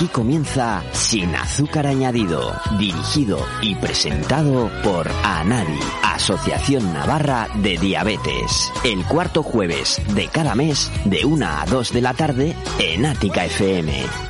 Aquí 0.00 0.08
comienza 0.08 0.82
Sin 0.92 1.34
Azúcar 1.34 1.86
Añadido, 1.86 2.58
dirigido 2.78 3.38
y 3.60 3.74
presentado 3.74 4.70
por 4.82 5.06
ANADI, 5.22 5.78
Asociación 6.02 6.90
Navarra 6.94 7.48
de 7.56 7.76
Diabetes. 7.76 8.72
El 8.82 9.04
cuarto 9.04 9.42
jueves 9.42 10.00
de 10.14 10.28
cada 10.28 10.54
mes, 10.54 10.90
de 11.04 11.26
1 11.26 11.46
a 11.46 11.66
2 11.66 11.92
de 11.92 12.00
la 12.00 12.14
tarde, 12.14 12.56
en 12.78 13.04
Ática 13.04 13.44
FM. 13.44 14.29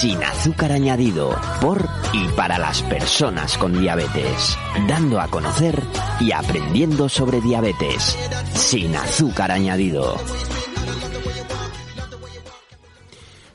Sin 0.00 0.22
azúcar 0.22 0.72
añadido, 0.72 1.28
por 1.60 1.86
y 2.14 2.26
para 2.34 2.58
las 2.58 2.82
personas 2.84 3.58
con 3.58 3.78
diabetes, 3.78 4.56
dando 4.88 5.20
a 5.20 5.28
conocer 5.28 5.78
y 6.20 6.32
aprendiendo 6.32 7.06
sobre 7.10 7.42
diabetes. 7.42 8.16
Sin 8.54 8.96
azúcar 8.96 9.50
añadido. 9.50 10.16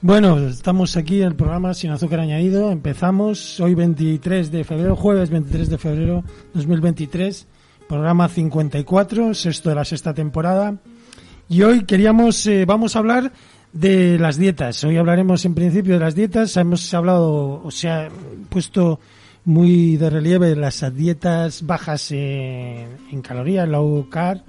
Bueno, 0.02 0.38
estamos 0.38 0.96
aquí 0.98 1.22
en 1.22 1.30
el 1.30 1.36
programa 1.36 1.74
Sin 1.74 1.90
Azúcar 1.90 2.20
Añadido. 2.20 2.72
Empezamos 2.72 3.60
hoy 3.60 3.74
23 3.74 4.52
de 4.52 4.64
febrero, 4.64 4.96
jueves 4.96 5.32
23 5.32 5.68
de 5.68 5.78
febrero 5.80 6.24
2023, 6.54 7.48
programa 7.90 8.30
54, 8.30 9.34
sexto 9.34 9.70
de 9.70 9.76
la 9.76 9.84
sexta 9.84 10.14
temporada. 10.14 10.78
Y 11.50 11.64
hoy 11.64 11.86
queríamos, 11.86 12.46
eh, 12.46 12.66
vamos 12.66 12.96
a 12.96 13.00
hablar 13.00 13.32
de 13.76 14.18
las 14.18 14.38
dietas. 14.38 14.84
Hoy 14.86 14.98
hablaremos 14.98 15.44
en 15.44 15.54
principio 15.54 15.96
de 15.96 16.00
las 16.00 16.16
dietas. 16.16 16.56
Hemos 16.56 16.92
hablado, 16.94 17.62
o 17.62 17.72
sea, 17.72 18.08
puesto 18.50 19.00
muy 19.44 19.98
de 19.98 20.10
relieve 20.10 20.56
las 20.56 20.84
dietas 20.96 21.66
bajas 21.66 22.12
en, 22.12 22.88
en 23.12 23.22
calorías, 23.22 23.68
low 23.68 24.08
carb, 24.10 24.42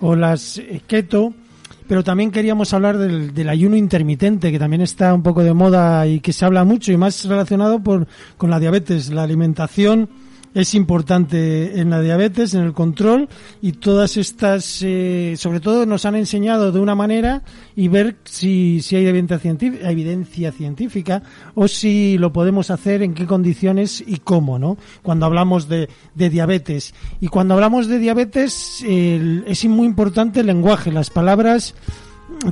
o 0.00 0.14
las 0.14 0.58
eh, 0.58 0.82
keto 0.86 1.32
pero 1.86 2.02
también 2.02 2.30
queríamos 2.30 2.72
hablar 2.72 2.96
del, 2.96 3.34
del, 3.34 3.48
ayuno 3.48 3.76
intermitente, 3.76 4.50
que 4.50 4.58
también 4.58 4.80
está 4.80 5.12
un 5.12 5.22
poco 5.22 5.42
de 5.42 5.52
moda 5.52 6.06
y 6.06 6.20
que 6.20 6.32
se 6.32 6.46
habla 6.46 6.64
mucho 6.64 6.92
y 6.92 6.96
más 6.96 7.26
relacionado 7.26 7.82
por, 7.82 8.06
con 8.38 8.48
la 8.48 8.58
diabetes, 8.58 9.10
la 9.10 9.22
alimentación 9.22 10.08
es 10.54 10.74
importante 10.74 11.80
en 11.80 11.90
la 11.90 12.00
diabetes, 12.00 12.54
en 12.54 12.62
el 12.62 12.72
control 12.72 13.28
y 13.60 13.72
todas 13.72 14.16
estas, 14.16 14.80
eh, 14.82 15.34
sobre 15.36 15.58
todo 15.60 15.84
nos 15.84 16.04
han 16.04 16.14
enseñado 16.14 16.70
de 16.70 16.78
una 16.78 16.94
manera 16.94 17.42
y 17.74 17.88
ver 17.88 18.16
si, 18.24 18.80
si 18.80 18.94
hay 18.96 19.06
evidencia 19.06 20.52
científica, 20.52 21.22
o 21.54 21.66
si 21.66 22.16
lo 22.18 22.32
podemos 22.32 22.70
hacer, 22.70 23.02
en 23.02 23.14
qué 23.14 23.26
condiciones 23.26 24.02
y 24.06 24.18
cómo, 24.18 24.58
¿no? 24.58 24.78
Cuando 25.02 25.26
hablamos 25.26 25.68
de, 25.68 25.88
de 26.14 26.30
diabetes. 26.30 26.94
Y 27.20 27.28
cuando 27.28 27.54
hablamos 27.54 27.88
de 27.88 27.98
diabetes 27.98 28.84
el, 28.86 29.44
es 29.48 29.64
muy 29.64 29.86
importante 29.86 30.40
el 30.40 30.46
lenguaje, 30.46 30.92
las 30.92 31.10
palabras 31.10 31.74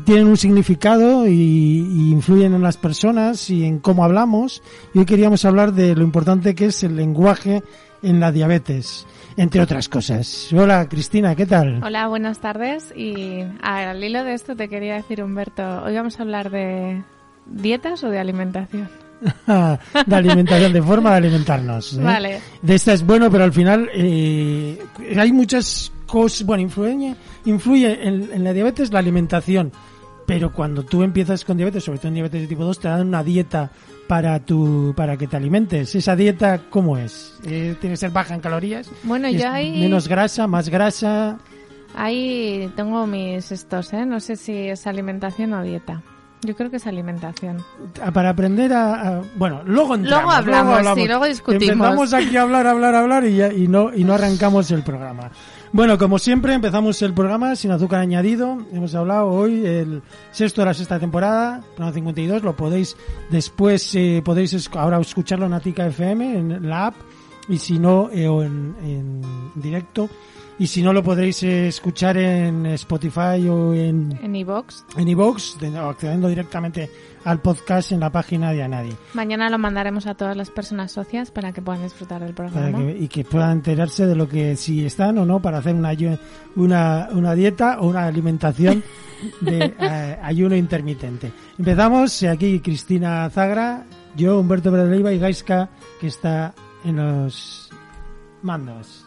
tienen 0.05 0.27
un 0.27 0.37
significado 0.37 1.27
y, 1.27 1.33
y, 1.33 2.11
influyen 2.11 2.55
en 2.55 2.63
las 2.63 2.77
personas 2.77 3.49
y 3.51 3.65
en 3.65 3.79
cómo 3.79 4.05
hablamos. 4.05 4.63
Y 4.95 5.01
hoy 5.01 5.07
queríamos 5.07 5.45
hablar 5.45 5.73
de 5.73 5.95
lo 5.95 6.03
importante 6.03 6.55
que 6.55 6.67
es 6.67 6.83
el 6.83 6.97
lenguaje 6.97 7.63
en 8.03 8.21
la 8.21 8.33
diabetes, 8.33 9.07
entre 9.37 9.61
otras 9.61 9.89
cosas. 9.89 10.53
Hola 10.53 10.89
Cristina, 10.89 11.35
¿qué 11.35 11.47
tal? 11.47 11.83
Hola, 11.83 12.09
buenas 12.09 12.41
tardes. 12.41 12.93
Y 12.97 13.45
al 13.63 14.03
hilo 14.03 14.25
de 14.25 14.35
esto 14.35 14.57
te 14.57 14.69
quería 14.69 14.95
decir, 14.95 15.23
Humberto, 15.23 15.83
hoy 15.85 15.95
vamos 15.95 16.19
a 16.19 16.23
hablar 16.23 16.51
de 16.51 17.03
dietas 17.47 18.03
o 18.05 18.11
de 18.11 18.19
alimentación. 18.19 18.89
de 19.47 20.17
alimentación, 20.17 20.73
de 20.73 20.83
forma 20.83 21.11
de 21.13 21.17
alimentarnos. 21.17 21.95
¿eh? 21.95 22.03
Vale. 22.03 22.41
De 22.61 22.75
esta 22.75 22.93
es 22.93 23.05
bueno, 23.05 23.31
pero 23.31 23.45
al 23.45 23.53
final 23.53 23.89
eh, 23.95 24.79
hay 25.17 25.33
muchas 25.33 25.93
cosas, 26.07 26.45
bueno, 26.45 26.63
influye, 26.63 27.15
influye 27.45 28.07
en, 28.07 28.31
en 28.33 28.45
la 28.45 28.53
diabetes 28.53 28.93
la 28.93 28.99
alimentación. 28.99 29.73
Pero 30.27 30.53
cuando 30.53 30.85
tú 30.85 31.03
empiezas 31.03 31.45
con 31.45 31.57
diabetes, 31.57 31.85
sobre 31.85 31.99
todo 31.99 32.09
en 32.09 32.15
diabetes 32.15 32.43
de 32.43 32.47
tipo 32.47 32.65
2, 32.65 32.79
te 32.79 32.89
dan 32.89 33.09
una 33.09 33.25
dieta 33.25 33.71
para 34.13 34.41
tu 34.41 34.93
para 34.95 35.17
que 35.17 35.27
te 35.27 35.39
alimentes. 35.39 35.95
¿Esa 35.95 36.15
dieta 36.15 36.61
cómo 36.69 36.99
es? 36.99 37.33
Eh, 37.47 37.75
¿Tiene 37.81 37.95
que 37.95 37.97
ser 37.97 38.11
baja 38.11 38.35
en 38.35 38.41
calorías? 38.41 38.91
Bueno, 39.05 39.31
yo 39.31 39.49
ahí... 39.49 39.81
Menos 39.81 40.07
grasa, 40.07 40.47
más 40.47 40.69
grasa... 40.69 41.39
Ahí 41.95 42.71
tengo 42.77 43.07
mis 43.07 43.51
estos, 43.51 43.91
¿eh? 43.95 44.05
No 44.05 44.21
sé 44.21 44.37
si 44.37 44.69
es 44.69 44.87
alimentación 44.87 45.55
o 45.55 45.63
dieta. 45.63 46.03
Yo 46.43 46.55
creo 46.55 46.71
que 46.71 46.77
es 46.77 46.87
alimentación. 46.87 47.65
Para 48.13 48.29
aprender 48.29 48.75
a... 48.75 48.93
a 48.93 49.23
bueno, 49.37 49.63
luego 49.65 49.95
entramos. 49.95 50.25
Luego 50.25 50.31
hablamos, 50.31 50.65
luego 50.65 50.77
hablamos. 50.77 50.99
sí, 50.99 51.07
luego 51.07 51.25
discutimos. 51.25 51.71
Empezamos 51.71 52.13
aquí 52.13 52.37
a 52.37 52.43
hablar, 52.43 52.67
hablar, 52.67 52.95
hablar 52.95 53.25
y, 53.25 53.37
ya, 53.37 53.51
y, 53.51 53.67
no, 53.67 53.95
y 53.95 54.05
no 54.05 54.13
arrancamos 54.13 54.71
el 54.73 54.83
programa. 54.83 55.31
Bueno, 55.75 55.97
como 55.97 56.19
siempre, 56.19 56.53
empezamos 56.53 57.01
el 57.01 57.15
programa 57.15 57.57
sin 57.57 57.71
azúcar 57.71 58.01
añadido. 58.01 58.59
Hemos 58.75 58.95
hablado 58.95 59.29
hoy 59.29 59.65
el 59.65 60.03
sexto 60.31 60.61
de 60.61 60.67
la 60.67 60.75
sexta 60.75 61.01
temporada, 61.01 61.63
programa 61.77 61.95
52. 61.95 62.43
Lo 62.43 62.55
podéis 62.55 62.95
después, 63.31 63.95
eh, 63.95 64.21
podéis 64.23 64.69
ahora 64.75 65.01
escucharlo 65.01 65.47
en 65.47 65.55
Atica 65.55 65.87
FM, 65.87 66.37
en 66.37 66.69
la 66.69 66.89
app, 66.89 66.95
y 67.49 67.57
si 67.57 67.79
no, 67.79 68.11
eh, 68.13 68.29
o 68.29 68.43
en, 68.43 68.77
en 68.85 69.23
directo. 69.55 70.11
Y 70.59 70.67
si 70.67 70.83
no, 70.83 70.93
lo 70.93 71.03
podréis 71.03 71.43
eh, 71.43 71.69
escuchar 71.69 72.19
en 72.19 72.67
Spotify 72.67 73.49
o 73.49 73.73
en... 73.73 74.19
En 74.23 74.37
iVox. 74.37 74.85
En 74.99 75.09
iVox, 75.09 75.57
accediendo 75.75 76.29
directamente 76.29 76.91
al 77.25 77.41
podcast 77.41 77.93
en 77.93 78.01
la 78.01 78.11
página 78.11 78.53
de 78.53 78.63
Anadi. 78.63 78.95
Mañana 79.15 79.51
lo 79.51 79.59
mandaremos 79.59 80.07
a 80.07 80.15
todas 80.15 80.37
las 80.37 80.51
personas 80.51 80.93
socias 80.93 81.31
para 81.31 81.53
que 81.53 81.63
puedan 81.63 81.83
disfrutar 81.83 82.23
del 82.23 82.35
programa. 82.35 82.79
Que, 82.79 82.97
y 82.99 83.09
que 83.09 83.25
puedan 83.25 83.53
enterarse 83.53 84.07
de 84.07 84.15
lo 84.15 84.29
que 84.29 84.57
si 84.57 84.85
están 84.85 85.19
o 85.19 85.25
no 85.25 85.41
para 85.41 85.59
hacer 85.59 85.75
una, 85.75 85.93
una, 86.57 87.09
una 87.13 87.35
dieta 87.35 87.81
o 87.81 87.89
una 87.89 88.07
alimentación 88.07 88.83
de 89.41 89.75
eh, 89.79 90.19
ayuno 90.23 90.57
intermitente. 90.57 91.33
Empezamos, 91.59 92.23
aquí 92.25 92.61
Cristina 92.61 93.29
Zagra, 93.31 93.85
yo, 94.17 94.41
Humberto 94.41 94.71
Bradleiva 94.71 95.13
y 95.13 95.19
Gaiska, 95.19 95.71
que 96.01 96.09
está 96.09 96.55
en 96.85 96.97
los 96.97 97.71
mandos. 98.43 99.05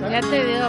Ya 0.00 0.20
te 0.20 0.44
digo. 0.44 0.68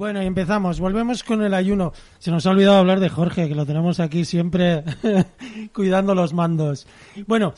Bueno, 0.00 0.22
y 0.22 0.26
empezamos. 0.26 0.80
Volvemos 0.80 1.22
con 1.22 1.42
el 1.42 1.52
ayuno. 1.52 1.92
Se 2.18 2.30
nos 2.30 2.46
ha 2.46 2.50
olvidado 2.50 2.78
hablar 2.78 3.00
de 3.00 3.10
Jorge, 3.10 3.48
que 3.48 3.54
lo 3.54 3.66
tenemos 3.66 4.00
aquí 4.00 4.24
siempre 4.24 4.82
cuidando 5.74 6.14
los 6.14 6.32
mandos. 6.32 6.86
Bueno, 7.26 7.52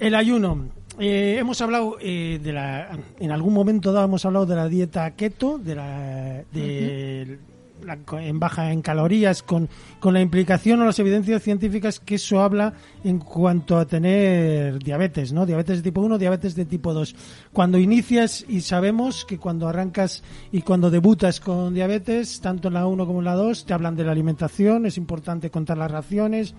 el 0.00 0.14
ayuno. 0.14 0.77
Eh, 0.98 1.36
hemos 1.38 1.60
hablado 1.60 1.96
eh, 2.00 2.40
de 2.42 2.52
la, 2.52 2.98
en 3.20 3.30
algún 3.30 3.54
momento 3.54 3.92
dado 3.92 4.06
hemos 4.06 4.24
hablado 4.24 4.46
de 4.46 4.56
la 4.56 4.68
dieta 4.68 5.08
keto, 5.12 5.56
de 5.58 5.74
la, 5.76 6.42
de, 6.52 7.38
uh 7.82 7.86
-huh. 7.86 8.20
en 8.20 8.40
baja 8.40 8.72
en 8.72 8.82
calorías, 8.82 9.44
con, 9.44 9.68
con 10.00 10.12
la 10.12 10.20
implicación 10.20 10.80
o 10.80 10.84
las 10.84 10.98
evidencias 10.98 11.40
científicas 11.40 12.00
que 12.00 12.16
eso 12.16 12.40
habla 12.40 12.74
en 13.04 13.20
cuanto 13.20 13.78
a 13.78 13.86
tener 13.86 14.80
diabetes, 14.80 15.32
¿no? 15.32 15.46
Diabetes 15.46 15.76
de 15.76 15.82
tipo 15.84 16.00
1, 16.00 16.18
diabetes 16.18 16.56
de 16.56 16.64
tipo 16.64 16.92
2. 16.92 17.14
Cuando 17.52 17.78
inicias 17.78 18.44
y 18.48 18.62
sabemos 18.62 19.24
que 19.24 19.38
cuando 19.38 19.68
arrancas 19.68 20.24
y 20.50 20.62
cuando 20.62 20.90
debutas 20.90 21.38
con 21.38 21.74
diabetes, 21.74 22.40
tanto 22.40 22.68
en 22.68 22.74
la 22.74 22.86
1 22.86 23.06
como 23.06 23.20
en 23.20 23.24
la 23.26 23.34
2, 23.34 23.66
te 23.66 23.72
hablan 23.72 23.94
de 23.94 24.02
la 24.02 24.10
alimentación, 24.10 24.84
es 24.84 24.98
importante 24.98 25.48
contar 25.48 25.78
las 25.78 25.92
raciones. 25.92 26.54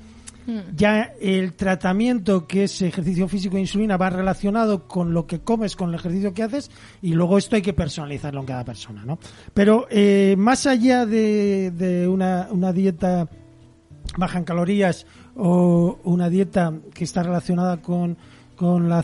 Ya 0.76 1.14
el 1.22 1.54
tratamiento 1.54 2.48
que 2.48 2.64
es 2.64 2.82
ejercicio 2.82 3.28
físico 3.28 3.58
e 3.58 3.60
insulina 3.60 3.98
va 3.98 4.10
relacionado 4.10 4.88
con 4.88 5.14
lo 5.14 5.28
que 5.28 5.42
comes, 5.42 5.76
con 5.76 5.90
el 5.90 5.96
ejercicio 5.96 6.34
que 6.34 6.44
haces 6.44 6.72
y 7.02 7.14
luego 7.14 7.38
esto 7.38 7.56
hay 7.56 7.62
que 7.62 7.74
personalizarlo 7.74 8.40
en 8.40 8.46
cada 8.48 8.66
persona, 8.66 9.06
¿no? 9.06 9.20
Pero 9.54 9.86
eh, 9.92 10.36
más 10.38 10.66
allá 10.66 11.06
de, 11.06 12.08
una, 12.12 12.48
una 12.52 12.74
dieta 12.74 13.28
baja 14.18 14.40
en 14.40 14.44
calorías 14.44 15.06
o 15.36 16.00
una 16.04 16.30
dieta 16.30 16.74
que 16.94 17.04
está 17.04 17.22
relacionada 17.22 17.78
con, 17.82 18.18
con 18.56 18.90
la 18.90 19.04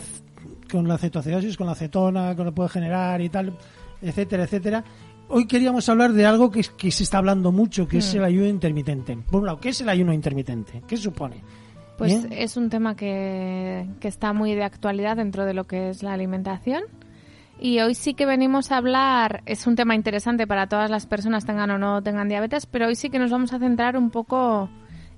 con 0.70 0.88
la 0.88 0.98
cetoacidosis, 0.98 1.56
con 1.56 1.66
la 1.66 1.74
acetona, 1.74 2.34
que 2.34 2.42
lo 2.42 2.52
puede 2.52 2.68
generar 2.68 3.20
y 3.20 3.28
tal, 3.28 3.56
etcétera, 4.02 4.44
etcétera 4.44 4.84
hoy 5.28 5.46
queríamos 5.46 5.88
hablar 5.88 6.12
de 6.12 6.26
algo 6.26 6.50
que, 6.50 6.64
que 6.76 6.90
se 6.90 7.02
está 7.02 7.18
hablando 7.18 7.52
mucho, 7.52 7.88
que 7.88 7.98
es 7.98 8.14
hmm. 8.14 8.18
el 8.18 8.24
ayuno 8.24 8.46
intermitente. 8.46 9.16
Por 9.30 9.40
un 9.40 9.46
lado, 9.46 9.60
¿qué 9.60 9.70
es 9.70 9.80
el 9.80 9.88
ayuno 9.88 10.12
intermitente? 10.12 10.82
¿Qué 10.86 10.96
supone? 10.96 11.42
Pues 11.98 12.26
es 12.30 12.56
un 12.58 12.68
tema 12.68 12.94
que, 12.94 13.86
que 14.00 14.08
está 14.08 14.34
muy 14.34 14.54
de 14.54 14.64
actualidad 14.64 15.16
dentro 15.16 15.46
de 15.46 15.54
lo 15.54 15.64
que 15.64 15.88
es 15.88 16.02
la 16.02 16.12
alimentación. 16.12 16.82
Y 17.58 17.80
hoy 17.80 17.94
sí 17.94 18.12
que 18.12 18.26
venimos 18.26 18.70
a 18.70 18.76
hablar, 18.76 19.42
es 19.46 19.66
un 19.66 19.76
tema 19.76 19.94
interesante 19.94 20.46
para 20.46 20.66
todas 20.66 20.90
las 20.90 21.06
personas, 21.06 21.46
tengan 21.46 21.70
o 21.70 21.78
no 21.78 22.02
tengan 22.02 22.28
diabetes, 22.28 22.66
pero 22.66 22.86
hoy 22.86 22.96
sí 22.96 23.08
que 23.08 23.18
nos 23.18 23.30
vamos 23.30 23.54
a 23.54 23.58
centrar 23.58 23.96
un 23.96 24.10
poco 24.10 24.68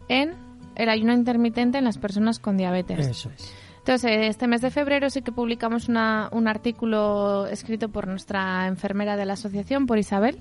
en 0.09 0.35
el 0.77 0.89
ayuno 0.89 1.13
intermitente 1.13 1.79
en 1.79 1.85
las 1.85 1.99
personas 1.99 2.39
con 2.39 2.57
diabetes. 2.57 3.09
Eso 3.09 3.31
es. 3.37 3.53
Entonces, 3.89 4.29
este 4.29 4.47
mes 4.47 4.61
de 4.61 4.71
febrero 4.71 5.09
sí 5.09 5.23
que 5.23 5.33
publicamos 5.33 5.89
una, 5.89 6.29
un 6.33 6.47
artículo 6.47 7.47
escrito 7.47 7.89
por 7.89 8.07
nuestra 8.07 8.67
enfermera 8.67 9.17
de 9.17 9.25
la 9.25 9.33
asociación, 9.33 9.87
por 9.87 9.97
Isabel. 9.97 10.37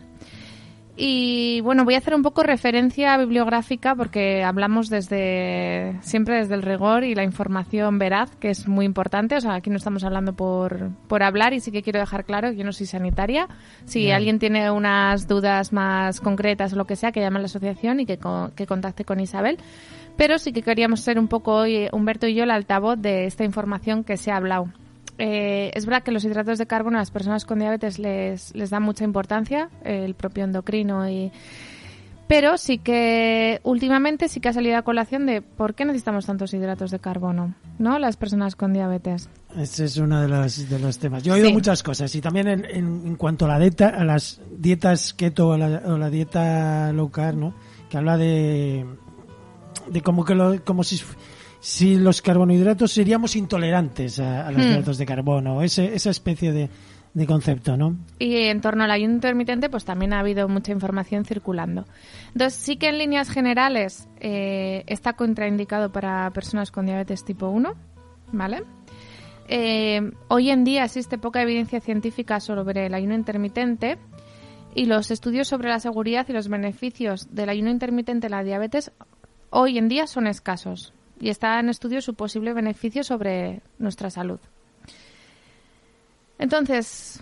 Y 0.97 1.61
bueno, 1.61 1.85
voy 1.85 1.93
a 1.93 1.99
hacer 1.99 2.13
un 2.13 2.23
poco 2.23 2.43
referencia 2.43 3.15
bibliográfica 3.17 3.95
porque 3.95 4.43
hablamos 4.43 4.89
desde 4.89 5.95
siempre 6.01 6.39
desde 6.39 6.55
el 6.55 6.61
rigor 6.61 7.05
y 7.05 7.15
la 7.15 7.23
información 7.23 7.97
veraz, 7.99 8.35
que 8.35 8.49
es 8.49 8.67
muy 8.67 8.83
importante. 8.83 9.37
O 9.37 9.39
sea, 9.39 9.53
aquí 9.53 9.69
no 9.69 9.77
estamos 9.77 10.03
hablando 10.03 10.33
por, 10.33 10.89
por 11.07 11.23
hablar 11.23 11.53
y 11.53 11.61
sí 11.61 11.71
que 11.71 11.83
quiero 11.83 11.99
dejar 11.99 12.25
claro 12.25 12.49
que 12.49 12.57
yo 12.57 12.65
no 12.65 12.73
soy 12.73 12.87
sanitaria. 12.87 13.47
Si 13.85 14.11
alguien 14.11 14.39
tiene 14.39 14.71
unas 14.71 15.25
dudas 15.25 15.71
más 15.71 16.19
concretas 16.19 16.73
o 16.73 16.75
lo 16.75 16.83
que 16.83 16.97
sea, 16.97 17.13
que 17.13 17.21
llame 17.21 17.37
a 17.37 17.43
la 17.43 17.45
asociación 17.45 18.01
y 18.01 18.05
que, 18.05 18.19
que 18.57 18.67
contacte 18.67 19.05
con 19.05 19.21
Isabel. 19.21 19.57
Pero 20.17 20.39
sí 20.39 20.51
que 20.51 20.63
queríamos 20.63 21.01
ser 21.01 21.19
un 21.19 21.27
poco 21.27 21.53
hoy, 21.53 21.87
Humberto 21.91 22.27
y 22.27 22.33
yo, 22.33 22.43
el 22.43 22.51
altavoz 22.51 22.99
de 22.99 23.25
esta 23.25 23.43
información 23.43 24.03
que 24.03 24.17
se 24.17 24.31
ha 24.31 24.37
hablado. 24.37 24.67
Eh, 25.19 25.71
es 25.73 25.85
verdad 25.85 26.03
que 26.03 26.11
los 26.11 26.25
hidratos 26.25 26.57
de 26.57 26.67
carbono 26.67 26.97
a 26.97 27.01
las 27.01 27.11
personas 27.11 27.45
con 27.45 27.59
diabetes 27.59 27.97
les, 27.97 28.53
les 28.55 28.69
da 28.69 28.79
mucha 28.79 29.03
importancia, 29.03 29.69
el 29.83 30.15
propio 30.15 30.43
endocrino 30.43 31.09
y... 31.09 31.31
Pero 32.27 32.57
sí 32.57 32.77
que 32.77 33.61
últimamente 33.63 34.27
sí 34.27 34.41
que 34.41 34.49
ha 34.49 34.53
salido 34.53 34.75
a 34.75 34.81
colación 34.81 35.25
de 35.25 35.41
por 35.41 35.75
qué 35.75 35.85
necesitamos 35.85 36.25
tantos 36.25 36.53
hidratos 36.53 36.91
de 36.91 36.99
carbono, 36.99 37.55
¿no? 37.79 37.99
Las 37.99 38.17
personas 38.17 38.57
con 38.57 38.73
diabetes. 38.73 39.29
Ese 39.55 39.85
es 39.85 39.95
uno 39.95 40.19
de 40.19 40.27
los, 40.27 40.69
de 40.69 40.77
los 40.77 40.99
temas. 40.99 41.23
Yo 41.23 41.33
he 41.33 41.39
oído 41.39 41.51
muchas 41.51 41.83
cosas 41.83 42.13
y 42.15 42.19
también 42.19 42.49
en, 42.49 42.65
en, 42.65 43.15
cuanto 43.15 43.45
a 43.45 43.47
la 43.47 43.59
dieta, 43.59 43.87
a 43.87 44.03
las 44.03 44.41
dietas 44.51 45.13
keto 45.13 45.47
o 45.47 45.57
la, 45.57 45.83
o 45.85 45.97
la 45.97 46.09
dieta 46.09 46.91
low 46.91 47.09
carb, 47.09 47.37
¿no? 47.37 47.53
Que 47.89 47.97
habla 47.97 48.17
de 48.17 48.85
de 49.89 50.01
como 50.01 50.25
que 50.25 50.35
lo, 50.35 50.63
como 50.63 50.83
si 50.83 51.01
si 51.59 51.95
los 51.95 52.21
carbohidratos 52.21 52.91
seríamos 52.91 53.35
intolerantes 53.35 54.19
a, 54.19 54.51
los 54.51 54.63
hmm. 54.63 54.69
hidratos 54.69 54.97
de 54.97 55.05
carbono, 55.05 55.61
ese, 55.61 55.93
esa 55.95 56.11
especie 56.11 56.51
de, 56.51 56.69
de 57.13 57.25
concepto, 57.25 57.75
¿no? 57.77 57.97
Y 58.19 58.35
en 58.43 58.61
torno 58.61 58.83
al 58.83 58.91
ayuno 58.91 59.15
intermitente, 59.15 59.69
pues 59.69 59.85
también 59.85 60.13
ha 60.13 60.19
habido 60.19 60.47
mucha 60.47 60.71
información 60.71 61.25
circulando. 61.25 61.85
Entonces, 62.27 62.59
sí 62.59 62.77
que 62.77 62.89
en 62.89 62.99
líneas 62.99 63.29
generales 63.29 64.07
eh, 64.19 64.83
está 64.87 65.13
contraindicado 65.13 65.91
para 65.91 66.29
personas 66.31 66.71
con 66.71 66.85
diabetes 66.85 67.25
tipo 67.25 67.49
1, 67.49 67.73
¿vale? 68.33 68.63
Eh, 69.47 70.11
hoy 70.27 70.51
en 70.51 70.63
día 70.63 70.83
existe 70.83 71.17
poca 71.17 71.41
evidencia 71.41 71.79
científica 71.79 72.39
sobre 72.39 72.85
el 72.85 72.93
ayuno 72.93 73.15
intermitente 73.15 73.97
y 74.75 74.85
los 74.85 75.09
estudios 75.09 75.47
sobre 75.47 75.69
la 75.69 75.79
seguridad 75.79 76.27
y 76.29 76.33
los 76.33 76.49
beneficios 76.49 77.33
del 77.33 77.49
ayuno 77.49 77.71
intermitente 77.71 78.27
en 78.27 78.31
la 78.31 78.43
diabetes 78.43 78.91
hoy 79.49 79.77
en 79.77 79.87
día 79.87 80.07
son 80.07 80.27
escasos 80.27 80.93
y 81.19 81.29
está 81.29 81.59
en 81.59 81.69
estudio 81.69 82.01
su 82.01 82.13
posible 82.13 82.53
beneficio 82.53 83.03
sobre 83.03 83.61
nuestra 83.79 84.09
salud. 84.09 84.39
Entonces, 86.39 87.21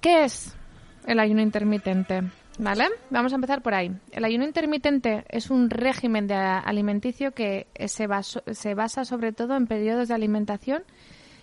¿qué 0.00 0.24
es 0.24 0.54
el 1.06 1.20
ayuno 1.20 1.42
intermitente? 1.42 2.22
¿Vale? 2.58 2.86
Vamos 3.10 3.32
a 3.32 3.34
empezar 3.34 3.62
por 3.62 3.74
ahí. 3.74 3.92
El 4.12 4.24
ayuno 4.24 4.44
intermitente 4.44 5.24
es 5.28 5.50
un 5.50 5.68
régimen 5.68 6.26
de 6.26 6.34
alimenticio 6.34 7.32
que 7.32 7.66
se, 7.86 8.08
se 8.52 8.74
basa 8.74 9.04
sobre 9.04 9.32
todo 9.32 9.56
en 9.56 9.66
periodos 9.66 10.08
de 10.08 10.14
alimentación 10.14 10.82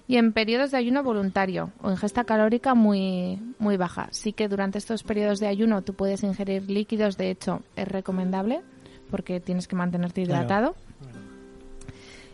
y 0.07 0.17
en 0.17 0.33
periodos 0.33 0.71
de 0.71 0.77
ayuno 0.77 1.03
voluntario 1.03 1.71
o 1.81 1.91
ingesta 1.91 2.23
calórica 2.23 2.73
muy, 2.73 3.39
muy 3.59 3.77
baja. 3.77 4.07
Sí 4.11 4.33
que 4.33 4.47
durante 4.47 4.79
estos 4.79 5.03
periodos 5.03 5.39
de 5.39 5.47
ayuno 5.47 5.83
tú 5.83 5.93
puedes 5.93 6.23
ingerir 6.23 6.69
líquidos, 6.69 7.15
de 7.17 7.29
hecho 7.29 7.61
es 7.75 7.87
recomendable 7.87 8.61
porque 9.13 9.39
tienes 9.39 9.68
que 9.68 9.75
mantenerte 9.75 10.21
hidratado. 10.21 10.74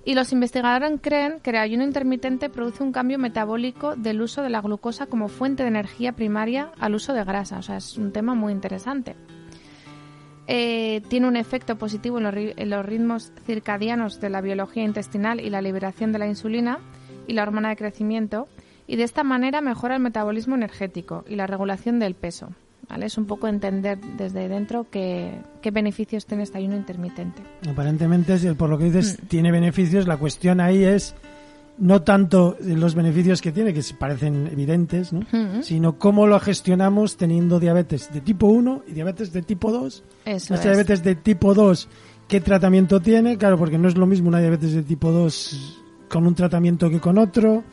Y 0.06 0.14
los 0.14 0.32
investigadores 0.32 0.98
creen 1.02 1.42
que 1.42 1.50
el 1.50 1.58
ayuno 1.58 1.84
intermitente 1.84 2.50
produce 2.50 2.84
un 2.84 2.94
cambio 2.94 3.20
metabólico 3.20 3.98
del 3.98 4.22
uso 4.22 4.42
de 4.44 4.50
la 4.50 4.62
glucosa 4.62 5.06
como 5.06 5.28
fuente 5.28 5.64
de 5.64 5.68
energía 5.68 6.14
primaria 6.14 6.72
al 6.80 6.96
uso 6.96 7.12
de 7.12 7.26
grasa. 7.26 7.58
O 7.58 7.62
sea, 7.64 7.76
es 7.76 7.98
un 7.98 8.14
tema 8.14 8.34
muy 8.34 8.54
interesante. 8.54 9.18
Eh, 10.48 11.02
tiene 11.10 11.28
un 11.28 11.36
efecto 11.36 11.78
positivo 11.78 12.18
en 12.20 12.24
los, 12.24 12.34
en 12.34 12.70
los, 12.70 12.86
ritmos 12.86 13.34
circadianos 13.46 14.22
de 14.22 14.30
la 14.30 14.40
biología 14.40 14.86
intestinal 14.86 15.42
y 15.42 15.50
la 15.50 15.62
liberación 15.62 16.14
de 16.14 16.20
la 16.20 16.28
insulina 16.28 16.80
y 17.28 17.34
la 17.34 17.44
hormona 17.44 17.68
de 17.68 17.76
crecimiento. 17.76 18.48
Y 18.88 18.96
de 18.96 19.04
esta 19.04 19.26
manera 19.26 19.60
mejora 19.60 19.96
el 19.98 20.02
metabolismo 20.02 20.56
energético 20.56 21.26
y 21.28 21.36
la 21.36 21.46
regulación 21.46 22.00
del 22.00 22.16
peso. 22.16 22.52
Es 23.02 23.18
un 23.18 23.26
poco 23.26 23.48
entender 23.48 24.00
desde 24.18 24.48
dentro 24.50 24.88
qué, 24.90 25.42
beneficios 25.72 26.26
tiene 26.26 26.44
este 26.44 26.58
ayuno 26.58 26.76
intermitente. 26.76 27.42
Aparentemente, 27.70 28.38
por 28.56 28.70
lo 28.70 28.78
que 28.78 28.86
dices, 28.86 29.20
mm. 29.22 29.28
tiene 29.28 29.52
beneficios. 29.52 30.08
La 30.08 30.18
cuestión 30.18 30.60
ahí 30.60 30.84
es 30.84 31.16
no 31.78 32.02
tanto 32.02 32.58
los 32.60 32.96
beneficios 32.96 33.42
que 33.42 33.52
tiene, 33.52 33.74
que 33.74 33.82
parecen 33.98 34.48
evidentes, 34.48 35.14
¿no? 35.14 35.22
Mm. 35.32 35.62
sino 35.62 35.98
cómo 35.98 36.28
lo 36.28 36.40
gestionamos 36.40 37.16
teniendo 37.16 37.60
diabetes 37.60 38.12
de 38.12 38.22
tipo 38.22 38.48
1 38.48 38.84
y 38.88 38.92
diabetes 38.92 39.32
de 39.32 39.44
tipo 39.44 39.72
2. 39.72 40.04
Eso 40.26 40.54
Esta 40.56 40.70
diabetes 40.70 41.04
de 41.04 41.16
tipo 41.16 41.54
2, 41.54 41.88
¿qué 42.28 42.42
tratamiento 42.42 43.00
tiene? 43.00 43.38
Claro, 43.38 43.58
porque 43.58 43.78
no 43.78 43.88
es 43.88 43.96
lo 43.96 44.08
mismo 44.08 44.28
una 44.28 44.40
diabetes 44.40 44.74
de 44.74 44.84
tipo 44.84 45.12
2 45.12 45.84
con 46.10 46.28
un 46.28 46.36
tratamiento 46.36 46.90
que 46.90 47.00
con 47.00 47.18
otro. 47.18 47.64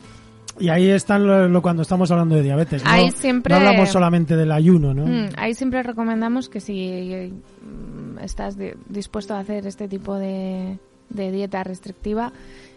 Y 0.59 0.69
ahí 0.69 0.89
están 0.89 1.51
lo, 1.51 1.61
cuando 1.61 1.83
estamos 1.83 2.09
hablando 2.11 2.35
de 2.35 2.43
diabetes. 2.43 2.83
¿no? 2.83 2.89
Ahí 2.89 3.11
siempre, 3.11 3.53
no 3.53 3.59
hablamos 3.59 3.89
solamente 3.89 4.35
del 4.35 4.51
ayuno, 4.51 4.93
¿no? 4.93 5.05
Mm, 5.05 5.29
ahí 5.37 5.53
siempre 5.53 5.83
recomendamos 5.83 6.49
que 6.49 6.59
si 6.59 7.31
mm, 7.61 8.19
estás 8.19 8.57
dispuesto 8.89 9.35
a 9.35 9.39
hacer 9.39 9.67
este 9.67 9.87
tipo 9.87 10.15
de, 10.15 10.79
dieta 11.09 11.63
restrictiva, 11.63 12.31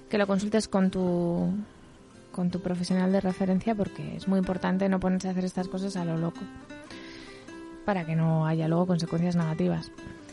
que 0.08 0.18
lo 0.18 0.26
consultes 0.26 0.68
con 0.68 0.90
tu 0.90 1.52
con 2.32 2.48
tu 2.50 2.60
profesional 2.60 3.10
de 3.10 3.20
referencia 3.20 3.74
porque 3.74 4.16
es 4.16 4.28
muy 4.28 4.38
importante 4.38 4.88
no 4.88 5.00
ponerse 5.00 5.26
a 5.26 5.32
hacer 5.32 5.44
estas 5.44 5.66
cosas 5.66 5.96
a 5.96 6.04
lo 6.04 6.16
loco 6.16 6.40
para 7.84 8.06
que 8.06 8.14
no 8.14 8.46
haya 8.46 8.68
luego 8.68 8.86
consecuencias 8.86 9.34
negativas. 9.34 9.90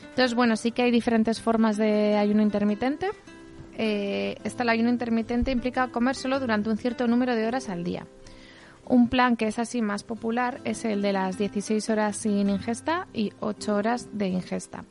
Entonces, 0.10 0.36
bueno, 0.36 0.56
sí 0.56 0.72
que 0.72 0.84
hay 0.84 0.92
diferentes 0.92 1.42
formas 1.42 1.76
de 1.76 2.16
ayuno 2.16 2.44
intermitente 2.44 3.10
eh, 3.78 4.36
el 4.44 4.70
ayuno 4.70 4.90
intermitente 4.90 5.52
implica 5.52 5.90
comer 5.90 6.16
solo 6.16 6.40
durante 6.40 6.70
un 6.70 6.78
cierto 6.78 7.08
número 7.08 7.36
de 7.36 7.48
horas 7.48 7.70
al 7.70 7.84
día. 7.84 8.08
Un 8.86 9.10
plan 9.10 9.36
que 9.36 9.48
es 9.48 9.60
así 9.60 9.82
más 9.82 10.04
popular 10.04 10.62
es 10.64 10.84
el 10.86 11.02
de 11.02 11.14
las 11.14 11.38
16 11.38 11.90
horas 11.90 12.18
sin 12.18 12.50
ingesta 12.50 13.08
y 13.14 13.34
8 13.40 13.76
horas 13.76 14.10
de 14.14 14.30
ingesta. 14.30 14.86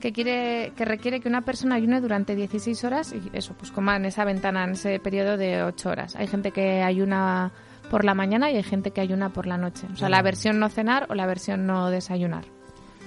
Que, 0.00 0.12
quiere, 0.12 0.72
que 0.76 0.86
requiere 0.86 1.20
que 1.20 1.28
una 1.28 1.42
persona 1.42 1.74
ayune 1.74 2.00
durante 2.00 2.34
16 2.34 2.82
horas 2.84 3.12
y 3.12 3.36
eso, 3.36 3.54
pues 3.58 3.70
coma 3.70 3.96
en 3.96 4.06
esa 4.06 4.24
ventana, 4.24 4.64
en 4.64 4.70
ese 4.70 4.98
periodo 4.98 5.36
de 5.36 5.62
8 5.62 5.90
horas. 5.90 6.16
Hay 6.16 6.26
gente 6.26 6.50
que 6.50 6.82
ayuna 6.82 7.52
por 7.90 8.04
la 8.04 8.14
mañana 8.14 8.50
y 8.50 8.56
hay 8.56 8.62
gente 8.62 8.92
que 8.92 9.02
ayuna 9.02 9.28
por 9.28 9.46
la 9.46 9.58
noche. 9.58 9.86
O 9.92 9.96
sea, 9.96 10.08
la 10.08 10.22
versión 10.22 10.58
no 10.58 10.68
cenar 10.68 11.06
o 11.10 11.14
la 11.14 11.26
versión 11.26 11.66
no 11.66 11.90
desayunar. 11.90 12.44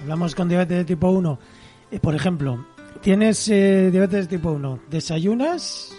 Hablamos 0.02 0.34
con 0.34 0.48
diabetes 0.48 0.78
de 0.78 0.84
tipo 0.84 1.10
1. 1.10 1.38
Eh, 1.90 2.00
por 2.00 2.14
ejemplo, 2.14 2.64
Tienes 3.00 3.48
eh, 3.48 3.90
diabetes 3.90 4.28
tipo 4.28 4.50
1. 4.52 4.80
¿Desayunas 4.90 5.92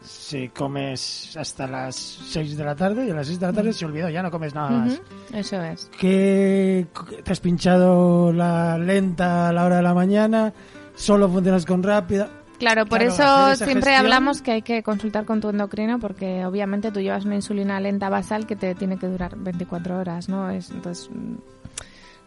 se 0.00 0.50
comes 0.50 1.36
hasta 1.36 1.66
las 1.66 1.94
6 1.96 2.56
de 2.56 2.64
la 2.64 2.74
tarde 2.74 3.06
y 3.06 3.10
a 3.10 3.14
las 3.14 3.26
6 3.26 3.40
de 3.40 3.46
la 3.46 3.52
tarde 3.52 3.72
se 3.74 3.84
olvidó, 3.84 4.08
ya 4.08 4.22
no 4.22 4.30
comes 4.30 4.54
nada 4.54 4.70
más. 4.70 5.00
Eso 5.34 5.60
es. 5.62 5.90
que 5.98 6.86
te 7.24 7.32
has 7.32 7.40
pinchado 7.40 8.32
la 8.32 8.78
lenta 8.78 9.48
a 9.48 9.52
la 9.52 9.64
hora 9.64 9.76
de 9.76 9.82
la 9.82 9.92
mañana, 9.94 10.52
solo 10.94 11.28
funcionas 11.28 11.66
con 11.66 11.82
rápida. 11.82 12.28
Claro, 12.58 12.86
por 12.86 12.98
Claro, 12.98 13.12
eso 13.52 13.56
siempre 13.64 13.92
gestión- 13.92 13.96
hablamos 13.96 14.42
que 14.42 14.50
hay 14.52 14.62
que 14.62 14.82
consultar 14.82 15.24
con 15.24 15.40
tu 15.40 15.48
endocrino 15.50 15.98
porque 16.00 16.44
obviamente 16.44 16.90
tú 16.90 17.00
llevas 17.00 17.24
una 17.24 17.36
insulina 17.36 17.78
lenta 17.80 18.08
basal 18.08 18.46
que 18.46 18.56
te 18.56 18.74
tiene 18.74 18.98
que 18.98 19.06
durar 19.06 19.36
24 19.36 19.98
horas, 19.98 20.28
¿no? 20.28 20.50
Es, 20.50 20.70
entonces, 20.70 21.08
mm, 21.10 21.34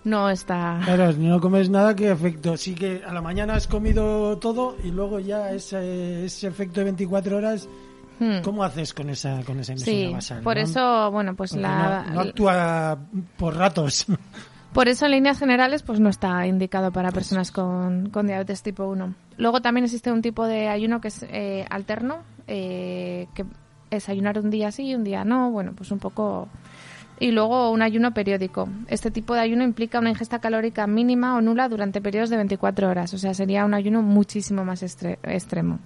no 0.03 0.29
está... 0.29 0.79
Claro, 0.83 1.13
no 1.13 1.39
comes 1.39 1.69
nada, 1.69 1.95
¿qué 1.95 2.11
efecto? 2.11 2.57
Sí 2.57 2.75
que 2.75 3.01
a 3.05 3.13
la 3.13 3.21
mañana 3.21 3.55
has 3.55 3.67
comido 3.67 4.37
todo 4.37 4.75
y 4.83 4.91
luego 4.91 5.19
ya 5.19 5.51
ese, 5.51 6.25
ese 6.25 6.47
efecto 6.47 6.79
de 6.79 6.85
24 6.85 7.37
horas, 7.37 7.67
Hmm. 8.19 8.41
¿cómo 8.43 8.63
haces 8.63 8.93
con 8.93 9.09
esa, 9.09 9.43
con 9.43 9.59
esa 9.59 9.71
insulina 9.73 10.07
Sí, 10.09 10.13
basal? 10.13 10.43
por 10.43 10.55
no? 10.55 10.61
eso, 10.61 11.09
bueno, 11.11 11.33
pues 11.35 11.51
Porque 11.53 11.63
la... 11.63 12.03
no, 12.07 12.13
no 12.13 12.21
actúa 12.21 12.99
por 13.35 13.55
ratos. 13.55 14.05
Por 14.73 14.87
eso, 14.87 15.03
en 15.05 15.11
líneas 15.11 15.37
generales, 15.37 15.83
pues 15.83 15.99
no 15.99 16.07
está 16.07 16.45
indicado 16.47 16.91
para 16.93 17.11
personas 17.11 17.51
con, 17.51 18.09
con 18.09 18.27
diabetes 18.27 18.63
tipo 18.63 18.85
1. 18.85 19.15
Luego 19.37 19.61
también 19.61 19.83
existe 19.83 20.11
un 20.13 20.21
tipo 20.21 20.45
de 20.47 20.69
ayuno 20.69 21.01
que 21.01 21.09
es 21.09 21.23
eh, 21.23 21.65
alterno, 21.69 22.19
eh, 22.47 23.27
que 23.33 23.43
es 23.89 24.07
ayunar 24.07 24.39
un 24.39 24.49
día 24.49 24.71
sí 24.71 24.83
y 24.83 24.95
un 24.95 25.03
día 25.03 25.25
no, 25.25 25.49
bueno, 25.51 25.73
pues 25.75 25.91
un 25.91 25.99
poco... 25.99 26.47
Y 27.21 27.29
luego 27.31 27.69
un 27.69 27.81
ayuno 27.83 28.13
periódico. 28.13 28.67
Este 28.87 29.11
tipo 29.11 29.35
de 29.35 29.41
ayuno 29.41 29.63
implica 29.63 29.99
una 29.99 30.09
ingesta 30.09 30.39
calórica 30.39 30.87
mínima 30.87 31.35
o 31.37 31.41
nula 31.41 31.69
durante 31.69 32.01
periodos 32.01 32.31
de 32.31 32.37
24 32.37 32.89
horas, 32.89 33.13
o 33.13 33.17
sea, 33.19 33.33
sería 33.35 33.63
un 33.63 33.75
ayuno 33.75 34.01
muchísimo 34.01 34.65
más 34.65 34.81
estre- 34.81 35.19
extremo. 35.23 35.77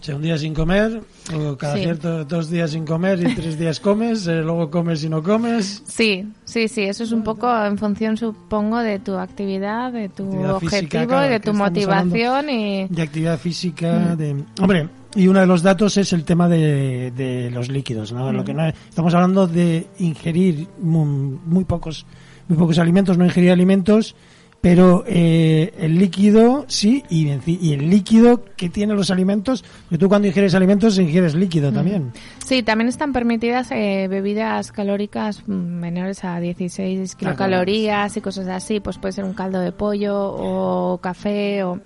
O 0.00 0.04
sea, 0.04 0.16
un 0.16 0.22
día 0.22 0.36
sin 0.36 0.52
comer, 0.52 1.00
o 1.32 1.56
cada 1.56 1.76
Sí. 1.76 1.82
cierto 1.82 2.24
dos 2.24 2.50
días 2.50 2.72
sin 2.72 2.84
comer 2.84 3.20
y 3.22 3.32
tres 3.36 3.56
días 3.56 3.78
comes, 3.78 4.26
eh, 4.26 4.42
luego 4.42 4.68
comes 4.68 5.04
y 5.04 5.08
no 5.08 5.22
comes. 5.22 5.84
Sí, 5.86 6.26
sí, 6.44 6.66
sí, 6.66 6.82
eso 6.82 7.04
es 7.04 7.12
un 7.12 7.22
poco 7.22 7.46
en 7.64 7.78
función, 7.78 8.16
supongo, 8.16 8.78
de 8.80 8.98
tu 8.98 9.14
actividad, 9.16 9.92
de 9.92 10.08
tu 10.08 10.24
Actividad 10.24 10.58
física, 10.58 10.76
objetivo 10.78 11.06
claro, 11.06 11.26
y 11.26 11.30
de 11.30 11.38
tu 11.40 11.54
motivación 11.54 12.50
y... 12.50 12.88
de 12.88 13.02
actividad 13.02 13.36
Mm. 13.36 13.40
física. 13.40 14.16
De... 14.16 14.42
Hombre, 14.60 14.88
y 15.14 15.28
uno 15.28 15.40
de 15.40 15.46
los 15.46 15.62
datos 15.62 15.96
es 15.96 16.12
el 16.12 16.24
tema 16.24 16.48
de, 16.48 17.10
de 17.10 17.50
los 17.50 17.68
líquidos. 17.68 18.12
¿no? 18.12 18.32
Lo 18.32 18.44
que 18.44 18.54
no, 18.54 18.66
estamos 18.66 19.14
hablando 19.14 19.46
de 19.46 19.86
ingerir 19.98 20.68
muy, 20.78 21.38
muy 21.44 21.64
pocos 21.64 22.06
muy 22.48 22.58
pocos 22.58 22.78
alimentos, 22.78 23.18
no 23.18 23.24
ingerir 23.24 23.50
alimentos, 23.50 24.14
pero 24.60 25.04
eh, 25.08 25.74
el 25.78 25.98
líquido 25.98 26.64
sí, 26.68 27.02
y, 27.10 27.28
el 27.28 27.90
líquido 27.90 28.44
que 28.56 28.68
tienen 28.68 28.96
los 28.96 29.10
alimentos, 29.10 29.64
porque 29.84 29.98
tú 29.98 30.08
cuando 30.08 30.28
ingieres 30.28 30.54
alimentos 30.54 30.98
ingieres 30.98 31.34
líquido 31.34 31.72
Mm. 31.72 31.74
también. 31.74 32.12
Sí, 32.44 32.62
también 32.62 32.88
están 32.88 33.12
permitidas 33.12 33.70
eh, 33.72 34.06
bebidas 34.08 34.70
calóricas 34.70 35.42
mm, 35.46 35.52
menores 35.52 36.24
a 36.24 36.38
16 36.38 37.16
kilocalorías 37.16 38.16
y 38.16 38.20
cosas 38.20 38.46
así. 38.46 38.78
Pues 38.78 38.98
puede 38.98 39.12
ser 39.12 39.24
un 39.24 39.34
caldo 39.34 39.58
de 39.58 39.72
pollo 39.72 40.16
o 40.16 40.98
café 40.98 41.64
o, 41.64 41.80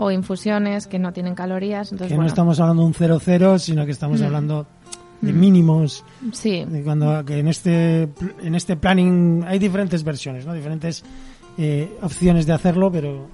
o 0.00 0.12
infusiones 0.12 0.86
que 0.86 0.98
no 0.98 1.12
tienen 1.12 1.34
calorías. 1.34 1.90
Entonces, 1.90 2.14
que 2.14 2.20
no 2.20 2.26
estamos 2.26 2.60
hablando 2.60 2.82
de 2.82 2.88
un 2.88 2.94
0-0, 2.94 3.58
sino 3.58 3.84
que 3.84 3.90
estamos 3.90 4.22
hablando 4.22 4.66
de 5.20 5.32
mínimos. 5.32 6.04
sí, 6.32 6.64
de 6.64 6.84
cuando 6.84 7.24
que 7.24 7.40
en 7.40 7.48
este 7.48 8.08
en 8.40 8.54
este 8.54 8.76
planning 8.76 9.42
hay 9.44 9.58
diferentes 9.58 10.04
versiones 10.04 10.46
no 10.46 10.54
diferentes 10.54 11.02
eh, 11.56 11.98
opciones 12.02 12.46
de 12.46 12.52
hacerlo 12.52 12.92
pero 12.92 13.26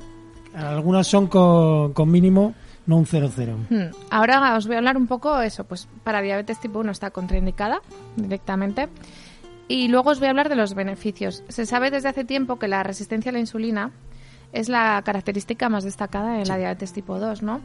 algunas 0.55 1.07
son 1.07 1.27
con, 1.27 1.93
con 1.93 2.11
mínimo 2.11 2.55
no 2.87 2.97
un 2.97 3.05
0-0 3.05 3.67
Mm. 3.69 3.95
Ahora 4.11 4.57
os 4.57 4.67
voy 4.67 4.77
a 4.77 4.79
hablar 4.79 4.97
un 4.97 5.07
poco 5.07 5.41
eso, 5.41 5.65
pues 5.65 5.89
para 6.05 6.23
diabetes 6.23 6.59
tipo 6.61 6.79
1 6.79 6.91
está 6.91 7.11
contraindicada 7.11 7.81
directamente. 8.17 8.89
Y 9.67 9.89
luego 9.89 10.11
os 10.11 10.19
voy 10.19 10.27
a 10.27 10.31
hablar 10.31 10.51
de 10.51 10.57
los 10.57 10.75
beneficios. 10.75 11.43
Se 11.49 11.65
sabe 11.65 11.91
desde 11.91 12.11
hace 12.11 12.25
tiempo 12.25 12.59
que 12.59 12.69
la 12.69 12.83
resistencia 12.83 13.31
a 13.31 13.33
la 13.33 13.39
insulina 13.39 13.91
es 14.55 14.69
la 14.69 15.03
característica 15.05 15.69
más 15.69 15.85
destacada 15.85 16.41
en 16.41 16.49
la 16.49 16.57
diabetes 16.57 16.93
tipo 16.93 17.19
2, 17.19 17.43
¿no? 17.43 17.61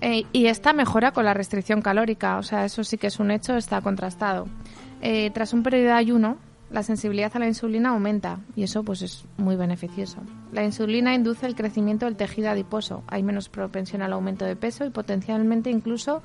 Eh, 0.00 0.24
y 0.32 0.46
esta 0.46 0.72
mejora 0.72 1.10
con 1.10 1.24
la 1.24 1.34
restricción 1.34 1.82
calórica, 1.82 2.38
o 2.38 2.42
sea, 2.42 2.64
eso 2.64 2.84
sí 2.84 2.96
que 2.98 3.08
es 3.08 3.18
un 3.18 3.32
hecho, 3.32 3.56
está 3.56 3.80
contrastado. 3.80 4.46
Eh, 5.02 5.30
tras 5.34 5.52
un 5.52 5.64
periodo 5.64 5.86
de 5.86 5.92
ayuno, 5.92 6.38
la 6.70 6.84
sensibilidad 6.84 7.32
a 7.34 7.40
la 7.40 7.48
insulina 7.48 7.90
aumenta 7.90 8.40
y 8.54 8.62
eso 8.62 8.84
pues 8.84 9.02
es 9.02 9.24
muy 9.38 9.56
beneficioso. 9.56 10.18
La 10.52 10.64
insulina 10.64 11.14
induce 11.14 11.46
el 11.46 11.56
crecimiento 11.56 12.06
del 12.06 12.16
tejido 12.16 12.50
adiposo, 12.50 13.02
hay 13.08 13.24
menos 13.24 13.48
propensión 13.48 14.02
al 14.02 14.12
aumento 14.12 14.44
de 14.44 14.54
peso 14.54 14.84
y 14.84 14.90
potencialmente 14.90 15.70
incluso 15.70 16.22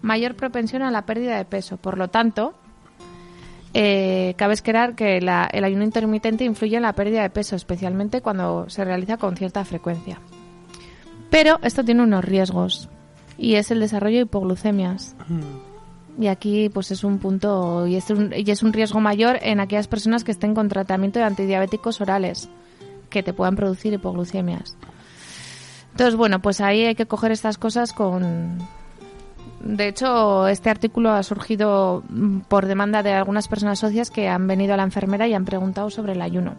mayor 0.00 0.34
propensión 0.34 0.82
a 0.82 0.90
la 0.90 1.04
pérdida 1.04 1.36
de 1.36 1.44
peso. 1.44 1.76
Por 1.76 1.98
lo 1.98 2.08
tanto, 2.08 2.54
eh, 3.74 4.34
cabe 4.36 4.54
esperar 4.54 4.94
que 4.94 5.20
la- 5.20 5.48
el 5.52 5.64
ayuno 5.64 5.84
intermitente 5.84 6.44
influye 6.44 6.76
en 6.76 6.82
la 6.82 6.92
pérdida 6.94 7.22
de 7.22 7.30
peso, 7.30 7.54
especialmente 7.56 8.20
cuando 8.20 8.68
se 8.68 8.84
realiza 8.84 9.16
con 9.16 9.36
cierta 9.36 9.64
frecuencia. 9.64 10.18
Pero 11.30 11.58
esto 11.62 11.84
tiene 11.84 12.02
unos 12.02 12.24
riesgos 12.24 12.88
y 13.38 13.54
es 13.54 13.70
el 13.70 13.80
desarrollo 13.80 14.16
de 14.16 14.22
hipoglucemias. 14.22 15.14
Y 16.18 16.26
aquí 16.26 16.68
pues 16.68 16.90
es 16.90 17.04
un 17.04 17.18
punto 17.18 17.86
y 17.86 17.94
es 17.96 18.10
un, 18.10 18.32
y 18.36 18.50
es 18.50 18.62
un 18.62 18.72
riesgo 18.72 19.00
mayor 19.00 19.38
en 19.42 19.60
aquellas 19.60 19.86
personas 19.88 20.24
que 20.24 20.32
estén 20.32 20.54
con 20.54 20.68
tratamiento 20.68 21.18
de 21.20 21.24
antidiabéticos 21.26 22.00
orales 22.00 22.48
que 23.08 23.22
te 23.22 23.32
puedan 23.32 23.56
producir 23.56 23.92
hipoglucemias. 23.92 24.76
Entonces, 25.92 26.16
bueno, 26.16 26.40
pues 26.40 26.60
ahí 26.60 26.84
hay 26.84 26.94
que 26.94 27.06
coger 27.06 27.32
estas 27.32 27.58
cosas 27.58 27.92
con... 27.92 28.58
De 29.60 29.88
hecho, 29.88 30.48
este 30.48 30.70
artículo 30.70 31.10
ha 31.10 31.22
surgido 31.22 32.02
mm, 32.08 32.40
por 32.40 32.66
demanda 32.66 33.02
de 33.02 33.12
algunas 33.12 33.46
personas 33.46 33.78
socias 33.78 34.10
que 34.10 34.28
han 34.28 34.46
venido 34.46 34.74
a 34.74 34.76
la 34.76 34.82
enfermera 34.84 35.28
y 35.28 35.34
han 35.34 35.44
preguntado 35.44 35.90
sobre 35.90 36.12
el 36.12 36.22
ayuno. 36.22 36.54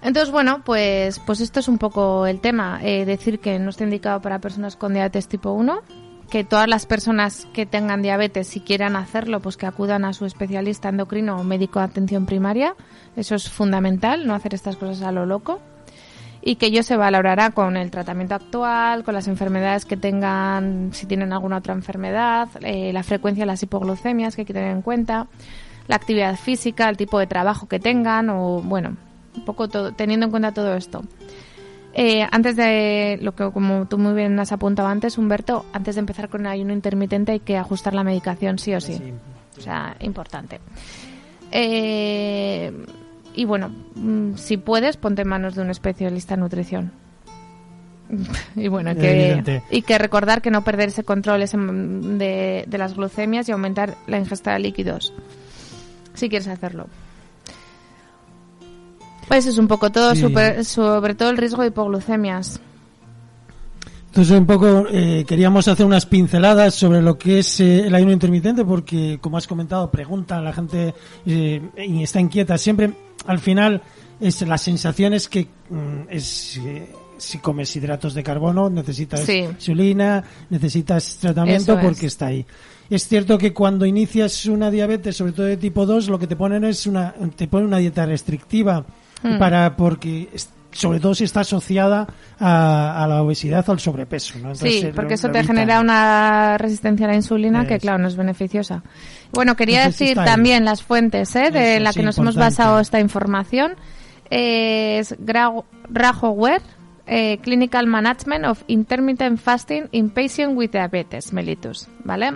Entonces, 0.00 0.30
bueno, 0.30 0.62
pues, 0.64 1.18
pues 1.18 1.40
esto 1.40 1.58
es 1.58 1.66
un 1.66 1.78
poco 1.78 2.26
el 2.26 2.40
tema. 2.40 2.78
Eh, 2.82 3.04
decir 3.04 3.40
que 3.40 3.58
no 3.58 3.70
está 3.70 3.82
indicado 3.82 4.20
para 4.20 4.38
personas 4.38 4.76
con 4.76 4.94
diabetes 4.94 5.26
tipo 5.26 5.50
1, 5.50 5.82
que 6.30 6.44
todas 6.44 6.68
las 6.68 6.86
personas 6.86 7.48
que 7.52 7.66
tengan 7.66 8.00
diabetes, 8.00 8.46
si 8.46 8.60
quieran 8.60 8.94
hacerlo, 8.94 9.40
pues 9.40 9.56
que 9.56 9.66
acudan 9.66 10.04
a 10.04 10.12
su 10.12 10.24
especialista 10.24 10.88
endocrino 10.88 11.36
o 11.36 11.44
médico 11.44 11.80
de 11.80 11.86
atención 11.86 12.26
primaria. 12.26 12.76
Eso 13.16 13.34
es 13.34 13.50
fundamental, 13.50 14.24
no 14.24 14.34
hacer 14.34 14.54
estas 14.54 14.76
cosas 14.76 15.02
a 15.02 15.10
lo 15.10 15.26
loco. 15.26 15.60
Y 16.40 16.56
que 16.56 16.66
ello 16.66 16.82
se 16.82 16.96
valorará 16.96 17.50
con 17.50 17.76
el 17.76 17.90
tratamiento 17.90 18.34
actual, 18.34 19.04
con 19.04 19.14
las 19.14 19.28
enfermedades 19.28 19.84
que 19.84 19.96
tengan, 19.96 20.90
si 20.92 21.06
tienen 21.06 21.32
alguna 21.32 21.58
otra 21.58 21.74
enfermedad, 21.74 22.48
eh, 22.60 22.92
la 22.92 23.02
frecuencia 23.02 23.42
de 23.42 23.46
las 23.46 23.62
hipoglucemias 23.62 24.34
que 24.34 24.42
hay 24.42 24.46
que 24.46 24.54
tener 24.54 24.70
en 24.70 24.82
cuenta, 24.82 25.26
la 25.88 25.96
actividad 25.96 26.36
física, 26.36 26.88
el 26.88 26.96
tipo 26.96 27.18
de 27.18 27.26
trabajo 27.26 27.66
que 27.66 27.80
tengan, 27.80 28.30
o 28.30 28.62
bueno, 28.62 28.96
un 29.36 29.44
poco 29.44 29.68
todo, 29.68 29.92
teniendo 29.92 30.26
en 30.26 30.30
cuenta 30.30 30.52
todo 30.52 30.74
esto. 30.76 31.02
Eh, 31.94 32.26
antes 32.30 32.54
de 32.54 33.18
lo 33.22 33.34
que, 33.34 33.50
como 33.50 33.86
tú 33.86 33.98
muy 33.98 34.14
bien 34.14 34.38
has 34.38 34.52
apuntado 34.52 34.88
antes, 34.88 35.18
Humberto, 35.18 35.64
antes 35.72 35.96
de 35.96 36.00
empezar 36.00 36.28
con 36.28 36.42
el 36.42 36.46
ayuno 36.46 36.72
intermitente 36.72 37.32
hay 37.32 37.40
que 37.40 37.56
ajustar 37.56 37.94
la 37.94 38.04
medicación 38.04 38.58
sí 38.58 38.74
o 38.74 38.80
sí. 38.80 38.94
Sí. 38.94 39.12
O 39.58 39.60
sea, 39.60 39.96
importante. 40.00 40.60
Eh, 41.50 42.72
y 43.40 43.44
bueno, 43.44 43.70
mm, 43.94 44.34
si 44.36 44.56
puedes, 44.56 44.96
ponte 44.96 45.22
en 45.22 45.28
manos 45.28 45.54
de 45.54 45.62
un 45.62 45.70
especialista 45.70 46.34
en 46.34 46.40
nutrición. 46.40 46.92
y 48.56 48.68
bueno, 48.68 48.94
que, 48.96 49.62
y 49.70 49.82
que 49.82 49.98
recordar 49.98 50.40
que 50.42 50.50
no 50.50 50.64
perder 50.64 50.88
ese 50.88 51.04
control 51.04 51.42
ese, 51.42 51.56
mm, 51.56 52.18
de, 52.18 52.64
de 52.66 52.78
las 52.78 52.94
glucemias 52.94 53.48
y 53.48 53.52
aumentar 53.52 53.96
la 54.06 54.18
ingesta 54.18 54.54
de 54.54 54.58
líquidos. 54.60 55.12
Si 56.14 56.28
quieres 56.28 56.48
hacerlo. 56.48 56.86
Pues 59.28 59.46
es 59.46 59.58
un 59.58 59.68
poco 59.68 59.90
todo 59.90 60.14
Sí. 60.14 60.22
super- 60.22 60.64
sobre 60.64 61.14
todo 61.14 61.30
el 61.30 61.36
riesgo 61.36 61.62
de 61.62 61.68
hipoglucemias. 61.68 62.60
Entonces, 64.06 64.36
un 64.38 64.46
poco 64.46 64.86
eh, 64.90 65.24
queríamos 65.28 65.68
hacer 65.68 65.84
unas 65.84 66.06
pinceladas 66.06 66.74
sobre 66.74 67.02
lo 67.02 67.18
que 67.18 67.40
es 67.40 67.60
eh, 67.60 67.86
el 67.86 67.94
ayuno 67.94 68.10
intermitente, 68.12 68.64
porque, 68.64 69.18
como 69.20 69.36
has 69.36 69.46
comentado, 69.46 69.90
pregunta 69.90 70.40
la 70.40 70.52
gente 70.52 70.94
eh, 71.26 71.60
y 71.86 72.02
está 72.02 72.18
inquieta. 72.18 72.56
Siempre, 72.56 72.90
al 73.26 73.38
final, 73.38 73.82
es 74.20 74.40
la 74.42 74.58
sensación 74.58 75.14
es 75.14 75.28
que 75.28 75.46
mm, 75.70 76.02
es, 76.10 76.56
eh, 76.58 76.88
si 77.18 77.38
comes 77.38 77.74
hidratos 77.76 78.14
de 78.14 78.22
carbono, 78.22 78.70
necesitas 78.70 79.20
Sí. 79.20 79.38
insulina, 79.38 80.22
necesitas 80.50 81.16
tratamiento 81.20 81.72
Eso 81.72 81.80
es. 81.80 81.84
porque 81.86 82.06
está 82.06 82.26
ahí. 82.26 82.44
Es 82.90 83.06
cierto 83.06 83.36
que 83.36 83.52
cuando 83.52 83.84
inicias 83.84 84.46
una 84.46 84.70
diabetes, 84.70 85.16
sobre 85.16 85.32
todo 85.32 85.46
de 85.46 85.56
tipo 85.58 85.84
2, 85.84 86.08
lo 86.08 86.18
que 86.18 86.26
te 86.26 86.36
ponen 86.36 86.64
es 86.64 86.86
una, 86.86 87.14
te 87.36 87.46
ponen 87.48 87.66
una 87.68 87.78
dieta 87.78 88.06
restrictiva 88.06 88.84
Hmm. 89.22 89.36
para, 89.38 89.76
porque 89.76 90.28
sobre 90.70 91.00
todo 91.00 91.14
si 91.14 91.24
está 91.24 91.40
asociada 91.40 92.06
a, 92.38 93.02
a 93.04 93.08
la 93.08 93.22
obesidad 93.22 93.66
o 93.68 93.72
al 93.72 93.80
sobrepeso. 93.80 94.34
¿no? 94.38 94.52
Entonces, 94.52 94.72
Sí, 94.80 94.86
eh, 94.86 94.92
porque 94.94 95.10
lo- 95.10 95.14
eso 95.14 95.30
te 95.30 95.42
genera 95.44 95.80
una 95.80 96.56
resistencia 96.58 97.06
a 97.06 97.10
la 97.10 97.16
insulina 97.16 97.66
que, 97.66 97.78
claro, 97.78 97.98
no 97.98 98.08
es 98.08 98.16
beneficiosa. 98.16 98.82
Bueno, 99.32 99.56
quería 99.56 99.84
Entonces 99.84 100.00
decir 100.00 100.16
también 100.24 100.64
las 100.64 100.82
fuentes 100.82 101.34
¿eh? 101.36 101.50
de 101.50 101.74
Eso, 101.76 101.84
la 101.84 101.92
sí, 101.92 102.00
que 102.00 102.06
nos 102.06 102.18
hemos 102.18 102.36
basado 102.36 102.80
esta 102.80 103.00
información. 103.00 103.72
Es 104.30 105.16
Rajower, 105.88 106.60
eh, 107.06 107.38
Clinical 107.38 107.86
Management 107.86 108.44
of 108.44 108.62
Intermittent 108.66 109.38
Fasting 109.40 109.84
in 109.92 110.10
Patients 110.10 110.54
with 110.56 110.70
Diabetes 110.70 111.32
mellitus, 111.32 111.88
¿vale? 112.04 112.32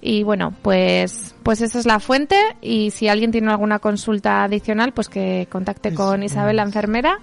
Y 0.00 0.22
bueno, 0.22 0.52
pues, 0.60 1.34
pues 1.42 1.60
esa 1.62 1.78
es 1.78 1.86
la 1.86 1.98
fuente 2.00 2.36
y 2.60 2.90
si 2.90 3.08
alguien 3.08 3.30
tiene 3.30 3.50
alguna 3.50 3.78
consulta 3.78 4.42
adicional, 4.44 4.92
pues 4.92 5.08
que 5.08 5.46
contacte 5.50 5.94
con 5.94 6.22
Isabel, 6.22 6.56
la 6.56 6.62
enfermera, 6.64 7.18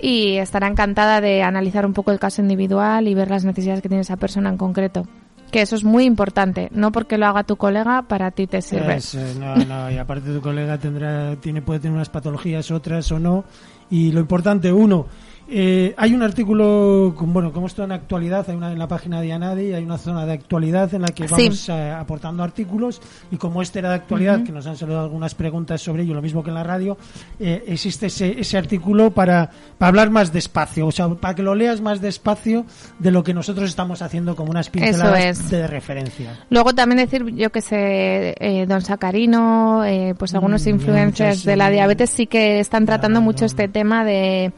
y 0.00 0.36
estará 0.36 0.66
encantada 0.66 1.20
de 1.20 1.42
analizar 1.42 1.86
un 1.86 1.92
poco 1.92 2.10
el 2.10 2.18
caso 2.18 2.42
individual 2.42 3.08
y 3.08 3.14
ver 3.14 3.30
las 3.30 3.44
necesidades 3.44 3.82
que 3.82 3.88
tiene 3.88 4.02
esa 4.02 4.16
persona 4.16 4.50
en 4.50 4.56
concreto. 4.56 5.06
Que 5.50 5.62
eso 5.62 5.74
es 5.74 5.82
muy 5.82 6.04
importante, 6.04 6.68
no 6.72 6.92
porque 6.92 7.18
lo 7.18 7.26
haga 7.26 7.42
tu 7.42 7.56
colega, 7.56 8.02
para 8.02 8.30
ti 8.30 8.46
te 8.46 8.62
sirve. 8.62 8.98
no, 9.38 9.56
no, 9.56 9.90
y 9.90 9.98
aparte 9.98 10.32
tu 10.32 10.40
colega 10.40 10.78
tendrá, 10.78 11.34
tiene, 11.36 11.60
puede 11.60 11.80
tener 11.80 11.96
unas 11.96 12.08
patologías, 12.08 12.70
otras 12.70 13.10
o 13.10 13.18
no, 13.18 13.44
y 13.90 14.12
lo 14.12 14.20
importante, 14.20 14.72
uno, 14.72 15.06
eh, 15.52 15.94
hay 15.96 16.14
un 16.14 16.22
artículo, 16.22 17.12
bueno, 17.18 17.52
como 17.52 17.66
esto 17.66 17.82
en 17.82 17.90
actualidad, 17.90 18.48
hay 18.48 18.54
una 18.54 18.70
en 18.70 18.78
la 18.78 18.86
página 18.86 19.20
de 19.20 19.32
Anadi, 19.32 19.72
hay 19.72 19.82
una 19.82 19.98
zona 19.98 20.24
de 20.24 20.32
actualidad 20.32 20.94
en 20.94 21.02
la 21.02 21.08
que 21.08 21.26
vamos 21.26 21.68
eh, 21.68 21.90
aportando 21.90 22.44
artículos 22.44 23.02
y 23.32 23.36
como 23.36 23.60
este 23.60 23.80
era 23.80 23.88
de 23.88 23.96
actualidad, 23.96 24.44
que 24.44 24.52
nos 24.52 24.66
han 24.68 24.76
salido 24.76 25.00
algunas 25.00 25.34
preguntas 25.34 25.82
sobre 25.82 26.04
ello, 26.04 26.14
lo 26.14 26.22
mismo 26.22 26.44
que 26.44 26.50
en 26.50 26.54
la 26.54 26.62
radio, 26.62 26.96
eh, 27.40 27.64
existe 27.66 28.06
ese, 28.06 28.40
ese 28.40 28.58
artículo 28.58 29.10
para, 29.10 29.50
para 29.76 29.88
hablar 29.88 30.10
más 30.10 30.32
despacio, 30.32 30.86
o 30.86 30.92
sea, 30.92 31.08
para 31.08 31.34
que 31.34 31.42
lo 31.42 31.56
leas 31.56 31.80
más 31.80 32.00
despacio 32.00 32.64
de 33.00 33.10
lo 33.10 33.24
que 33.24 33.34
nosotros 33.34 33.68
estamos 33.68 34.02
haciendo 34.02 34.36
como 34.36 34.52
unas 34.52 34.70
pinceladas 34.70 35.50
de 35.50 35.66
referencia. 35.66 36.38
Luego 36.50 36.74
también 36.76 36.98
decir, 36.98 37.26
yo 37.34 37.50
que 37.50 37.60
sé, 37.60 38.66
Don 38.68 38.82
Sacarino, 38.82 39.82
pues 40.16 40.32
algunos 40.32 40.64
mm, 40.64 40.68
influencers 40.68 41.42
de 41.42 41.56
la 41.56 41.70
diabetes 41.70 42.10
sí 42.10 42.28
que 42.28 42.60
están 42.60 42.86
tratando 42.86 43.20
mucho 43.20 43.46
este 43.46 43.66
tema 43.66 44.04
de 44.04 44.52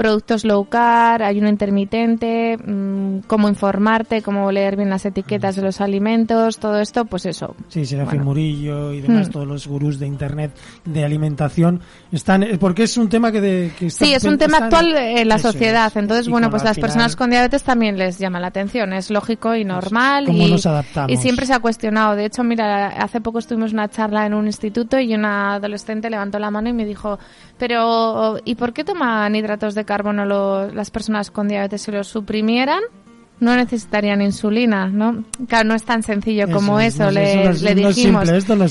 productos 0.00 0.46
low 0.46 0.64
carb, 0.64 1.24
ayuno 1.24 1.50
intermitente, 1.50 2.56
mmm, 2.56 3.18
cómo 3.26 3.50
informarte, 3.50 4.22
cómo 4.22 4.50
leer 4.50 4.76
bien 4.76 4.88
las 4.88 5.04
etiquetas 5.04 5.56
de 5.56 5.62
los 5.62 5.82
alimentos, 5.82 6.56
todo 6.56 6.80
esto, 6.80 7.04
pues 7.04 7.26
eso. 7.26 7.54
Sí, 7.68 7.84
Serafín 7.84 8.22
Murillo 8.22 8.94
y 8.94 9.02
demás, 9.02 9.28
hmm. 9.28 9.32
todos 9.32 9.46
los 9.46 9.66
gurús 9.66 9.98
de 9.98 10.06
internet 10.06 10.52
de 10.86 11.04
alimentación 11.04 11.82
están, 12.10 12.44
eh, 12.44 12.56
porque 12.58 12.84
es 12.84 12.96
un 12.96 13.10
tema 13.10 13.30
que, 13.30 13.42
de, 13.42 13.72
que 13.78 13.88
está, 13.88 14.06
Sí, 14.06 14.14
es 14.14 14.24
un 14.24 14.38
tema 14.38 14.56
actual 14.56 14.96
en 14.96 15.28
la 15.28 15.38
sociedad, 15.38 15.92
entonces 15.94 16.30
bueno, 16.30 16.48
pues 16.48 16.64
las 16.64 16.78
personas 16.78 17.14
con 17.14 17.28
diabetes 17.28 17.62
también 17.62 17.98
les 17.98 18.18
llama 18.18 18.40
la 18.40 18.46
atención, 18.46 18.94
es 18.94 19.10
lógico 19.10 19.54
y 19.54 19.66
normal 19.66 20.24
¿Cómo 20.24 20.46
y, 20.46 20.50
nos 20.50 20.66
y 21.08 21.16
siempre 21.18 21.44
se 21.44 21.52
ha 21.52 21.58
cuestionado. 21.58 22.16
De 22.16 22.24
hecho, 22.24 22.42
mira, 22.42 22.86
hace 22.86 23.20
poco 23.20 23.38
estuvimos 23.38 23.74
una 23.74 23.88
charla 23.88 24.24
en 24.24 24.32
un 24.32 24.46
instituto 24.46 24.98
y 24.98 25.14
una 25.14 25.56
adolescente 25.56 26.08
levantó 26.08 26.38
la 26.38 26.50
mano 26.50 26.70
y 26.70 26.72
me 26.72 26.86
dijo, 26.86 27.18
pero 27.58 28.38
¿y 28.46 28.54
por 28.54 28.72
qué 28.72 28.82
toman 28.82 29.36
hidratos 29.36 29.74
de 29.74 29.89
carbono 29.90 30.24
las 30.72 30.92
personas 30.92 31.32
con 31.32 31.48
diabetes 31.48 31.82
si 31.82 31.90
los 31.90 32.06
suprimieran? 32.06 32.82
no 33.40 33.56
necesitarían 33.56 34.20
insulina, 34.20 34.86
¿no? 34.88 35.24
Claro, 35.48 35.68
no 35.68 35.74
es 35.74 35.84
tan 35.84 36.02
sencillo 36.02 36.46
como 36.52 36.78
eso, 36.78 37.10
le, 37.10 37.48
dijimos. 37.74 38.28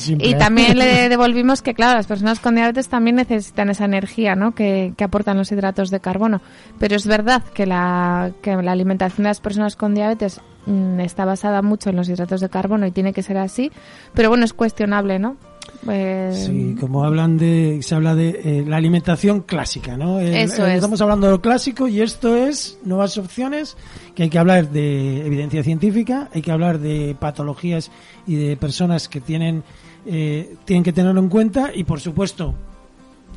y 0.07 0.35
también 0.35 0.77
le 0.77 1.09
devolvimos 1.09 1.63
que, 1.63 1.73
claro, 1.73 1.97
las 1.97 2.05
personas 2.05 2.39
con 2.39 2.53
diabetes 2.53 2.87
también 2.87 3.15
necesitan 3.15 3.69
esa 3.71 3.85
energía, 3.85 4.35
¿no? 4.35 4.53
Que, 4.53 4.93
que, 4.95 5.03
aportan 5.03 5.37
los 5.37 5.51
hidratos 5.51 5.89
de 5.89 5.99
carbono. 5.99 6.41
Pero 6.77 6.95
es 6.95 7.07
verdad 7.07 7.43
que 7.53 7.65
la, 7.65 8.31
que 8.43 8.55
la 8.55 8.71
alimentación 8.71 9.23
de 9.23 9.31
las 9.31 9.41
personas 9.41 9.75
con 9.75 9.95
diabetes 9.95 10.39
mm, 10.67 10.99
está 10.99 11.25
basada 11.25 11.63
mucho 11.63 11.89
en 11.89 11.95
los 11.95 12.07
hidratos 12.07 12.39
de 12.39 12.49
carbono 12.49 12.85
y 12.85 12.91
tiene 12.91 13.11
que 13.11 13.23
ser 13.23 13.39
así, 13.39 13.71
pero 14.13 14.29
bueno, 14.29 14.45
es 14.45 14.53
cuestionable, 14.53 15.17
¿no? 15.17 15.35
Pues... 15.83 16.45
Sí, 16.45 16.75
como 16.79 17.05
hablan 17.05 17.37
de, 17.37 17.79
se 17.81 17.95
habla 17.95 18.13
de 18.13 18.41
eh, 18.43 18.65
la 18.67 18.77
alimentación 18.77 19.41
clásica, 19.41 19.95
¿no? 19.95 20.19
Eso 20.19 20.65
es. 20.65 20.75
Estamos 20.75 20.99
hablando 21.01 21.27
de 21.27 21.33
lo 21.33 21.41
clásico 21.41 21.87
y 21.87 22.01
esto 22.01 22.35
es 22.35 22.77
nuevas 22.83 23.17
opciones, 23.17 23.77
que 24.13 24.23
hay 24.23 24.29
que 24.29 24.39
hablar 24.39 24.69
de 24.69 25.25
evidencia 25.25 25.63
científica, 25.63 26.29
hay 26.33 26.41
que 26.41 26.51
hablar 26.51 26.79
de 26.79 27.15
patologías 27.17 27.91
y 28.27 28.35
de 28.35 28.57
personas 28.57 29.07
que 29.07 29.21
tienen, 29.21 29.63
eh, 30.05 30.55
tienen 30.65 30.83
que 30.83 30.91
tenerlo 30.91 31.21
en 31.21 31.29
cuenta 31.29 31.71
y 31.73 31.85
por 31.85 32.01
supuesto, 32.01 32.53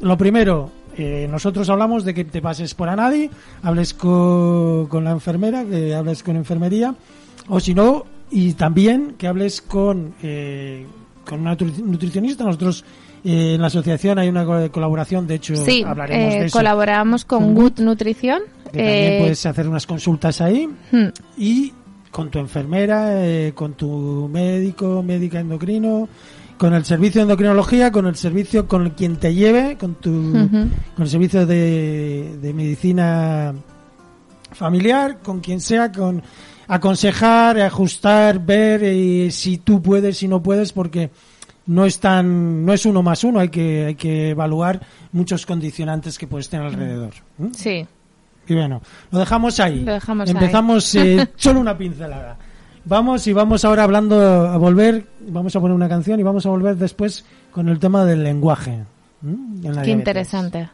lo 0.01 0.19
primero, 0.19 0.71
eh, 0.97 1.29
nosotros 1.31 1.69
hablamos 1.71 2.05
de 2.05 2.13
que 2.13 2.25
te 2.25 2.43
pases 2.43 2.75
por 2.75 2.89
a 2.89 2.97
nadie, 2.97 3.31
hables 3.63 3.95
con, 3.95 4.87
con 4.87 5.05
la 5.05 5.13
enfermera, 5.13 5.65
que 5.65 5.95
hables 5.95 6.25
con 6.25 6.35
enfermería, 6.35 6.97
o 7.49 7.61
si 7.61 7.73
no, 7.73 8.05
y 8.33 8.55
también 8.55 9.15
que 9.17 9.29
hables 9.29 9.63
con 9.63 10.15
con 11.25 11.41
una 11.41 11.57
nutricionista. 11.57 12.45
Nosotros 12.45 12.85
eh, 13.25 13.55
en 13.55 13.61
la 13.61 13.69
asociación 13.69 14.19
hay 14.19 14.29
una 14.29 14.45
colaboración, 14.71 15.27
de 15.27 15.37
hecho 15.37 15.55
hablaremos 15.87 16.33
de 16.33 16.39
eh, 16.41 16.45
eso. 16.47 16.59
colaboramos 16.59 17.25
con, 17.25 17.55
Good 17.55 17.81
Nutrición. 17.81 18.43
también 18.65 19.13
eh, 19.15 19.19
puedes 19.21 19.47
hacer 19.47 19.69
unas 19.69 19.87
consultas 19.87 20.41
ahí 20.41 20.69
hmm. 20.91 21.09
y 21.37 21.73
con 22.11 22.31
tu 22.31 22.39
enfermera, 22.39 23.15
con 23.55 23.73
tu 23.75 24.29
médico, 24.31 25.03
médica 25.03 25.41
endocrino, 25.41 26.09
con 26.59 26.75
el 26.75 26.85
servicio 26.85 27.21
de 27.21 27.23
endocrinología, 27.23 27.91
con 27.91 28.07
el 28.07 28.17
servicio 28.17 28.69
con 28.69 28.91
quien 28.91 29.17
te 29.17 29.35
lleve, 29.35 29.79
con 29.79 29.95
tu 29.95 30.33
con 30.33 31.05
el 31.05 31.09
servicio 31.09 31.47
de, 31.47 32.37
de 32.43 32.53
medicina 32.53 33.55
familiar, 34.53 35.21
con 35.23 35.41
quien 35.41 35.61
sea, 35.61 35.91
con 35.91 36.23
aconsejar, 36.73 37.61
ajustar, 37.61 38.39
ver 38.39 38.83
eh, 38.83 39.31
si 39.31 39.59
tú 39.59 39.83
puedes, 39.83 40.17
si 40.17 40.27
no 40.27 40.43
puedes, 40.43 40.73
porque 40.73 41.11
no 41.67 41.85
es 41.85 42.01
tan, 42.01 42.65
no 42.65 42.73
es 42.73 42.87
uno 42.87 43.03
más 43.03 43.25
uno, 43.25 43.41
hay 43.41 43.51
que, 43.51 43.85
hay 43.87 43.95
que 43.95 44.31
evaluar 44.31 44.81
muchos 45.13 45.45
condicionantes 45.45 46.17
que 46.17 46.27
puedes 46.27 46.49
tener 46.49 46.67
alrededor. 46.67 47.13
Sí. 47.55 47.87
Y 48.49 48.55
bueno, 48.55 48.81
lo 49.11 49.19
dejamos 49.19 49.61
ahí. 49.61 49.85
Lo 49.85 49.93
dejamos 49.93 50.31
Empezamos 50.31 50.95
Eh, 50.95 51.29
solo 51.37 51.61
una 51.61 51.77
pincelada. 51.77 52.39
Vamos 52.87 53.27
y 53.27 53.35
vamos 53.35 53.65
ahora 53.67 53.85
hablando 53.85 54.19
a 54.49 54.57
volver, 54.57 55.07
vamos 55.29 55.55
a 55.55 55.61
poner 55.61 55.75
una 55.75 55.91
canción 55.91 56.19
y 56.19 56.23
vamos 56.23 56.47
a 56.47 56.49
volver 56.49 56.77
después 56.77 57.25
con 57.51 57.69
el 57.69 57.79
tema 57.79 58.07
del 58.07 58.25
lenguaje. 58.25 58.83
Qué 59.85 59.91
interesante. 59.91 60.71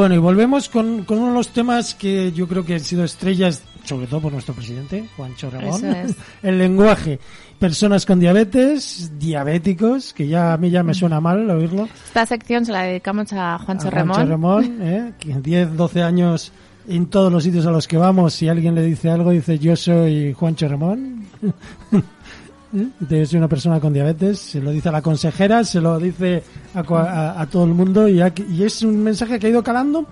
Bueno, 0.00 0.14
y 0.14 0.18
volvemos 0.18 0.70
con, 0.70 1.04
con 1.04 1.18
uno 1.18 1.28
de 1.28 1.34
los 1.34 1.48
temas 1.48 1.94
que 1.94 2.32
yo 2.32 2.48
creo 2.48 2.64
que 2.64 2.72
han 2.72 2.80
sido 2.80 3.04
estrellas, 3.04 3.62
sobre 3.84 4.06
todo 4.06 4.22
por 4.22 4.32
nuestro 4.32 4.54
presidente, 4.54 5.04
Juancho 5.14 5.50
Ramón. 5.50 5.84
Eso 5.84 5.90
es. 5.90 6.16
El 6.42 6.56
lenguaje. 6.56 7.18
Personas 7.58 8.06
con 8.06 8.18
diabetes, 8.18 9.12
diabéticos, 9.18 10.14
que 10.14 10.26
ya 10.26 10.54
a 10.54 10.56
mí 10.56 10.70
ya 10.70 10.82
me 10.82 10.94
suena 10.94 11.20
mal 11.20 11.50
oírlo. 11.50 11.86
Esta 12.06 12.24
sección 12.24 12.64
se 12.64 12.72
la 12.72 12.84
dedicamos 12.84 13.30
a 13.34 13.58
Juancho 13.58 13.88
a 13.88 13.90
Remón. 13.90 14.14
Juancho 14.14 14.30
Ramón, 14.30 14.78
¿eh? 14.80 15.12
que 15.18 15.32
en 15.32 15.42
10, 15.42 15.76
12 15.76 16.02
años 16.02 16.50
en 16.88 17.04
todos 17.08 17.30
los 17.30 17.44
sitios 17.44 17.66
a 17.66 17.70
los 17.70 17.86
que 17.86 17.98
vamos, 17.98 18.32
si 18.32 18.48
alguien 18.48 18.74
le 18.74 18.82
dice 18.82 19.10
algo, 19.10 19.32
dice 19.32 19.58
yo 19.58 19.76
soy 19.76 20.32
Juancho 20.32 20.66
Ramón. 20.66 21.26
¿Eh? 22.76 22.86
Debe 23.00 23.26
ser 23.26 23.38
una 23.38 23.48
persona 23.48 23.80
con 23.80 23.92
diabetes, 23.92 24.38
se 24.38 24.60
lo 24.60 24.70
dice 24.70 24.88
a 24.88 24.92
la 24.92 25.02
consejera, 25.02 25.64
se 25.64 25.80
lo 25.80 25.98
dice 25.98 26.42
a, 26.74 26.80
a- 26.80 27.40
a 27.42 27.46
todo 27.46 27.64
el 27.64 27.74
mundo 27.74 28.06
y, 28.08 28.20
aquí- 28.20 28.46
y 28.48 28.62
es 28.62 28.82
un 28.82 29.02
mensaje 29.02 29.38
que 29.40 29.48
ha 29.48 29.50
ido 29.50 29.62
calando 29.64 30.06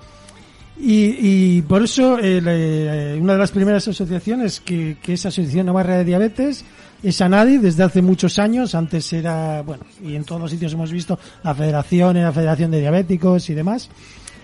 y, 0.80 1.56
y 1.58 1.62
por 1.62 1.82
eso 1.84 2.18
eh, 2.18 2.40
le- 2.40 3.20
una 3.20 3.34
de 3.34 3.38
las 3.38 3.52
primeras 3.52 3.86
asociaciones 3.86 4.60
que, 4.60 4.96
que 5.02 5.12
es 5.14 5.24
Asociación 5.26 5.66
Navarra 5.66 5.98
de 5.98 6.04
Diabetes 6.04 6.64
es 7.00 7.20
ANADI 7.20 7.58
desde 7.58 7.84
hace 7.84 8.02
muchos 8.02 8.40
años, 8.40 8.74
antes 8.74 9.12
era, 9.12 9.62
bueno, 9.62 9.84
y 10.04 10.16
en 10.16 10.24
todos 10.24 10.40
los 10.40 10.50
sitios 10.50 10.72
hemos 10.72 10.90
visto 10.90 11.16
la 11.44 11.54
federación, 11.54 12.20
la 12.20 12.32
Federación 12.32 12.72
de 12.72 12.80
Diabéticos 12.80 13.48
y 13.50 13.54
demás. 13.54 13.88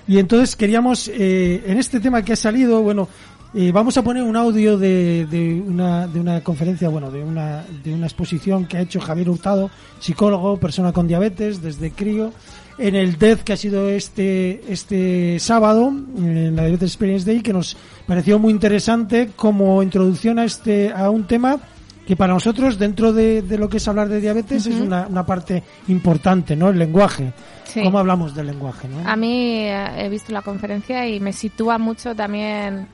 Y 0.07 0.19
entonces 0.19 0.55
queríamos, 0.55 1.09
eh, 1.09 1.65
en 1.67 1.79
este 1.79 1.99
tema 1.99 2.23
que 2.23 2.35
ha 2.35 2.37
salido, 2.37 2.81
bueno, 2.83 3.09
eh, 3.55 3.71
vamos 3.73 3.97
a 3.97 4.03
poner 4.03 4.23
un 4.23 4.37
audio 4.37 4.77
de, 4.77 5.27
de, 5.27 5.55
una, 5.55 6.07
de 6.07 6.21
una 6.21 6.41
conferencia, 6.43 6.89
bueno, 6.89 7.11
de 7.11 7.23
una, 7.23 7.65
de 7.83 7.95
una 7.95 8.07
exposición 8.07 8.67
que 8.67 8.77
ha 8.77 8.81
hecho 8.81 9.01
Javier 9.01 9.31
Hurtado, 9.31 9.71
psicólogo, 10.01 10.59
persona 10.59 10.93
con 10.93 11.07
diabetes, 11.07 11.63
desde 11.63 11.93
crío, 11.93 12.33
en 12.79 12.97
el 12.97 13.19
DEZ 13.19 13.45
que 13.45 13.53
ha 13.53 13.57
sido 13.57 13.89
este, 13.89 14.61
este 14.73 15.39
sábado, 15.39 15.89
en 15.89 16.57
la 16.57 16.63
Diabetes 16.63 16.91
Experience 16.91 17.25
Day, 17.25 17.43
que 17.43 17.53
nos 17.53 17.77
pareció 18.07 18.39
muy 18.39 18.53
interesante 18.53 19.31
como 19.37 19.83
introducción 19.83 20.39
a, 20.39 20.45
este, 20.45 20.93
a 20.93 21.11
un 21.11 21.27
tema 21.27 21.59
que 22.07 22.17
para 22.17 22.35
nosotros, 22.35 22.79
dentro 22.79 23.13
de, 23.13 23.43
de 23.43 23.57
lo 23.57 23.69
que 23.69 23.79
es 23.79 23.89
hablar 23.89 24.09
de 24.09 24.21
diabetes, 24.21 24.67
es 24.67 24.81
una, 24.81 25.07
una 25.07 25.25
parte 25.25 25.63
importante, 25.89 26.55
¿no? 26.55 26.69
El 26.69 26.79
lenguaje. 26.79 27.33
Sí. 27.65 27.83
¿Cómo 27.83 27.99
hablamos 27.99 28.35
del 28.35 28.49
lenguaje, 28.49 28.89
no? 28.89 29.09
A 29.09 29.17
mí 29.17 29.67
eh, 29.67 30.05
he 30.05 30.09
visto 30.09 30.33
la 30.33 30.43
conferencia 30.43 31.09
y 31.09 31.19
me 31.19 31.33
sitúa 31.33 31.79
mucho 31.79 32.15
también 32.15 32.89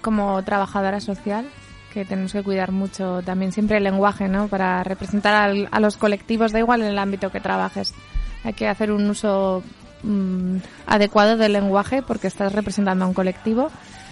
como 0.00 0.42
trabajadora 0.44 1.00
social, 1.00 1.46
que 1.92 2.04
tenemos 2.04 2.32
que 2.32 2.42
cuidar 2.42 2.70
mucho 2.72 3.20
también 3.22 3.52
siempre 3.52 3.78
el 3.78 3.84
lenguaje, 3.84 4.28
¿no? 4.28 4.48
Para 4.48 4.82
representar 4.84 5.34
al- 5.34 5.68
a 5.70 5.80
los 5.80 5.96
colectivos, 5.96 6.52
da 6.52 6.58
igual 6.60 6.82
en 6.82 6.88
el 6.88 6.98
ámbito 6.98 7.30
que 7.30 7.40
trabajes. 7.40 7.94
Hay 8.44 8.52
que 8.52 8.68
hacer 8.68 8.92
un 8.92 9.08
uso 9.10 9.62
mm, 10.02 10.56
adecuado 10.86 11.36
del 11.36 11.52
lenguaje 11.52 12.02
porque 12.02 12.28
estás 12.28 12.52
representando 12.52 13.04
a 13.04 13.08
un 13.08 13.14
colectivo. 13.14 13.70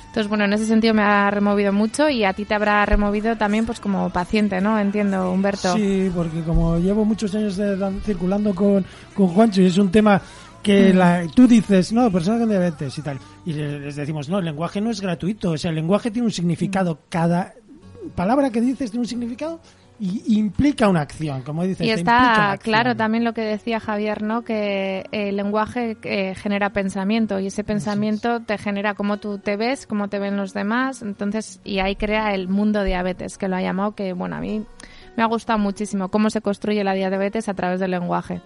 Entonces, 0.08 0.28
bueno, 0.28 0.44
en 0.44 0.52
ese 0.54 0.64
sentido 0.66 0.94
me 0.94 1.02
ha 1.02 1.30
removido 1.30 1.72
mucho 1.72 2.08
y 2.08 2.24
a 2.24 2.32
ti 2.32 2.44
te 2.46 2.54
habrá 2.54 2.84
removido 2.86 3.36
también 3.36 3.64
pues 3.66 3.78
como 3.78 4.08
paciente, 4.10 4.60
¿no? 4.60 4.78
Entiendo, 4.78 5.30
Humberto. 5.30 5.74
Sí, 5.76 6.10
porque 6.14 6.40
como 6.42 6.78
llevo 6.78 7.04
muchos 7.04 7.34
años 7.34 7.56
de- 7.56 8.00
circulando 8.04 8.54
con, 8.54 8.84
con 9.14 9.28
Juancho 9.28 9.60
y 9.62 9.66
es 9.66 9.76
un 9.78 9.90
tema 9.90 10.20
que 10.72 10.94
la, 10.94 11.26
tú 11.34 11.46
dices, 11.48 11.92
no, 11.92 12.10
persona 12.10 12.38
con 12.38 12.48
diabetes 12.48 12.96
y 12.98 13.02
tal, 13.02 13.18
y 13.44 13.52
le- 13.52 13.80
les 13.80 13.96
decimos, 13.96 14.28
no, 14.28 14.38
el 14.38 14.44
lenguaje 14.44 14.80
no 14.80 14.90
es 14.90 15.00
gratuito, 15.00 15.50
o 15.52 15.56
sea, 15.58 15.70
el 15.70 15.76
lenguaje 15.76 16.10
tiene 16.10 16.26
un 16.26 16.32
significado, 16.32 17.00
cada 17.08 17.54
palabra 18.14 18.50
que 18.50 18.60
dices 18.60 18.90
tiene 18.90 19.02
un 19.02 19.08
significado 19.08 19.60
y 20.00 20.38
implica 20.38 20.88
una 20.88 21.00
acción, 21.00 21.42
como 21.42 21.64
dices. 21.64 21.84
Y 21.84 21.90
está 21.90 22.56
claro 22.62 22.94
también 22.94 23.24
lo 23.24 23.34
que 23.34 23.40
decía 23.40 23.80
Javier, 23.80 24.22
¿no? 24.22 24.44
Que 24.44 25.04
el 25.10 25.36
lenguaje 25.36 25.96
eh, 26.04 26.36
genera 26.36 26.70
pensamiento 26.70 27.40
y 27.40 27.48
ese 27.48 27.64
pensamiento 27.64 28.40
te 28.40 28.58
genera 28.58 28.94
cómo 28.94 29.16
tú 29.16 29.38
te 29.38 29.56
ves, 29.56 29.88
cómo 29.88 30.06
te 30.08 30.20
ven 30.20 30.36
los 30.36 30.54
demás. 30.54 31.02
Entonces, 31.02 31.60
y 31.64 31.80
ahí 31.80 31.96
crea 31.96 32.32
el 32.32 32.46
mundo 32.48 32.84
diabetes, 32.84 33.38
que 33.38 33.48
lo 33.48 33.56
ha 33.56 33.60
llamado, 33.60 33.96
que 33.96 34.12
bueno, 34.12 34.36
a 34.36 34.40
mí 34.40 34.64
me 35.16 35.22
ha 35.24 35.26
gustado 35.26 35.58
muchísimo 35.58 36.10
cómo 36.10 36.30
se 36.30 36.42
construye 36.42 36.84
la 36.84 36.94
diabetes 36.94 37.48
a 37.48 37.54
través 37.54 37.80
del 37.80 37.90
lenguaje. 37.90 38.40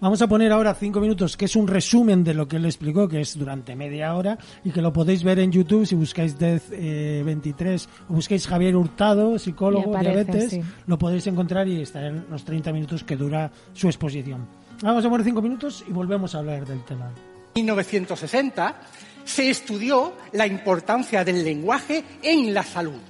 Vamos 0.00 0.20
a 0.22 0.28
poner 0.28 0.52
ahora 0.52 0.74
cinco 0.74 1.00
minutos, 1.00 1.36
que 1.36 1.44
es 1.46 1.56
un 1.56 1.66
resumen 1.66 2.24
de 2.24 2.34
lo 2.34 2.46
que 2.46 2.56
él 2.56 2.64
explicó, 2.64 3.08
que 3.08 3.20
es 3.20 3.38
durante 3.38 3.74
media 3.76 4.14
hora, 4.14 4.38
y 4.64 4.70
que 4.70 4.82
lo 4.82 4.92
podéis 4.92 5.22
ver 5.22 5.38
en 5.38 5.52
YouTube 5.52 5.86
si 5.86 5.94
buscáis 5.94 6.38
DEZ 6.38 6.70
eh, 6.72 7.22
23 7.24 7.88
o 8.10 8.14
buscáis 8.14 8.46
Javier 8.46 8.76
Hurtado, 8.76 9.38
psicólogo, 9.38 9.92
Y 9.92 9.94
aparece, 9.94 10.24
diabetes, 10.24 10.50
sí. 10.50 10.62
lo 10.86 10.98
podéis 10.98 11.26
encontrar 11.26 11.68
y 11.68 11.82
estará 11.82 12.08
en 12.08 12.26
los 12.30 12.44
30 12.44 12.72
minutos 12.72 13.04
que 13.04 13.16
dura 13.16 13.50
su 13.72 13.86
exposición. 13.86 14.46
Vamos 14.82 15.04
a 15.04 15.08
poner 15.08 15.24
cinco 15.24 15.40
minutos 15.40 15.84
y 15.88 15.92
volvemos 15.92 16.34
a 16.34 16.38
hablar 16.38 16.66
del 16.66 16.84
tema. 16.84 17.10
1960 17.54 18.76
se 19.24 19.48
estudió 19.48 20.14
la 20.32 20.46
importancia 20.46 21.24
del 21.24 21.44
lenguaje 21.44 22.04
en 22.22 22.52
la 22.52 22.62
salud 22.62 23.00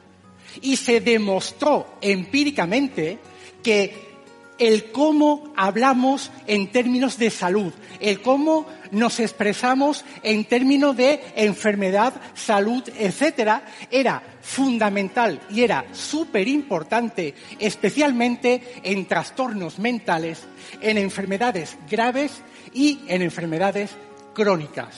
y 0.60 0.76
se 0.76 1.00
demostró 1.00 1.96
empíricamente 2.00 3.18
que 3.62 4.13
el 4.58 4.92
cómo 4.92 5.52
hablamos 5.56 6.30
en 6.46 6.70
términos 6.70 7.18
de 7.18 7.30
salud, 7.30 7.72
el 8.00 8.20
cómo 8.22 8.66
nos 8.90 9.18
expresamos 9.20 10.04
en 10.22 10.44
términos 10.44 10.96
de 10.96 11.20
enfermedad, 11.34 12.14
salud, 12.34 12.82
etcétera, 12.96 13.64
era 13.90 14.22
fundamental 14.40 15.40
y 15.50 15.62
era 15.62 15.86
súper 15.92 16.46
importante, 16.48 17.34
especialmente 17.58 18.80
en 18.82 19.06
trastornos 19.06 19.78
mentales, 19.78 20.42
en 20.80 20.98
enfermedades 20.98 21.76
graves 21.90 22.42
y 22.72 23.00
en 23.08 23.22
enfermedades 23.22 23.90
crónicas. 24.34 24.94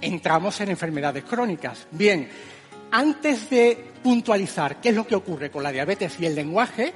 Entramos 0.00 0.60
en 0.60 0.68
enfermedades 0.70 1.24
crónicas. 1.24 1.86
Bien, 1.90 2.28
antes 2.90 3.48
de 3.48 3.92
puntualizar 4.02 4.80
qué 4.80 4.90
es 4.90 4.94
lo 4.94 5.06
que 5.06 5.14
ocurre 5.14 5.50
con 5.50 5.62
la 5.62 5.72
diabetes 5.72 6.20
y 6.20 6.26
el 6.26 6.34
lenguaje, 6.34 6.92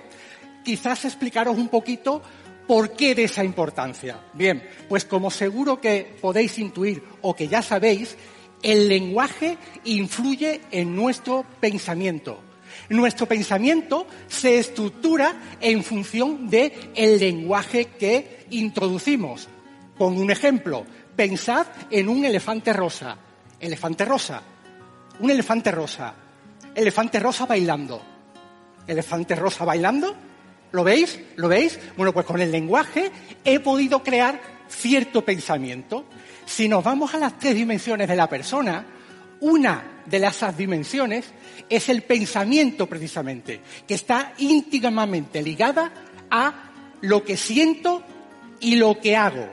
quizás 0.68 1.06
explicaros 1.06 1.56
un 1.56 1.68
poquito 1.68 2.20
por 2.66 2.92
qué 2.92 3.14
de 3.14 3.24
esa 3.24 3.42
importancia. 3.42 4.20
Bien, 4.34 4.62
pues 4.86 5.06
como 5.06 5.30
seguro 5.30 5.80
que 5.80 6.14
podéis 6.20 6.58
intuir 6.58 7.02
o 7.22 7.34
que 7.34 7.48
ya 7.48 7.62
sabéis, 7.62 8.18
el 8.62 8.86
lenguaje 8.86 9.56
influye 9.84 10.60
en 10.70 10.94
nuestro 10.94 11.46
pensamiento. 11.58 12.42
Nuestro 12.90 13.24
pensamiento 13.24 14.06
se 14.26 14.58
estructura 14.58 15.56
en 15.58 15.82
función 15.82 16.50
de 16.50 16.90
el 16.94 17.18
lenguaje 17.18 17.86
que 17.98 18.44
introducimos. 18.50 19.48
Pongo 19.96 20.20
un 20.20 20.30
ejemplo. 20.30 20.84
Pensad 21.16 21.66
en 21.90 22.10
un 22.10 22.26
elefante 22.26 22.74
rosa. 22.74 23.16
Elefante 23.58 24.04
rosa. 24.04 24.42
Un 25.20 25.30
elefante 25.30 25.70
rosa. 25.70 26.12
Elefante 26.74 27.18
rosa 27.20 27.46
bailando. 27.46 28.02
Elefante 28.86 29.34
rosa 29.34 29.64
bailando. 29.64 30.27
¿Lo 30.72 30.84
veis? 30.84 31.18
¿Lo 31.36 31.48
veis? 31.48 31.78
Bueno, 31.96 32.12
pues 32.12 32.26
con 32.26 32.40
el 32.40 32.52
lenguaje 32.52 33.10
he 33.44 33.60
podido 33.60 34.02
crear 34.02 34.40
cierto 34.68 35.24
pensamiento. 35.24 36.04
Si 36.46 36.68
nos 36.68 36.84
vamos 36.84 37.14
a 37.14 37.18
las 37.18 37.38
tres 37.38 37.54
dimensiones 37.54 38.08
de 38.08 38.16
la 38.16 38.28
persona, 38.28 38.84
una 39.40 40.02
de 40.06 40.18
esas 40.18 40.56
dimensiones 40.56 41.26
es 41.68 41.88
el 41.88 42.02
pensamiento 42.02 42.86
precisamente, 42.86 43.60
que 43.86 43.94
está 43.94 44.32
íntimamente 44.38 45.42
ligada 45.42 45.92
a 46.30 46.70
lo 47.00 47.24
que 47.24 47.36
siento 47.36 48.02
y 48.60 48.76
lo 48.76 48.98
que 49.00 49.16
hago. 49.16 49.48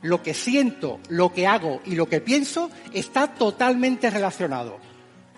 Lo 0.00 0.22
que 0.22 0.32
siento, 0.32 1.00
lo 1.08 1.32
que 1.32 1.46
hago 1.46 1.80
y 1.84 1.96
lo 1.96 2.08
que 2.08 2.20
pienso 2.20 2.70
está 2.92 3.34
totalmente 3.34 4.10
relacionado. 4.10 4.78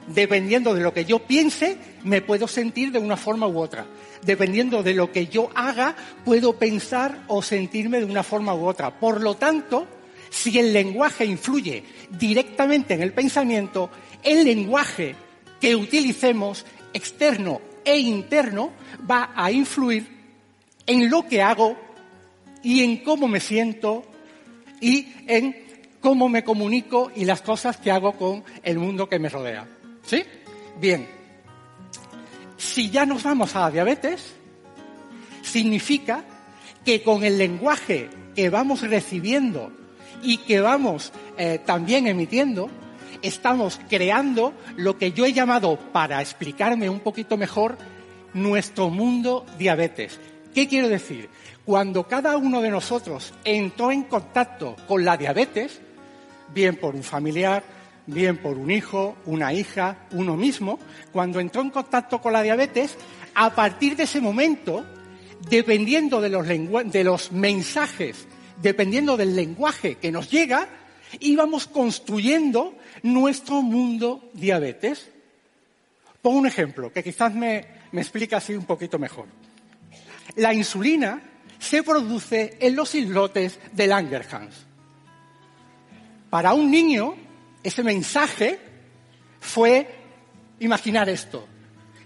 Dependiendo 0.07 0.75
de 0.75 0.83
lo 0.83 0.93
que 0.93 1.05
yo 1.05 1.21
piense, 1.21 1.79
me 2.05 2.21
puedo 2.21 2.47
sentir 2.47 2.93
de 2.93 2.99
una 2.99 3.17
forma 3.17 3.47
u 3.47 3.59
otra. 3.59 3.87
Dependiendo 4.23 4.83
de 4.83 4.95
lo 4.95 5.11
que 5.13 5.27
yo 5.27 5.51
haga, 5.55 5.97
puedo 6.25 6.55
pensar 6.55 7.25
o 7.29 7.43
sentirme 7.43 7.99
de 7.99 8.05
una 8.05 8.23
forma 8.23 8.55
u 8.55 8.67
otra. 8.67 8.99
Por 8.99 9.23
lo 9.23 9.37
tanto, 9.37 9.87
si 10.29 10.59
el 10.59 10.73
lenguaje 10.73 11.25
influye 11.25 11.83
directamente 12.11 12.95
en 12.95 13.03
el 13.03 13.13
pensamiento, 13.13 13.91
el 14.23 14.45
lenguaje 14.45 15.15
que 15.61 15.75
utilicemos, 15.75 16.65
externo 16.93 17.61
e 17.85 17.99
interno, 17.99 18.73
va 19.11 19.33
a 19.35 19.51
influir 19.51 20.07
en 20.87 21.11
lo 21.11 21.27
que 21.27 21.43
hago 21.43 21.77
y 22.63 22.83
en 22.83 22.99
cómo 22.99 23.29
me 23.29 23.41
siento 23.41 24.05
y 24.81 25.13
en 25.27 25.57
cómo 26.01 26.29
me 26.29 26.45
comunico 26.45 27.11
y 27.15 27.25
las 27.25 27.43
cosas 27.43 27.77
que 27.77 27.91
hago 27.91 28.13
con 28.13 28.45
el 28.63 28.79
mundo 28.79 29.09
que 29.09 29.19
me 29.19 29.29
rodea. 29.29 29.67
¿Sí? 30.05 30.23
Bien. 30.81 31.20
Si 32.61 32.91
ya 32.91 33.07
nos 33.07 33.23
vamos 33.23 33.57
a 33.57 33.61
la 33.61 33.71
diabetes, 33.71 34.35
significa 35.41 36.23
que 36.85 37.03
con 37.03 37.25
el 37.25 37.39
lenguaje 37.39 38.11
que 38.37 38.51
vamos 38.51 38.83
recibiendo 38.83 39.73
y 40.23 40.37
que 40.37 40.61
vamos 40.61 41.11
eh, 41.39 41.59
también 41.65 42.07
emitiendo, 42.07 42.69
estamos 43.23 43.81
creando 43.89 44.53
lo 44.77 44.99
que 44.99 45.13
yo 45.13 45.25
he 45.25 45.33
llamado, 45.33 45.79
para 45.79 46.21
explicarme 46.21 46.91
un 46.91 47.01
poquito 47.01 47.39
mejor, 47.39 47.79
nuestro 48.35 48.91
mundo 48.91 49.47
diabetes. 49.59 50.21
¿Qué 50.55 50.69
quiero 50.69 50.91
decir? 50.91 51.31
Cuando 51.65 52.07
cada 52.07 52.37
uno 52.37 52.61
de 52.61 52.69
nosotros 52.69 53.33
entró 53.43 53.91
en 53.91 54.03
contacto 54.03 54.77
con 54.87 55.07
la 55.07 55.17
diabetes, 55.17 55.81
bien 56.53 56.77
por 56.77 56.95
un 56.95 57.05
familiar, 57.05 57.65
bien 58.11 58.39
por 58.39 58.59
un 58.59 58.71
hijo, 58.71 59.17
una 59.27 59.53
hija, 59.53 60.07
uno 60.13 60.37
mismo, 60.37 60.79
cuando 61.13 61.41
entró 61.41 61.63
en 61.63 61.71
contacto 61.71 62.21
con 62.21 62.33
la 62.33 62.43
diabetes, 62.43 62.97
a 63.35 63.55
partir 63.55 63.97
de 63.97 64.05
ese 64.05 64.21
momento, 64.21 64.85
dependiendo 65.49 66.21
de 66.21 66.29
los, 66.29 66.47
de 66.47 67.05
los 67.05 67.33
mensajes, 67.33 68.27
dependiendo 68.61 69.17
del 69.17 69.35
lenguaje 69.35 69.97
que 69.97 70.13
nos 70.13 70.31
llega, 70.31 70.69
íbamos 71.21 71.67
construyendo 71.67 72.75
nuestro 73.03 73.63
mundo 73.63 74.31
diabetes. 74.35 75.11
Pongo 76.23 76.39
un 76.39 76.47
ejemplo 76.47 76.93
que 76.93 77.03
quizás 77.03 77.35
me, 77.35 77.67
me 77.93 78.01
explica 78.01 78.37
así 78.37 78.55
un 78.55 78.65
poquito 78.65 78.99
mejor. 78.99 79.27
La 80.37 80.53
insulina 80.53 81.23
se 81.59 81.83
produce 81.83 82.57
en 82.61 82.77
los 82.77 82.95
islotes 82.95 83.59
de 83.73 83.87
Langerhans. 83.87 84.67
Para 86.29 86.55
un 86.55 86.71
niño, 86.71 87.17
ese 87.63 87.83
mensaje 87.83 88.59
fue 89.41 89.89
imaginar 90.61 91.09
esto 91.09 91.47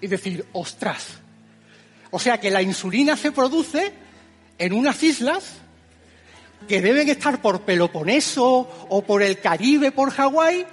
y 0.01 0.07
decir, 0.07 0.45
ostras. 0.53 1.19
O 2.11 2.19
sea 2.19 2.39
que 2.39 2.51
la 2.51 2.63
insulina 2.63 3.17
se 3.17 3.33
produce 3.33 3.93
en 4.59 4.73
unas 4.73 5.03
islas 5.03 5.55
que 6.69 6.81
deben 6.81 7.09
estar 7.09 7.43
por 7.43 7.63
Peloponeso 7.63 8.87
o 8.89 9.03
por 9.03 9.23
el 9.23 9.41
Caribe, 9.41 9.93
por 9.93 10.11
Hawái, 10.11 10.65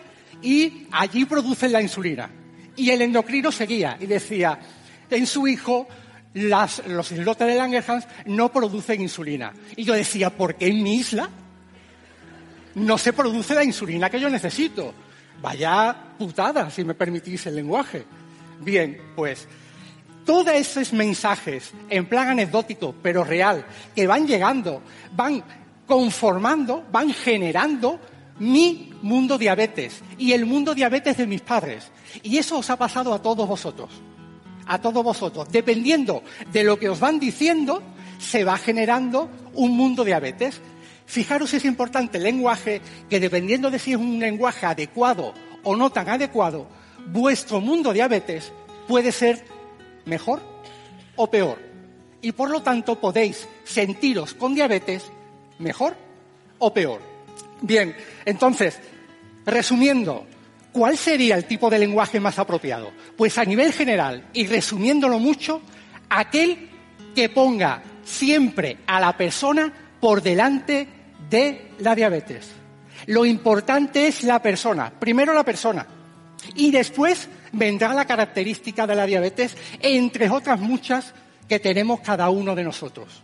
y 0.41 0.87
allí 0.91 1.25
producen 1.25 1.71
la 1.71 1.81
insulina. 1.81 2.29
Y 2.75 2.89
el 2.89 3.01
endocrino 3.01 3.51
seguía 3.51 3.97
y 3.99 4.05
decía, 4.05 4.59
en 5.09 5.27
su 5.27 5.47
hijo 5.47 5.87
los 6.33 7.11
islotes 7.11 7.47
de 7.47 7.55
Langerhans 7.55 8.07
no 8.25 8.51
producen 8.51 9.01
insulina. 9.01 9.53
Y 9.75 9.83
yo 9.83 9.93
decía, 9.93 10.29
¿por 10.29 10.55
qué 10.55 10.67
en 10.67 10.81
mi 10.81 10.95
isla 10.95 11.29
no 12.75 12.97
se 12.97 13.13
produce 13.13 13.55
la 13.55 13.63
insulina 13.63 14.09
que 14.09 14.19
yo 14.19 14.29
necesito? 14.29 14.93
Vaya 15.41 15.95
putada, 16.17 16.69
si 16.69 16.83
me 16.83 16.93
permitís 16.93 17.45
el 17.47 17.55
lenguaje. 17.55 18.05
Bien, 18.59 18.97
pues 19.15 19.47
todos 20.25 20.53
esos 20.53 20.93
mensajes 20.93 21.71
en 21.89 22.05
plan 22.05 22.29
anecdótico, 22.29 22.93
pero 23.01 23.23
real, 23.23 23.65
que 23.95 24.07
van 24.07 24.27
llegando, 24.27 24.81
van 25.13 25.43
conformando, 25.87 26.85
van 26.91 27.13
generando 27.13 27.99
mi 28.39 28.93
mundo 29.01 29.37
diabetes 29.37 30.01
y 30.17 30.33
el 30.33 30.45
mundo 30.45 30.75
diabetes 30.75 31.17
de 31.17 31.27
mis 31.27 31.41
padres. 31.41 31.91
Y 32.23 32.37
eso 32.37 32.59
os 32.59 32.69
ha 32.69 32.77
pasado 32.77 33.13
a 33.13 33.21
todos 33.21 33.47
vosotros 33.47 33.89
a 34.71 34.79
todos 34.79 35.03
vosotros. 35.03 35.49
Dependiendo 35.51 36.23
de 36.51 36.63
lo 36.63 36.79
que 36.79 36.89
os 36.89 36.99
van 36.99 37.19
diciendo, 37.19 37.83
se 38.19 38.43
va 38.43 38.57
generando 38.57 39.29
un 39.53 39.75
mundo 39.75 40.03
diabetes. 40.03 40.61
Fijaros 41.11 41.49
si 41.49 41.57
es 41.57 41.65
importante 41.65 42.19
el 42.19 42.23
lenguaje, 42.23 42.81
que 43.09 43.19
dependiendo 43.19 43.69
de 43.69 43.79
si 43.79 43.91
es 43.91 43.97
un 43.97 44.17
lenguaje 44.17 44.65
adecuado 44.65 45.33
o 45.61 45.75
no 45.75 45.89
tan 45.89 46.07
adecuado, 46.07 46.69
vuestro 47.07 47.59
mundo 47.59 47.91
diabetes 47.91 48.53
puede 48.87 49.11
ser 49.11 49.43
mejor 50.05 50.41
o 51.17 51.29
peor. 51.29 51.59
Y 52.21 52.31
por 52.31 52.49
lo 52.49 52.61
tanto 52.61 52.97
podéis 52.97 53.45
sentiros 53.65 54.33
con 54.33 54.55
diabetes 54.55 55.11
mejor 55.59 55.97
o 56.59 56.73
peor. 56.73 57.01
Bien, 57.59 57.93
entonces, 58.23 58.79
resumiendo, 59.45 60.25
¿Cuál 60.71 60.97
sería 60.97 61.35
el 61.35 61.43
tipo 61.43 61.69
de 61.69 61.79
lenguaje 61.79 62.21
más 62.21 62.39
apropiado? 62.39 62.93
Pues 63.17 63.37
a 63.37 63.43
nivel 63.43 63.73
general, 63.73 64.29
y 64.31 64.47
resumiéndolo 64.47 65.19
mucho, 65.19 65.61
aquel 66.07 66.69
que 67.13 67.27
ponga 67.27 67.83
siempre 68.05 68.77
a 68.87 69.01
la 69.01 69.17
persona 69.17 69.73
por 69.99 70.21
delante 70.21 71.00
de 71.31 71.71
la 71.79 71.95
diabetes. 71.95 72.51
Lo 73.07 73.25
importante 73.25 74.07
es 74.07 74.23
la 74.23 74.39
persona, 74.41 74.91
primero 74.91 75.33
la 75.33 75.43
persona, 75.43 75.87
y 76.55 76.69
después 76.69 77.29
vendrá 77.53 77.93
la 77.93 78.05
característica 78.05 78.85
de 78.85 78.95
la 78.95 79.07
diabetes, 79.07 79.57
entre 79.79 80.29
otras 80.29 80.59
muchas 80.59 81.13
que 81.47 81.59
tenemos 81.59 82.01
cada 82.01 82.29
uno 82.29 82.53
de 82.53 82.63
nosotros. 82.63 83.23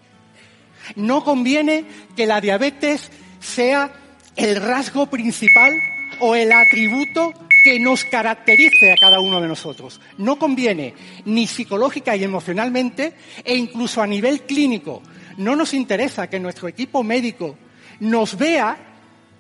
No 0.96 1.24
conviene 1.24 1.86
que 2.16 2.26
la 2.26 2.42
diabetes 2.42 3.12
sea 3.40 3.92
el 4.36 4.56
rasgo 4.56 5.08
principal 5.08 5.74
o 6.22 6.34
el 6.34 6.52
atributo 6.52 7.34
que 7.64 7.80
nos 7.80 8.06
caracterice 8.06 8.94
a 8.94 8.98
cada 8.98 9.20
uno 9.20 9.42
de 9.42 9.48
nosotros. 9.48 10.00
No 10.18 10.40
conviene 10.40 10.94
ni 11.26 11.46
psicológica 11.46 12.16
y 12.16 12.24
emocionalmente 12.24 13.14
e 13.44 13.56
incluso 13.56 14.02
a 14.02 14.08
nivel 14.08 14.42
clínico. 14.44 15.02
No 15.38 15.56
nos 15.56 15.74
interesa 15.74 16.30
que 16.30 16.40
nuestro 16.40 16.68
equipo 16.68 17.04
médico 17.04 17.58
nos 18.00 18.38
vea 18.38 18.78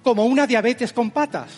como 0.04 0.26
una 0.26 0.48
diabetes 0.48 0.94
con 0.94 1.12
patas. 1.12 1.52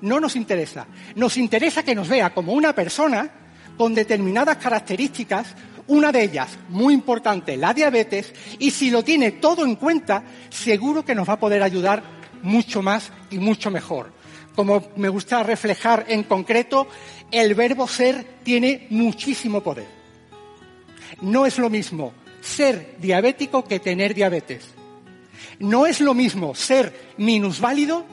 No 0.00 0.18
nos 0.20 0.36
interesa. 0.36 0.86
Nos 1.16 1.36
interesa 1.36 1.82
que 1.82 1.94
nos 1.94 2.08
vea 2.08 2.32
como 2.32 2.52
una 2.52 2.74
persona 2.74 3.30
con 3.76 3.94
determinadas 3.94 4.56
características, 4.56 5.54
una 5.86 6.12
de 6.12 6.22
ellas, 6.22 6.58
muy 6.68 6.94
importante, 6.94 7.56
la 7.56 7.74
diabetes, 7.74 8.32
y 8.58 8.70
si 8.70 8.90
lo 8.90 9.02
tiene 9.02 9.32
todo 9.32 9.64
en 9.64 9.76
cuenta, 9.76 10.22
seguro 10.50 11.04
que 11.04 11.14
nos 11.14 11.28
va 11.28 11.34
a 11.34 11.40
poder 11.40 11.62
ayudar 11.62 12.02
mucho 12.42 12.82
más 12.82 13.10
y 13.30 13.38
mucho 13.38 13.70
mejor 13.70 14.20
como 14.54 14.90
me 14.96 15.08
gusta 15.08 15.42
reflejar 15.42 16.04
en 16.08 16.24
concreto, 16.24 16.86
el 17.30 17.54
verbo 17.54 17.88
ser 17.88 18.24
tiene 18.42 18.86
muchísimo 18.90 19.62
poder. 19.62 19.86
No 21.22 21.46
es 21.46 21.58
lo 21.58 21.70
mismo 21.70 22.12
ser 22.40 22.96
diabético 22.98 23.64
que 23.64 23.80
tener 23.80 24.14
diabetes. 24.14 24.79
No 25.60 25.86
es 25.86 26.00
lo 26.00 26.14
mismo 26.14 26.54
ser 26.54 27.12
minusválido 27.18 28.04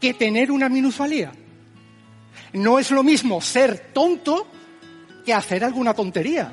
que 0.00 0.14
tener 0.14 0.50
una 0.50 0.68
minusvalía. 0.68 1.32
No 2.52 2.78
es 2.78 2.90
lo 2.90 3.02
mismo 3.02 3.40
ser 3.40 3.90
tonto 3.92 4.46
que 5.24 5.34
hacer 5.34 5.62
alguna 5.62 5.94
tontería. 5.94 6.50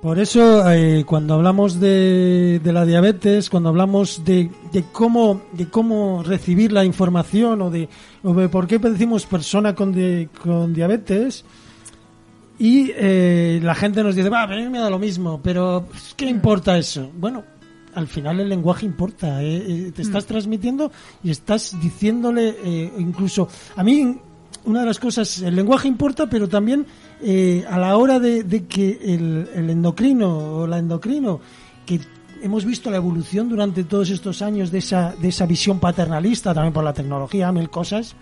Por 0.00 0.18
eso, 0.18 0.70
eh, 0.70 1.04
cuando 1.06 1.34
hablamos 1.34 1.78
de, 1.78 2.58
la 2.64 2.86
diabetes, 2.86 3.50
cuando 3.50 3.68
hablamos 3.68 4.24
de, 4.24 4.50
cómo, 4.92 5.42
de 5.52 5.68
cómo 5.68 6.22
recibir 6.22 6.72
la 6.72 6.86
información 6.86 7.60
o 7.60 7.70
de, 7.70 7.88
por 8.48 8.66
qué 8.66 8.78
decimos 8.78 9.26
persona 9.26 9.74
con, 9.74 9.94
con 10.42 10.72
diabetes, 10.72 11.44
y 12.58 12.92
eh, 12.94 13.60
la 13.62 13.74
gente 13.74 14.02
nos 14.02 14.14
dice, 14.14 14.30
va, 14.30 14.44
a 14.44 14.46
mí 14.46 14.68
me 14.70 14.78
da 14.78 14.88
lo 14.88 14.98
mismo, 14.98 15.40
pero 15.42 15.86
¿qué 16.16 16.26
importa 16.26 16.78
eso? 16.78 17.10
Bueno, 17.14 17.44
al 17.94 18.06
final 18.06 18.40
el 18.40 18.48
lenguaje 18.48 18.86
importa. 18.86 19.42
Eh, 19.42 19.92
te 19.94 20.02
estás 20.02 20.24
mm. 20.24 20.28
transmitiendo 20.28 20.92
y 21.22 21.30
estás 21.30 21.76
diciéndole, 21.80 22.92
incluso, 22.98 23.48
a 23.76 23.82
mí 23.82 24.20
una 24.64 24.80
de 24.80 24.86
las 24.86 24.98
cosas, 24.98 25.40
el 25.40 25.56
lenguaje 25.56 25.88
importa, 25.88 26.28
pero 26.28 26.48
también 26.48 26.86
eh, 27.22 27.64
a 27.68 27.78
la 27.78 27.96
hora 27.96 28.18
de, 28.18 28.66
que 28.66 28.98
el, 29.02 29.70
endocrino 29.70 30.56
o 30.56 30.66
la 30.66 30.78
endocrino, 30.78 31.40
que 31.86 32.00
hemos 32.42 32.64
visto 32.64 32.90
la 32.90 32.96
evolución 32.96 33.48
durante 33.48 33.84
todos 33.84 34.10
estos 34.10 34.42
años 34.42 34.70
de 34.70 34.78
esa, 34.78 35.14
de 35.20 35.28
esa 35.28 35.46
visión 35.46 35.78
paternalista, 35.78 36.54
también 36.54 36.72
por 36.72 36.84
la 36.84 36.92
tecnología, 36.92 37.52
mil 37.52 37.70
cosas, 37.70 38.14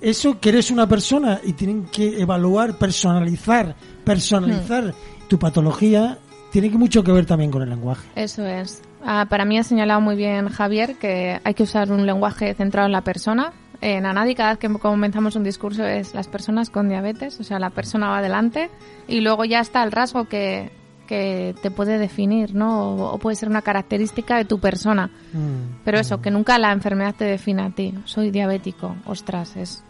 eso 0.00 0.38
que 0.38 0.50
eres 0.50 0.70
una 0.70 0.88
persona 0.88 1.40
y 1.42 1.52
tienen 1.54 1.86
que 1.86 2.20
evaluar, 2.20 2.76
personalizar, 2.76 3.74
personalizar 4.04 4.88
hmm. 4.88 5.28
tu 5.28 5.38
patología, 5.38 6.18
tiene 6.54 6.70
que 6.70 6.78
mucho 6.78 7.02
que 7.02 7.10
ver 7.10 7.26
también 7.26 7.50
con 7.50 7.62
el 7.62 7.68
lenguaje. 7.68 8.08
Eso 8.14 8.46
es. 8.46 8.80
Ah, 9.04 9.26
para 9.28 9.44
mí 9.44 9.58
ha 9.58 9.64
señalado 9.64 10.00
muy 10.00 10.14
bien 10.14 10.48
Javier 10.48 10.94
que 10.94 11.40
hay 11.42 11.52
que 11.52 11.64
usar 11.64 11.90
un 11.90 12.06
lenguaje 12.06 12.54
centrado 12.54 12.86
en 12.86 12.92
la 12.92 13.00
persona, 13.00 13.52
en 13.80 14.06
Anadi 14.06 14.36
cada 14.36 14.50
vez 14.50 14.60
que 14.60 14.68
comenzamos 14.68 15.34
un 15.34 15.42
discurso 15.42 15.84
es 15.84 16.14
las 16.14 16.28
personas 16.28 16.70
con 16.70 16.88
diabetes, 16.88 17.40
o 17.40 17.42
sea, 17.42 17.58
la 17.58 17.70
persona 17.70 18.08
va 18.08 18.18
adelante 18.18 18.70
y 19.08 19.20
luego 19.20 19.44
ya 19.44 19.58
está 19.58 19.82
el 19.82 19.90
rasgo 19.90 20.28
que, 20.28 20.70
que 21.08 21.56
te 21.60 21.72
puede 21.72 21.98
definir, 21.98 22.54
¿no? 22.54 22.94
O, 22.94 23.18
puede 23.18 23.34
ser 23.34 23.48
una 23.48 23.62
característica 23.62 24.36
de 24.36 24.44
tu 24.44 24.60
persona. 24.60 25.10
Mm. 25.32 25.82
Pero 25.84 25.98
eso, 25.98 26.22
que 26.22 26.30
nunca 26.30 26.56
la 26.60 26.70
enfermedad 26.70 27.16
te 27.18 27.24
define 27.24 27.62
a 27.62 27.70
ti. 27.70 27.94
Soy 28.04 28.30
diabético, 28.30 28.94
ostras, 29.06 29.56
es 29.56 29.82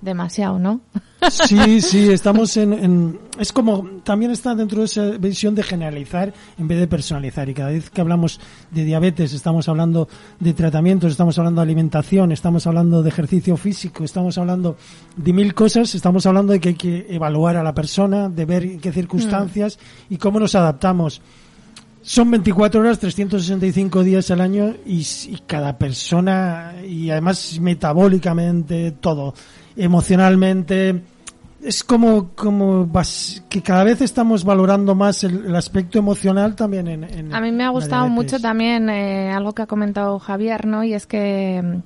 demasiado, 0.00 0.58
¿no? 0.58 0.80
Sí, 1.30 1.80
sí, 1.82 2.10
estamos 2.10 2.56
en, 2.56 3.18
Es 3.38 3.52
como... 3.52 4.00
También 4.02 4.30
está 4.30 4.54
dentro 4.54 4.78
de 4.80 4.86
esa 4.86 5.10
visión 5.18 5.54
de 5.54 5.62
generalizar 5.62 6.32
en 6.58 6.66
vez 6.66 6.80
de 6.80 6.86
personalizar. 6.86 7.48
Y 7.48 7.54
cada 7.54 7.70
vez 7.70 7.90
que 7.90 8.00
hablamos 8.00 8.40
de 8.70 8.84
diabetes, 8.84 9.34
estamos 9.34 9.68
hablando 9.68 10.08
de 10.38 10.54
tratamientos, 10.54 11.12
estamos 11.12 11.38
hablando 11.38 11.60
de 11.60 11.64
alimentación, 11.64 12.32
estamos 12.32 12.66
hablando 12.66 13.02
de 13.02 13.10
ejercicio 13.10 13.56
físico, 13.56 14.02
estamos 14.04 14.38
hablando 14.38 14.76
de 15.16 15.32
mil 15.32 15.54
cosas, 15.54 15.94
estamos 15.94 16.24
hablando 16.24 16.52
de 16.54 16.60
que 16.60 16.70
hay 16.70 16.74
que 16.74 17.06
evaluar 17.10 17.56
a 17.56 17.62
la 17.62 17.74
persona, 17.74 18.28
de 18.28 18.44
ver 18.46 18.64
en 18.64 18.80
qué 18.80 18.90
circunstancias 18.92 19.78
y 20.08 20.16
cómo 20.16 20.40
nos 20.40 20.54
adaptamos. 20.54 21.20
Son 22.02 22.30
24 22.30 22.80
horas, 22.80 22.98
365 22.98 24.02
días 24.02 24.30
al 24.30 24.40
año 24.40 24.74
y, 24.86 25.06
y, 25.28 25.42
cada 25.46 25.76
persona, 25.76 26.76
y 26.82 27.10
además 27.10 27.58
metabólicamente, 27.60 28.92
todo 28.92 29.34
emocionalmente. 29.80 31.02
Es 31.62 31.84
como, 31.84 32.30
como 32.34 32.90
que 33.50 33.62
cada 33.62 33.84
vez 33.84 34.00
estamos 34.00 34.44
valorando 34.44 34.94
más 34.94 35.24
el, 35.24 35.54
aspecto 35.54 35.98
emocional 35.98 36.54
también 36.54 36.88
en, 36.88 37.34
A 37.34 37.40
mí 37.40 37.52
me 37.52 37.64
ha 37.64 37.68
gustado 37.68 38.08
mucho 38.08 38.40
también 38.40 38.88
eh, 38.88 39.30
algo 39.30 39.52
que 39.52 39.62
ha 39.62 39.66
comentado 39.66 40.18
Javier, 40.18 40.66
¿no? 40.66 40.84
Y 40.84 40.94
es 40.94 41.06
que 41.06 41.82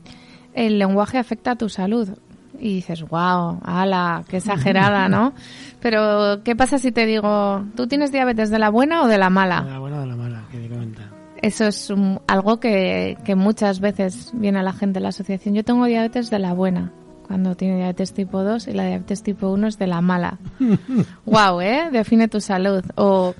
el 0.54 0.78
lenguaje 0.78 1.18
afecta 1.18 1.52
a 1.52 1.56
tu 1.56 1.68
salud. 1.68 2.08
Y 2.56 2.76
dices, 2.76 3.02
wow, 3.02 3.58
ala, 3.64 4.22
qué 4.28 4.36
exagerada, 4.36 5.08
¿no? 5.08 5.34
Pero, 5.80 6.44
¿qué 6.44 6.54
pasa 6.54 6.78
si 6.78 6.92
te 6.92 7.04
digo, 7.04 7.64
¿tú 7.74 7.88
tienes 7.88 8.12
diabetes 8.12 8.50
de 8.50 8.60
la 8.60 8.70
buena 8.70 9.02
o 9.02 9.08
de 9.08 9.18
la 9.18 9.28
mala? 9.28 9.62
De 9.62 9.70
la 9.72 9.78
buena 9.80 9.98
o 9.98 10.00
de 10.02 10.06
la 10.06 10.16
mala, 10.16 10.44
que 10.52 10.68
comenta. 10.68 11.02
Eso 11.42 11.66
es 11.66 11.92
algo 12.28 12.60
que, 12.60 13.18
que 13.24 13.34
muchas 13.34 13.80
veces 13.80 14.30
viene 14.34 14.60
a 14.60 14.62
la 14.62 14.72
gente 14.72 14.94
de 14.94 15.00
la 15.00 15.08
asociación. 15.08 15.56
Yo 15.56 15.64
tengo 15.64 15.84
diabetes 15.84 16.30
de 16.30 16.38
la 16.38 16.54
buena 16.54 16.92
cuando 17.26 17.54
tiene 17.56 17.76
diabetes 17.76 18.12
tipo 18.12 18.42
2 18.42 18.68
y 18.68 18.72
la 18.72 18.86
diabetes 18.86 19.22
tipo 19.22 19.48
1 19.48 19.66
es 19.66 19.78
de 19.78 19.86
la 19.86 20.00
mala. 20.00 20.38
wow, 21.26 21.60
¿eh? 21.60 21.88
Define 21.92 22.28
tu 22.28 22.40
salud. 22.40 22.84
O 22.96 23.34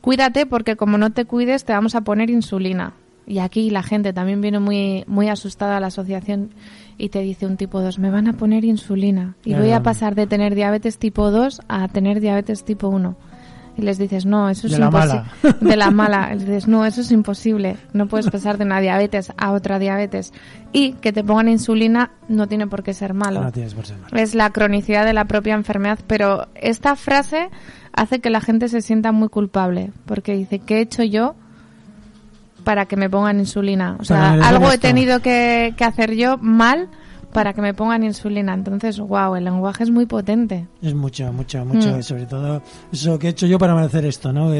cuídate 0.00 0.46
porque 0.46 0.76
como 0.76 0.98
no 0.98 1.10
te 1.10 1.24
cuides 1.24 1.64
te 1.64 1.72
vamos 1.72 1.94
a 1.94 2.02
poner 2.02 2.30
insulina. 2.30 2.94
Y 3.26 3.38
aquí 3.38 3.70
la 3.70 3.82
gente 3.82 4.12
también 4.12 4.40
viene 4.40 4.60
muy, 4.60 5.04
muy 5.06 5.28
asustada 5.28 5.78
a 5.78 5.80
la 5.80 5.86
asociación 5.86 6.50
y 6.98 7.08
te 7.08 7.20
dice 7.20 7.46
un 7.46 7.56
tipo 7.56 7.80
2, 7.80 7.98
me 7.98 8.10
van 8.10 8.28
a 8.28 8.34
poner 8.34 8.64
insulina 8.64 9.34
y 9.44 9.54
voy 9.54 9.72
a 9.72 9.82
pasar 9.82 10.14
de 10.14 10.26
tener 10.26 10.54
diabetes 10.54 10.98
tipo 10.98 11.30
2 11.30 11.62
a 11.68 11.88
tener 11.88 12.20
diabetes 12.20 12.64
tipo 12.64 12.88
1 12.88 13.16
y 13.76 13.82
les 13.82 13.98
dices, 13.98 14.24
no, 14.24 14.48
eso 14.48 14.68
es 14.68 14.78
imposible. 14.78 15.22
De 15.60 15.76
la 15.76 15.90
mala. 15.90 16.28
Les 16.34 16.46
dices, 16.46 16.68
no, 16.68 16.84
eso 16.86 17.00
es 17.00 17.10
imposible. 17.10 17.76
No 17.92 18.06
puedes 18.06 18.30
pasar 18.30 18.56
de 18.56 18.64
una 18.64 18.80
diabetes 18.80 19.32
a 19.36 19.50
otra 19.50 19.78
diabetes. 19.80 20.32
Y 20.72 20.92
que 20.94 21.12
te 21.12 21.24
pongan 21.24 21.48
insulina 21.48 22.12
no 22.28 22.46
tiene 22.46 22.68
por 22.68 22.84
qué 22.84 22.94
ser 22.94 23.14
malo. 23.14 23.42
No 23.42 23.50
tienes 23.50 23.74
por 23.74 23.84
ser 23.84 23.98
malo. 23.98 24.16
Es 24.16 24.34
la 24.34 24.50
cronicidad 24.50 25.04
de 25.04 25.12
la 25.12 25.24
propia 25.24 25.54
enfermedad. 25.54 25.98
Pero 26.06 26.46
esta 26.54 26.94
frase 26.94 27.50
hace 27.92 28.20
que 28.20 28.30
la 28.30 28.40
gente 28.40 28.68
se 28.68 28.80
sienta 28.80 29.10
muy 29.10 29.28
culpable. 29.28 29.90
Porque 30.06 30.34
dice, 30.34 30.60
¿qué 30.60 30.78
he 30.78 30.80
hecho 30.80 31.02
yo 31.02 31.34
para 32.62 32.86
que 32.86 32.96
me 32.96 33.10
pongan 33.10 33.40
insulina? 33.40 33.96
O 33.98 34.04
sea, 34.04 34.34
algo 34.34 34.70
he 34.70 34.78
tenido 34.78 35.20
que, 35.20 35.74
que 35.76 35.84
hacer 35.84 36.14
yo 36.14 36.38
mal 36.38 36.90
para 37.34 37.52
que 37.52 37.60
me 37.60 37.74
pongan 37.74 38.04
insulina. 38.04 38.54
Entonces, 38.54 38.98
wow, 39.00 39.34
el 39.34 39.44
lenguaje 39.44 39.82
es 39.82 39.90
muy 39.90 40.06
potente. 40.06 40.68
Es 40.80 40.94
mucho, 40.94 41.30
mucho, 41.32 41.64
mucho. 41.64 41.98
Mm. 41.98 42.02
Sobre 42.02 42.26
todo 42.26 42.62
eso 42.92 43.18
que 43.18 43.26
he 43.26 43.30
hecho 43.30 43.46
yo 43.46 43.58
para 43.58 43.74
merecer 43.74 44.06
esto, 44.06 44.32
¿no? 44.32 44.52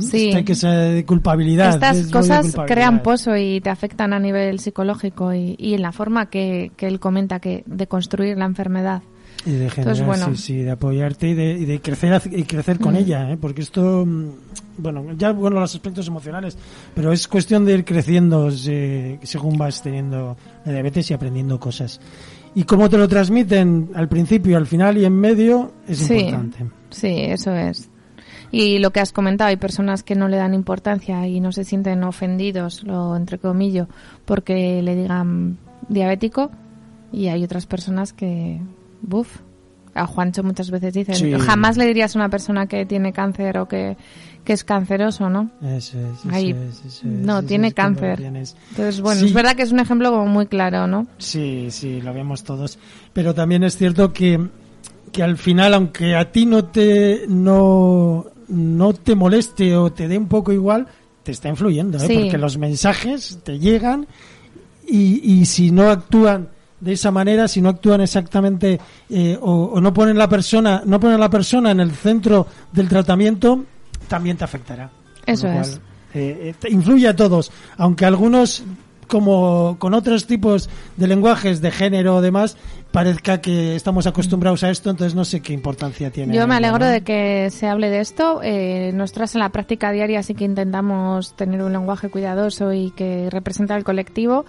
sí. 0.00 0.32
Hay 0.34 0.42
que 0.42 0.54
ser 0.54 1.04
culpabilidad. 1.04 1.74
Estas 1.74 2.10
cosas 2.10 2.56
crean 2.66 3.02
pozo 3.02 3.36
y 3.36 3.60
te 3.60 3.68
afectan 3.68 4.14
a 4.14 4.18
nivel 4.18 4.58
psicológico 4.60 5.34
y, 5.34 5.56
y 5.58 5.74
en 5.74 5.82
la 5.82 5.92
forma 5.92 6.30
que, 6.30 6.72
que 6.76 6.86
él 6.86 6.98
comenta 6.98 7.38
que 7.38 7.64
de 7.66 7.86
construir 7.86 8.38
la 8.38 8.46
enfermedad. 8.46 9.02
Y 9.44 9.52
de 9.52 9.70
generar, 9.70 10.04
bueno. 10.04 10.26
sí, 10.26 10.36
sí, 10.36 10.56
de 10.62 10.70
apoyarte 10.70 11.28
y 11.28 11.34
de, 11.34 11.52
y 11.52 11.64
de 11.64 11.80
crecer 11.80 12.22
y 12.30 12.44
crecer 12.44 12.78
con 12.78 12.94
mm. 12.94 12.96
ella, 12.96 13.30
¿eh? 13.32 13.36
porque 13.36 13.62
esto, 13.62 14.04
mm, 14.06 14.28
bueno, 14.78 15.04
ya 15.16 15.32
bueno 15.32 15.58
los 15.60 15.74
aspectos 15.74 16.06
emocionales, 16.06 16.56
pero 16.94 17.12
es 17.12 17.26
cuestión 17.26 17.64
de 17.64 17.74
ir 17.74 17.84
creciendo 17.84 18.50
según 18.50 19.58
vas 19.58 19.82
teniendo 19.82 20.36
diabetes 20.64 21.10
y 21.10 21.14
aprendiendo 21.14 21.58
cosas. 21.58 22.00
Y 22.54 22.64
cómo 22.64 22.88
te 22.88 22.98
lo 22.98 23.08
transmiten 23.08 23.90
al 23.94 24.08
principio, 24.08 24.56
al 24.56 24.66
final 24.66 24.98
y 24.98 25.06
en 25.06 25.14
medio 25.14 25.72
es 25.88 26.08
importante. 26.08 26.66
Sí, 26.90 27.08
eso 27.08 27.52
es. 27.54 27.90
Y 28.52 28.78
lo 28.78 28.90
que 28.90 29.00
has 29.00 29.12
comentado, 29.12 29.48
hay 29.48 29.56
personas 29.56 30.02
que 30.02 30.14
no 30.14 30.28
le 30.28 30.36
dan 30.36 30.52
importancia 30.52 31.26
y 31.26 31.40
no 31.40 31.52
se 31.52 31.64
sienten 31.64 32.04
ofendidos, 32.04 32.84
lo 32.84 33.16
entre 33.16 33.38
comillas, 33.38 33.88
porque 34.26 34.82
le 34.82 34.94
digan 34.94 35.56
diabético 35.88 36.50
y 37.10 37.28
hay 37.28 37.42
otras 37.44 37.66
personas 37.66 38.12
que 38.12 38.60
buf, 39.02 39.40
a 39.94 40.06
Juancho 40.06 40.42
muchas 40.42 40.70
veces 40.70 40.94
dicen, 40.94 41.38
jamás 41.38 41.76
le 41.76 41.86
dirías 41.86 42.16
a 42.16 42.18
una 42.18 42.28
persona 42.28 42.66
que 42.66 42.86
tiene 42.86 43.12
cáncer 43.12 43.58
o 43.58 43.68
que, 43.68 43.96
es 44.46 44.64
canceroso, 44.64 45.28
¿no? 45.28 45.50
Eso 45.62 45.98
es, 46.34 47.04
no, 47.04 47.42
tiene 47.42 47.72
cáncer. 47.72 48.20
Entonces, 48.22 49.00
bueno, 49.00 49.24
es 49.24 49.32
verdad 49.32 49.54
que 49.54 49.62
es 49.62 49.72
un 49.72 49.80
ejemplo 49.80 50.10
como 50.10 50.26
muy 50.26 50.46
claro, 50.46 50.86
¿no? 50.86 51.06
Sí, 51.18 51.68
sí, 51.70 52.00
lo 52.00 52.12
vemos 52.12 52.42
todos. 52.42 52.78
Pero 53.12 53.34
también 53.34 53.64
es 53.64 53.76
cierto 53.76 54.12
que, 54.12 54.48
que 55.12 55.22
al 55.22 55.36
final, 55.36 55.74
aunque 55.74 56.16
a 56.16 56.32
ti 56.32 56.46
no 56.46 56.64
te, 56.64 57.24
no, 57.28 58.26
no 58.48 58.92
te 58.94 59.14
moleste 59.14 59.76
o 59.76 59.92
te 59.92 60.08
dé 60.08 60.18
un 60.18 60.28
poco 60.28 60.52
igual, 60.52 60.86
te 61.22 61.32
está 61.32 61.48
influyendo, 61.48 61.98
¿eh? 61.98 62.08
porque 62.12 62.38
los 62.38 62.58
mensajes 62.58 63.40
te 63.44 63.58
llegan 63.58 64.06
y, 64.88 65.20
y 65.32 65.44
si 65.44 65.70
no 65.70 65.90
actúan 65.90 66.48
de 66.82 66.94
esa 66.94 67.12
manera, 67.12 67.46
si 67.46 67.62
no 67.62 67.68
actúan 67.68 68.00
exactamente 68.00 68.80
eh, 69.08 69.38
o, 69.40 69.80
no 69.80 69.94
ponen 69.94 70.18
la 70.18 70.28
persona, 70.28 70.82
no 70.84 70.98
ponen 70.98 71.20
la 71.20 71.30
persona 71.30 71.70
en 71.70 71.78
el 71.78 71.92
centro 71.92 72.44
del 72.72 72.88
tratamiento, 72.88 73.64
también 74.08 74.36
te 74.36 74.42
afectará. 74.42 74.90
Eso 75.24 75.46
es. 75.46 75.80
Eh, 76.12 76.52
eh, 76.60 76.68
influye 76.70 77.06
a 77.06 77.14
todos, 77.14 77.52
aunque 77.76 78.04
algunos 78.04 78.64
como 79.06 79.76
con 79.78 79.94
otros 79.94 80.26
tipos 80.26 80.68
de 80.96 81.06
lenguajes 81.06 81.60
de 81.60 81.70
género 81.70 82.16
o 82.16 82.20
demás 82.20 82.56
parezca 82.90 83.40
que 83.40 83.76
estamos 83.76 84.06
acostumbrados 84.06 84.64
a 84.64 84.70
esto, 84.70 84.90
entonces 84.90 85.14
no 85.14 85.24
sé 85.24 85.40
qué 85.40 85.52
importancia 85.52 86.10
tiene. 86.10 86.34
Yo 86.34 86.48
me 86.48 86.56
alegro 86.56 86.84
de 86.86 87.02
que 87.02 87.50
se 87.50 87.68
hable 87.68 87.90
de 87.90 88.00
esto. 88.00 88.40
Eh, 88.42 88.90
nosotras 88.92 89.34
en 89.34 89.40
la 89.40 89.50
práctica 89.50 89.92
diaria 89.92 90.22
sí 90.22 90.34
que 90.34 90.44
intentamos 90.44 91.36
tener 91.36 91.62
un 91.62 91.72
lenguaje 91.72 92.08
cuidadoso 92.10 92.72
y 92.72 92.90
que 92.90 93.28
represente 93.30 93.72
al 93.72 93.84
colectivo. 93.84 94.46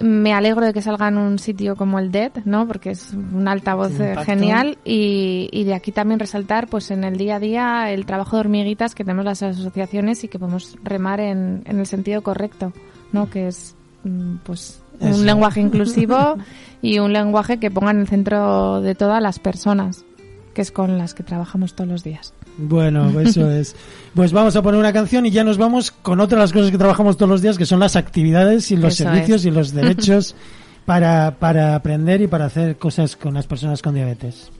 Me 0.00 0.32
alegro 0.32 0.64
de 0.64 0.72
que 0.72 0.80
salga 0.80 1.08
en 1.08 1.18
un 1.18 1.38
sitio 1.38 1.76
como 1.76 1.98
el 1.98 2.10
DED, 2.10 2.32
¿no? 2.44 2.66
Porque 2.66 2.90
es 2.90 3.12
un 3.12 3.46
altavoz 3.46 4.00
eh, 4.00 4.16
genial 4.24 4.78
y, 4.84 5.48
y, 5.52 5.64
de 5.64 5.74
aquí 5.74 5.92
también 5.92 6.18
resaltar, 6.18 6.66
pues 6.68 6.90
en 6.90 7.04
el 7.04 7.18
día 7.18 7.36
a 7.36 7.40
día, 7.40 7.90
el 7.90 8.06
trabajo 8.06 8.36
de 8.36 8.40
hormiguitas 8.40 8.94
que 8.94 9.04
tenemos 9.04 9.24
las 9.24 9.42
asociaciones 9.42 10.24
y 10.24 10.28
que 10.28 10.38
podemos 10.38 10.78
remar 10.82 11.20
en, 11.20 11.62
en 11.66 11.78
el 11.78 11.86
sentido 11.86 12.22
correcto, 12.22 12.72
¿no? 13.12 13.28
Que 13.28 13.48
es, 13.48 13.76
mm, 14.04 14.36
pues, 14.44 14.82
un 15.00 15.26
lenguaje 15.26 15.60
inclusivo 15.66 16.36
y 16.80 16.98
un 16.98 17.12
lenguaje 17.12 17.58
que 17.58 17.70
ponga 17.70 17.90
en 17.90 18.00
el 18.00 18.08
centro 18.08 18.80
de 18.80 18.94
todas 18.94 19.22
las 19.22 19.38
personas, 19.38 20.04
que 20.54 20.62
es 20.62 20.72
con 20.72 20.96
las 20.96 21.12
que 21.12 21.22
trabajamos 21.22 21.74
todos 21.74 21.90
los 21.90 22.02
días. 22.02 22.32
Bueno, 22.58 23.18
eso 23.20 23.50
es. 23.50 23.74
Pues 24.14 24.32
vamos 24.32 24.56
a 24.56 24.62
poner 24.62 24.78
una 24.78 24.92
canción 24.92 25.24
y 25.26 25.30
ya 25.30 25.44
nos 25.44 25.58
vamos 25.58 25.90
con 25.90 26.20
otra 26.20 26.36
de 26.36 26.44
las 26.44 26.52
cosas 26.52 26.70
que 26.70 26.78
trabajamos 26.78 27.16
todos 27.16 27.30
los 27.30 27.42
días, 27.42 27.58
que 27.58 27.66
son 27.66 27.80
las 27.80 27.96
actividades 27.96 28.70
y 28.70 28.76
los 28.76 28.94
servicios 28.94 29.44
y 29.44 29.50
los 29.50 29.72
derechos 29.74 30.34
para, 30.84 31.36
para 31.38 31.74
aprender 31.74 32.20
y 32.20 32.26
para 32.26 32.46
hacer 32.46 32.76
cosas 32.76 33.16
con 33.16 33.34
las 33.34 33.46
personas 33.46 33.80
con 33.82 33.94
diabetes. 33.94 34.50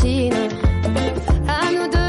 mattina. 0.00 0.48
A 1.46 1.70
nous 1.72 1.88
deux 1.90 1.99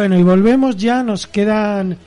Bueno, 0.00 0.18
y 0.18 0.22
volvemos 0.22 0.78
ya, 0.78 1.02
nos 1.02 1.26
quedan 1.26 1.98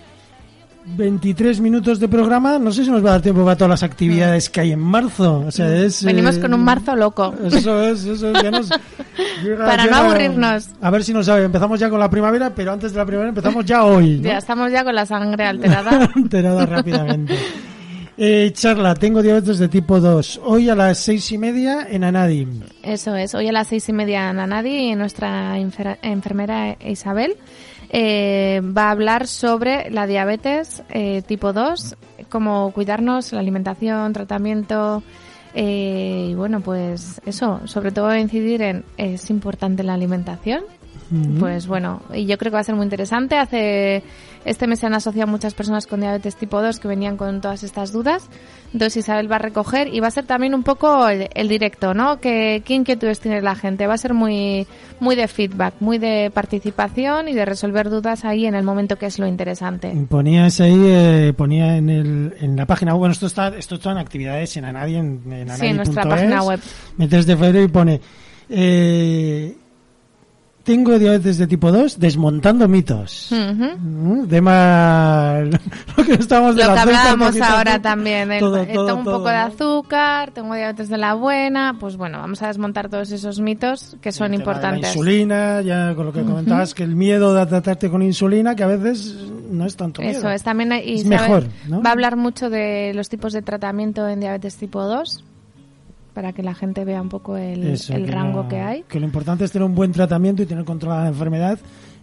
23 0.84 1.60
minutos 1.62 2.00
de 2.00 2.08
programa. 2.08 2.58
No 2.58 2.72
sé 2.72 2.86
si 2.86 2.90
nos 2.90 3.06
va 3.06 3.10
a 3.10 3.12
dar 3.14 3.22
tiempo 3.22 3.44
para 3.46 3.56
todas 3.56 3.70
las 3.70 3.84
actividades 3.84 4.50
que 4.50 4.62
hay 4.62 4.72
en 4.72 4.80
marzo. 4.80 5.44
O 5.46 5.52
sea, 5.52 5.72
es, 5.78 6.04
Venimos 6.04 6.38
eh, 6.38 6.42
con 6.42 6.56
un 6.56 6.64
marzo 6.64 6.96
loco. 6.96 7.36
Eso 7.46 7.84
es, 7.84 8.04
eso 8.06 8.32
es. 8.32 8.42
ya 8.42 8.50
nos- 8.50 8.70
llega- 9.44 9.64
Para 9.68 9.86
no 9.86 9.96
aburrirnos. 9.96 10.70
A 10.82 10.90
ver 10.90 11.04
si 11.04 11.14
nos 11.14 11.28
sabe. 11.28 11.44
Empezamos 11.44 11.80
ya 11.80 11.88
con 11.92 12.00
la 12.00 12.10
primavera, 12.10 12.50
pero 12.56 12.72
antes 12.74 12.94
de 12.94 12.98
la 12.98 13.06
primavera 13.06 13.30
empezamos 13.30 13.64
ya 13.64 13.84
hoy. 13.86 14.18
¿no? 14.18 14.24
Ya 14.24 14.40
estamos 14.40 14.72
ya 14.72 14.84
con 14.84 14.96
la 14.96 15.06
sangre 15.06 15.46
alterada. 15.46 16.10
Alterada 16.16 16.66
rápidamente. 16.66 17.36
Eh, 18.18 18.52
charla, 18.54 18.94
tengo 18.94 19.22
diabetes 19.24 19.58
de 19.60 19.68
tipo 19.68 20.00
2. 20.00 20.42
Hoy 20.44 20.68
a 20.70 20.76
las 20.76 21.00
seis 21.00 21.32
y 21.32 21.38
media 21.40 21.88
en 21.90 22.04
Anadi. 22.04 22.48
Eso 22.84 23.16
es. 23.16 23.34
Hoy 23.36 23.48
a 23.50 23.52
las 23.52 23.68
seis 23.68 23.88
y 23.90 23.94
media 23.94 24.34
Nanadi 24.34 24.92
y 24.92 24.96
nuestra 24.96 25.58
enfer- 25.60 25.98
enfermera 26.04 26.76
Isabel 26.88 27.36
eh, 27.96 28.60
va 28.76 28.88
a 28.88 28.92
hablar 28.92 29.28
sobre 29.28 29.92
la 29.92 30.08
diabetes 30.08 30.82
eh, 30.90 31.22
tipo 31.22 31.54
2, 31.54 31.96
cómo 32.28 32.72
cuidarnos, 32.74 33.32
la 33.32 33.40
alimentación, 33.40 34.12
tratamiento. 34.14 35.04
eh, 35.54 36.30
y 36.32 36.34
bueno, 36.34 36.62
pues 36.62 37.22
eso, 37.28 37.62
sobre 37.66 37.92
todo 37.92 38.16
incidir 38.18 38.64
en 38.64 38.84
es 38.98 39.30
importante 39.30 39.84
la 39.84 39.94
alimentación. 39.94 40.64
Pues 41.40 41.68
bueno, 41.68 42.02
y 42.14 42.26
yo 42.26 42.38
creo 42.38 42.52
que 42.52 42.56
va 42.56 42.62
a 42.62 42.64
ser 42.64 42.76
muy 42.76 42.84
interesante. 42.84 43.38
Hace 43.38 44.04
este 44.46 44.68
mes 44.68 44.80
se 44.80 44.88
han 44.88 44.94
asociado 44.94 45.28
muchas 45.28 45.54
personas 45.54 45.88
con 45.88 46.02
diabetes 46.02 46.36
tipo 46.36 46.62
2 46.62 46.80
que 46.80 46.88
venían 46.88 47.18
con 47.18 47.42
todas 47.42 47.64
estas 47.64 47.92
dudas. 47.92 48.30
Entonces 48.74 48.98
Isabel 48.98 49.32
va 49.32 49.36
a 49.36 49.40
recoger 49.40 49.94
y 49.94 50.00
va 50.00 50.08
a 50.08 50.12
ser 50.12 50.26
también 50.26 50.54
un 50.56 50.64
poco 50.64 51.08
el, 51.08 51.30
el 51.34 51.48
directo, 51.48 51.94
¿no? 51.94 52.20
Que 52.20 52.64
qué 52.66 52.74
inquietudes 52.74 53.20
tiene 53.20 53.42
la 53.42 53.56
gente. 53.56 53.88
Va 53.88 53.94
a 53.94 53.98
ser 53.98 54.14
muy 54.14 54.68
muy 55.00 55.16
de 55.16 55.28
feedback, 55.28 55.76
muy 55.80 55.98
de 55.98 56.32
participación 56.34 57.28
y 57.28 57.34
de 57.34 57.46
resolver 57.46 57.90
dudas 57.90 58.26
ahí 58.26 58.46
en 58.46 58.56
el 58.56 58.64
momento 58.64 58.98
que 58.98 59.06
es 59.06 59.20
lo 59.20 59.28
interesante. 59.28 59.94
Ponías 60.10 60.60
ahí, 60.62 60.76
eh, 60.78 61.34
ponía 61.36 61.78
en, 61.78 61.90
el, 61.90 62.34
en 62.40 62.56
la 62.56 62.66
página 62.66 62.94
Bueno, 62.94 63.12
esto 63.12 63.28
está, 63.28 63.50
esto 63.50 63.76
está 63.76 63.92
en 63.92 63.98
actividades 63.98 64.58
en 64.58 64.66
Anadi, 64.66 64.96
en, 64.96 65.22
en 65.32 65.50
Sí, 65.58 65.68
en 65.68 65.78
nuestra 65.78 66.04
página 66.04 66.44
web. 66.44 66.60
Metes 66.98 67.26
de 67.26 67.38
febrero 67.38 67.64
y 67.64 67.68
pone. 67.68 68.02
Eh, 68.50 69.56
tengo 70.64 70.98
diabetes 70.98 71.38
de 71.38 71.46
tipo 71.48 71.72
2, 71.72 72.00
desmontando 72.00 72.68
mitos. 72.70 73.32
Ujú. 73.32 73.66
Mm, 73.80 74.28
Tema 74.28 75.40
lo 75.98 76.04
que 76.06 76.14
estábamos 76.14 76.56
de 76.56 76.64
Lo 76.64 76.70
la 76.70 76.74
que 76.76 76.80
hablábamos 76.82 77.42
ahora 77.42 77.82
también, 77.82 78.32
el- 78.32 78.40
todo, 78.40 78.58
todo, 78.58 78.66
tengo 78.66 78.98
un 79.00 79.04
todo, 79.04 79.18
poco 79.18 79.30
de 79.30 79.36
azúcar, 79.36 80.32
tengo 80.32 80.56
diabetes 80.56 80.90
de 80.90 80.98
la 80.98 81.14
buena, 81.16 81.76
pues 81.80 81.98
bueno, 81.98 82.20
vamos 82.20 82.42
a 82.42 82.48
desmontar 82.48 82.90
todos 82.90 83.12
esos 83.12 83.40
mitos 83.42 83.98
que 84.02 84.12
son 84.12 84.34
El 84.34 84.40
tema 84.40 84.52
de 84.54 84.58
importantes. 84.58 84.82
La 84.82 84.88
insulina, 84.90 85.62
ya 85.62 85.94
con 85.96 86.06
lo 86.06 86.14
que 86.14 86.22
comentabas, 86.24 86.74
que 86.74 86.84
el 86.84 86.96
miedo 86.96 87.34
de 87.34 87.46
tratarte 87.46 87.90
con 87.90 88.02
insulina, 88.02 88.56
que 88.56 88.64
a 88.64 88.68
veces 88.68 89.16
no 89.52 89.66
es 89.66 89.76
tanto 89.76 90.02
miedo. 90.02 90.18
Eso 90.20 90.30
es, 90.30 90.44
también 90.44 90.72
hay- 90.72 90.94
Es 91.02 91.06
mejor, 91.06 91.46
¿no? 91.68 91.82
va 91.84 91.90
a 91.90 91.94
hablar 91.94 92.16
mucho 92.16 92.50
de 92.50 92.94
los 92.96 93.10
tipos 93.10 93.34
de 93.34 93.42
tratamiento 93.42 94.08
en 94.08 94.20
diabetes 94.22 94.56
tipo 94.56 94.82
2 94.84 95.24
para 96.14 96.34
que 96.34 96.44
la 96.44 96.54
gente 96.54 96.86
vea 96.86 97.02
un 97.02 97.10
poco 97.10 97.36
el, 97.38 97.64
Eso, 97.64 97.94
el 97.94 98.08
rango 98.08 98.44
no- 98.44 98.50
que 98.50 98.60
hay. 98.60 98.84
Que 98.84 99.00
lo 99.00 99.06
importante 99.06 99.44
es 99.46 99.52
tener 99.52 99.66
un 99.66 99.76
buen 99.76 99.92
tratamiento 99.92 100.44
y 100.44 100.46
tener 100.46 100.64
controlada 100.66 101.04
la 101.04 101.10
enfermedad. 101.10 101.60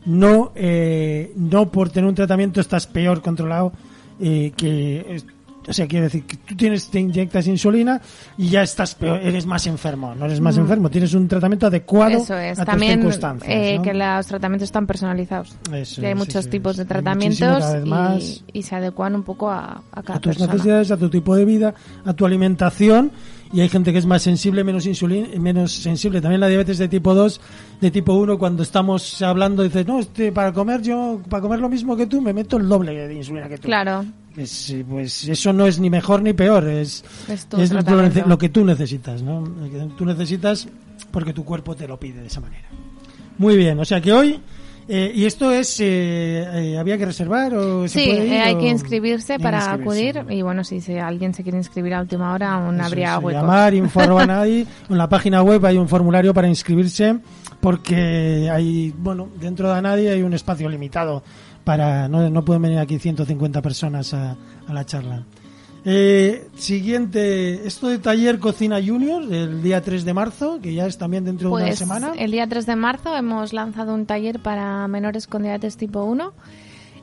No, 0.06 0.52
eh, 0.54 1.32
no 1.36 1.70
por 1.70 1.90
tener 1.90 2.08
un 2.08 2.14
tratamiento 2.14 2.60
estás 2.60 2.86
peor 2.86 3.20
controlado 3.22 3.72
eh, 4.18 4.52
que... 4.56 5.22
o 5.68 5.72
sea, 5.74 5.86
quiere 5.86 6.04
decir 6.04 6.24
que 6.24 6.38
tú 6.38 6.56
tienes, 6.56 6.88
te 6.90 6.98
inyectas 7.00 7.46
insulina 7.46 8.00
y 8.38 8.48
ya 8.48 8.62
estás 8.62 8.94
peor, 8.94 9.20
eres 9.22 9.44
más 9.44 9.66
enfermo. 9.66 10.14
No 10.14 10.24
eres 10.24 10.40
más 10.40 10.56
enfermo, 10.56 10.88
tienes 10.90 11.12
un 11.12 11.28
tratamiento 11.28 11.66
adecuado 11.66 12.16
Eso 12.18 12.34
es, 12.36 12.58
a 12.58 12.64
tus 12.64 12.70
también 12.72 12.92
circunstancias. 12.94 13.50
eh, 13.54 13.74
¿no? 13.76 13.82
que 13.82 13.92
los 13.94 14.26
tratamientos 14.26 14.64
están 14.68 14.86
personalizados. 14.86 15.54
Eso 15.72 16.00
Y 16.00 16.06
hay 16.06 16.12
es, 16.12 16.18
muchos 16.18 16.36
eso 16.36 16.48
tipos 16.50 16.72
es. 16.72 16.78
de 16.78 16.84
tratamientos 16.86 17.86
más. 17.86 18.22
y, 18.22 18.58
y 18.60 18.62
se 18.62 18.74
adecuan 18.76 19.14
un 19.14 19.22
poco 19.22 19.50
a, 19.50 19.82
a 19.92 20.02
cada 20.02 20.16
a 20.16 20.20
tus 20.20 20.32
persona. 20.36 20.52
necesidades, 20.54 20.90
a 20.90 20.96
tu 20.96 21.10
tipo 21.10 21.36
de 21.36 21.44
vida, 21.44 21.74
a 22.06 22.12
tu 22.14 22.24
alimentación. 22.24 23.12
Y 23.52 23.60
hay 23.60 23.68
gente 23.68 23.92
que 23.92 23.98
es 23.98 24.06
más 24.06 24.22
sensible, 24.22 24.62
menos 24.62 24.86
insulina, 24.86 25.28
menos 25.38 25.72
sensible. 25.72 26.20
También 26.20 26.40
la 26.40 26.46
diabetes 26.46 26.78
de 26.78 26.86
tipo 26.86 27.14
2, 27.14 27.40
de 27.80 27.90
tipo 27.90 28.14
1, 28.14 28.38
cuando 28.38 28.62
estamos 28.62 29.20
hablando, 29.22 29.64
dices, 29.64 29.86
no, 29.86 29.98
este, 29.98 30.30
para 30.30 30.52
comer 30.52 30.82
yo, 30.82 31.20
para 31.28 31.40
comer 31.40 31.58
lo 31.58 31.68
mismo 31.68 31.96
que 31.96 32.06
tú, 32.06 32.20
me 32.20 32.32
meto 32.32 32.58
el 32.58 32.68
doble 32.68 33.08
de 33.08 33.14
insulina 33.14 33.48
que 33.48 33.58
tú. 33.58 33.66
Claro, 33.66 34.04
Es, 34.36 34.70
eh, 34.70 34.84
pues 34.88 35.28
eso 35.28 35.52
no 35.52 35.66
es 35.66 35.80
ni 35.80 35.90
mejor 35.90 36.22
ni 36.22 36.32
peor, 36.32 36.68
es, 36.68 37.04
Es 37.28 37.48
es 37.58 37.72
lo, 37.72 38.38
que 38.38 38.48
tú 38.50 38.64
necesitas, 38.64 39.22
¿no? 39.22 39.40
Lo 39.40 39.68
que 39.68 39.94
tú 39.96 40.04
necesitas 40.04 40.68
porque 41.10 41.32
tu 41.32 41.44
cuerpo 41.44 41.74
te 41.74 41.88
lo 41.88 41.98
pide 41.98 42.20
de 42.20 42.28
esa 42.28 42.40
manera. 42.40 42.68
Muy 43.38 43.56
bien, 43.56 43.80
o 43.80 43.84
sea 43.84 44.00
que 44.00 44.12
hoy, 44.12 44.38
eh, 44.88 45.12
¿y 45.14 45.24
esto 45.24 45.52
es, 45.52 45.78
eh, 45.80 45.84
eh, 46.72 46.78
había 46.78 46.98
que 46.98 47.06
reservar 47.06 47.54
o 47.54 47.86
se 47.88 48.00
sí, 48.00 48.06
puede 48.08 48.26
ir, 48.26 48.32
eh, 48.32 48.40
hay 48.40 48.54
o- 48.54 48.58
que 48.58 48.68
inscribirse 48.68 49.38
para 49.38 49.58
inscribirse. 49.58 50.18
acudir 50.18 50.32
y 50.36 50.42
bueno, 50.42 50.64
si 50.64 50.80
se- 50.80 51.00
alguien 51.00 51.32
se 51.34 51.42
quiere 51.42 51.58
inscribir 51.58 51.94
a 51.94 52.00
última 52.00 52.32
hora, 52.32 52.52
aún 52.54 52.76
Eso 52.76 52.84
habría 52.86 53.16
es, 53.16 53.22
huecos. 53.22 53.42
Llamar, 53.42 53.74
nadie. 54.26 54.66
En 54.88 54.98
la 54.98 55.08
página 55.08 55.42
web 55.42 55.64
hay 55.66 55.76
un 55.78 55.88
formulario 55.88 56.34
para 56.34 56.48
inscribirse 56.48 57.18
porque 57.60 58.48
hay, 58.52 58.92
bueno, 58.98 59.28
dentro 59.40 59.72
de 59.72 59.82
nadie 59.82 60.10
hay 60.10 60.22
un 60.22 60.32
espacio 60.34 60.68
limitado 60.68 61.22
para, 61.64 62.08
no, 62.08 62.28
no 62.30 62.44
pueden 62.44 62.62
venir 62.62 62.78
aquí 62.78 62.98
150 62.98 63.60
personas 63.62 64.12
a, 64.14 64.36
a 64.66 64.72
la 64.72 64.84
charla. 64.84 65.24
Eh, 65.84 66.48
siguiente, 66.56 67.66
esto 67.66 67.88
de 67.88 67.98
taller 67.98 68.38
Cocina 68.38 68.78
Junior, 68.84 69.22
el 69.32 69.62
día 69.62 69.80
3 69.80 70.04
de 70.04 70.12
marzo, 70.14 70.58
que 70.62 70.74
ya 70.74 70.86
es 70.86 70.98
también 70.98 71.24
dentro 71.24 71.48
de 71.48 71.54
una 71.54 71.64
Pues 71.66 71.78
semana. 71.78 72.12
el 72.18 72.30
día 72.30 72.46
3 72.46 72.66
de 72.66 72.76
marzo 72.76 73.16
hemos 73.16 73.52
lanzado 73.52 73.94
un 73.94 74.04
taller 74.06 74.40
para 74.40 74.86
menores 74.88 75.26
con 75.26 75.42
diabetes 75.42 75.76
tipo 75.76 76.04
1. 76.04 76.32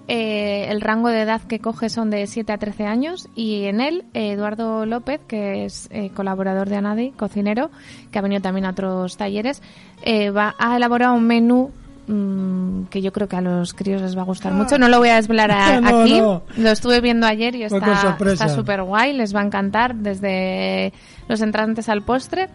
Eh, 0.09 0.67
el 0.69 0.80
rango 0.80 1.09
de 1.09 1.21
edad 1.23 1.41
que 1.41 1.59
coge 1.59 1.89
son 1.89 2.09
de 2.09 2.28
7 2.28 2.53
a 2.53 2.57
13 2.57 2.86
años 2.86 3.28
y 3.36 3.65
en 3.65 3.82
él 3.82 4.05
eh, 4.13 4.32
Eduardo 4.32 4.86
López, 4.86 5.19
que 5.28 5.65
es 5.65 5.89
eh, 5.91 6.11
colaborador 6.15 6.69
de 6.69 6.78
Anadi, 6.78 7.11
cocinero, 7.11 7.71
que 8.11 8.19
ha 8.19 8.21
venido 8.21 8.41
también 8.41 8.65
a 8.65 8.69
otros 8.69 9.17
talleres, 9.17 9.61
eh, 10.03 10.30
va, 10.30 10.55
ha 10.59 10.78
elaborado 10.78 11.13
un 11.13 11.25
menú 11.28 11.71
mm, 12.07 12.85
que 12.85 13.01
yo 13.01 13.11
creo 13.11 13.27
que 13.27 13.35
a 13.35 13.41
los 13.41 13.73
críos 13.73 14.01
les 14.01 14.17
va 14.17 14.21
a 14.21 14.25
gustar 14.25 14.53
mucho. 14.53 14.77
No 14.77 14.87
lo 14.89 14.99
voy 14.99 15.09
a 15.09 15.15
desvelar 15.15 15.51
a- 15.51 15.81
No, 15.81 16.01
aquí. 16.01 16.19
no. 16.19 16.41
Lo 16.57 16.69
estuve 16.71 17.01
viendo 17.01 17.27
ayer 17.27 17.55
y 17.55 17.63
está 17.63 17.79
súper 18.55 18.81
guay. 18.83 19.13
Les 19.13 19.35
va 19.35 19.41
a 19.41 19.45
encantar 19.45 19.95
desde 19.95 20.93
los 21.27 21.41
entrantes 21.41 21.89
al 21.89 22.01
postre. 22.03 22.49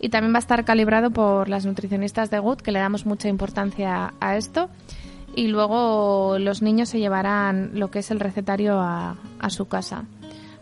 Y 0.00 0.10
también 0.10 0.32
va 0.32 0.36
a 0.36 0.40
estar 0.40 0.64
calibrado 0.64 1.10
por 1.10 1.48
las 1.48 1.66
nutricionistas 1.66 2.30
de 2.30 2.38
Good, 2.38 2.58
que 2.58 2.70
le 2.70 2.78
damos 2.78 3.04
mucha 3.04 3.28
importancia 3.28 4.14
a 4.20 4.36
esto. 4.36 4.68
Y 5.34 5.48
luego 5.48 6.36
los 6.38 6.62
niños 6.62 6.88
se 6.88 6.98
llevarán 7.00 7.72
lo 7.74 7.90
que 7.90 7.98
es 8.00 8.10
el 8.12 8.20
recetario 8.20 8.78
a, 8.80 9.16
a 9.40 9.50
su 9.50 9.66
casa. 9.66 10.04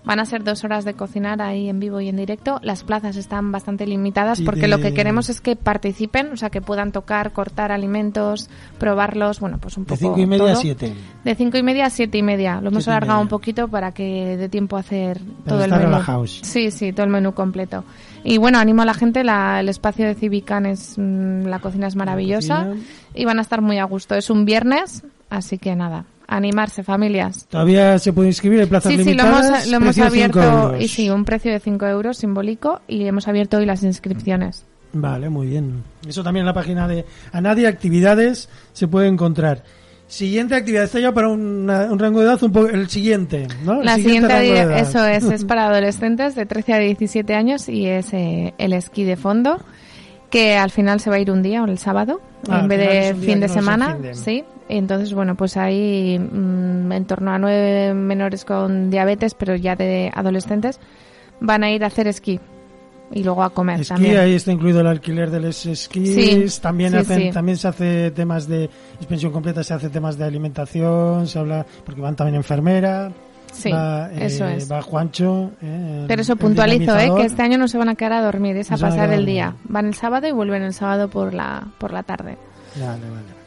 Van 0.07 0.21
a 0.21 0.25
ser 0.25 0.45
dos 0.45 0.63
horas 0.65 0.85
de 0.85 0.95
cocinar 0.95 1.43
ahí 1.43 1.69
en 1.69 1.81
vivo 1.81 2.01
y 2.01 2.09
en 2.09 2.17
directo. 2.17 2.61
Las 2.63 2.85
plazas 2.85 3.17
están 3.17 3.51
bastante 3.53 3.87
limitadas 3.87 4.41
porque 4.41 4.63
de- 4.63 4.69
lo 4.69 4.79
que 4.79 4.95
queremos 4.95 5.29
es 5.29 5.41
que 5.41 5.57
participen, 5.57 6.33
o 6.33 6.37
sea, 6.37 6.49
que 6.49 6.63
puedan 6.63 6.93
tocar, 6.93 7.33
cortar 7.33 7.73
alimentos, 7.73 8.49
probarlos, 8.79 9.41
bueno, 9.41 9.59
pues 9.59 9.77
un 9.77 9.85
de 9.85 9.89
poco 9.89 9.99
5 10.15 10.21
y 10.21 10.27
media 10.27 10.53
a. 10.53 10.57
7. 10.57 10.93
De 11.25 11.35
cinco 11.35 11.59
y 11.59 11.63
media 11.65 11.87
a 11.87 11.91
siete 11.91 12.19
y 12.19 12.23
media. 12.23 12.61
Lo 12.61 12.69
hemos 12.69 12.85
Siete 12.85 12.93
alargado 12.97 13.21
un 13.21 13.27
poquito 13.29 13.67
para 13.67 13.91
que 13.93 14.37
dé 14.37 14.49
tiempo 14.49 14.77
a 14.77 14.81
hacer 14.81 15.21
todo 15.45 15.65
el 15.65 15.71
menú. 15.71 15.83
relajados. 15.83 16.39
Sí, 16.45 16.71
sí, 16.71 16.93
todo 16.93 17.05
el 17.05 17.11
menú 17.11 17.33
completo. 17.35 17.83
Y 18.23 18.39
bueno, 18.39 18.59
animo 18.59 18.83
a 18.83 18.85
la 18.85 18.95
gente, 18.95 19.25
la- 19.25 19.59
el 19.61 19.69
espacio 19.69 20.07
de 20.07 20.15
Civican 20.15 20.67
es, 20.67 20.95
mm, 20.97 21.47
la 21.47 21.59
cocina 21.59 21.89
es 21.89 21.97
maravillosa 21.97 22.65
cocina. 22.67 22.87
y 23.15 23.25
van 23.25 23.39
a 23.39 23.43
estar 23.43 23.61
muy 23.61 23.79
a 23.79 23.85
gusto. 23.85 24.15
Es 24.15 24.31
un 24.31 24.45
viernes, 24.45 25.03
así 25.31 25.59
que 25.59 25.75
nada, 25.75 26.05
animarse 26.29 26.83
familias. 26.83 27.47
Todavía 27.49 27.99
se 27.99 28.13
puede 28.13 28.29
inscribir, 28.29 28.61
hay 28.61 28.67
plazas 28.67 28.93
Sí, 28.93 29.03
sí, 29.05 29.15
lo 29.15 29.23
hemos, 29.25 29.67
lo 29.69 29.77
hemos 29.77 29.99
abierto 29.99 30.77
y 30.79 30.89
sí, 30.89 31.09
un 31.11 31.25
precio 31.25 31.53
de 31.53 31.61
5 31.61 31.87
euros 31.87 32.19
simbólico 32.19 32.81
y 32.89 33.05
hemos 33.07 33.29
abierto 33.29 33.59
hoy 33.59 33.67
las 33.67 33.83
inscripciones. 33.83 34.65
Vale, 34.93 35.29
muy 35.29 35.47
bien. 35.49 35.83
Eso 36.09 36.23
también 36.23 36.43
en 36.43 36.47
la 36.47 36.55
página 36.55 36.89
de 36.89 37.05
Anadia 37.33 37.69
Actividades 37.69 38.49
se 38.73 38.89
puede 38.89 39.09
encontrar. 39.09 39.63
Siguiente 40.09 40.55
actividad, 40.55 40.85
está 40.85 41.01
ya 41.01 41.13
para 41.13 41.29
una- 41.29 41.91
un 41.91 41.99
rango 41.99 42.21
de 42.21 42.27
edad 42.27 42.43
un 42.43 42.53
poco 42.53 42.69
el 42.69 42.89
siguiente, 42.89 43.49
¿no? 43.65 43.81
El 43.81 43.87
La 43.87 43.97
siguiente, 43.97 44.79
eso 44.81 45.05
es, 45.05 45.25
es 45.25 45.45
para 45.47 45.67
adolescentes 45.67 46.35
de 46.37 46.47
13 46.47 46.73
a 46.75 46.79
17 46.79 47.35
años 47.35 47.69
y 47.69 47.87
es 47.87 48.13
eh, 48.15 48.55
el 48.57 48.73
esquí 48.73 49.03
de 49.03 49.17
fondo, 49.17 49.59
que 50.31 50.57
al 50.57 50.71
final 50.71 51.01
se 51.01 51.11
va 51.11 51.17
a 51.17 51.19
ir 51.19 51.31
un 51.31 51.43
día, 51.43 51.65
el 51.67 51.79
sábado, 51.79 52.21
Ah, 52.49 52.61
en 52.61 52.69
vez 52.69 52.79
de 52.79 53.27
fin 53.27 53.41
de 53.41 53.49
no 53.49 53.53
semana, 53.55 53.93
fin 53.95 54.03
de- 54.03 54.15
sí. 54.15 54.45
Entonces, 54.69 55.13
bueno, 55.15 55.35
pues 55.37 55.57
hay 55.57 56.19
mm, 56.19 56.91
en 56.93 57.05
torno 57.07 57.31
a 57.33 57.39
nueve 57.39 57.95
menores 57.95 58.45
con 58.45 58.91
diabetes, 58.91 59.35
pero 59.35 59.55
ya 59.55 59.77
de 59.77 60.11
adolescentes, 60.15 60.81
van 61.41 61.63
a 61.65 61.71
ir 61.71 61.85
a 61.85 61.89
hacer 61.89 62.09
esquí 62.09 62.41
y 63.13 63.23
luego 63.23 63.45
a 63.45 63.51
comer 63.51 63.81
Esquí, 63.81 63.95
también. 63.95 64.19
ahí 64.19 64.35
está 64.35 64.51
incluido 64.51 64.81
el 64.81 64.89
alquiler 64.89 65.31
de 65.31 65.39
los 65.39 65.65
esquís, 65.67 66.13
Sí, 66.15 66.61
también 66.61 66.91
sí, 66.91 66.97
hacen, 66.99 67.21
sí. 67.23 67.31
también 67.31 67.57
se 67.57 67.69
hace 67.69 68.11
temas 68.11 68.49
de 68.49 68.65
expensión 68.97 69.31
completa, 69.31 69.63
se 69.63 69.75
hace 69.75 69.89
temas 69.91 70.19
de 70.19 70.25
alimentación, 70.25 71.29
se 71.29 71.39
habla, 71.39 71.65
porque 71.85 72.01
van 72.01 72.17
también 72.17 72.35
enfermera, 72.35 73.13
Sí, 73.53 73.71
va, 73.71 74.11
eh, 74.13 74.27
eso 74.27 74.45
es. 74.49 74.71
va 74.71 74.83
Juancho, 74.83 75.53
eh, 75.63 76.05
Pero 76.09 76.23
eso 76.23 76.35
puntualizo, 76.35 76.99
¿eh? 76.99 77.13
que 77.17 77.27
este 77.27 77.43
año 77.43 77.57
no 77.59 77.69
se 77.69 77.79
van 77.79 77.89
a 77.89 77.95
quedar 77.95 78.15
a 78.15 78.23
dormir, 78.23 78.57
es 78.57 78.73
a 78.73 78.75
No 78.75 78.81
pasar 78.81 79.13
el 79.13 79.25
día. 79.25 79.55
Van 79.65 79.87
el 79.87 79.95
sábado 79.95 80.27
y 80.27 80.33
vuelven 80.33 80.63
el 80.63 80.75
sábado 80.75 81.09
por 81.09 81.33
la, 81.33 81.69
por 81.79 81.93
la 81.93 82.03
tarde. 82.03 82.37
Vale, 82.75 82.89
vale. 83.09 83.46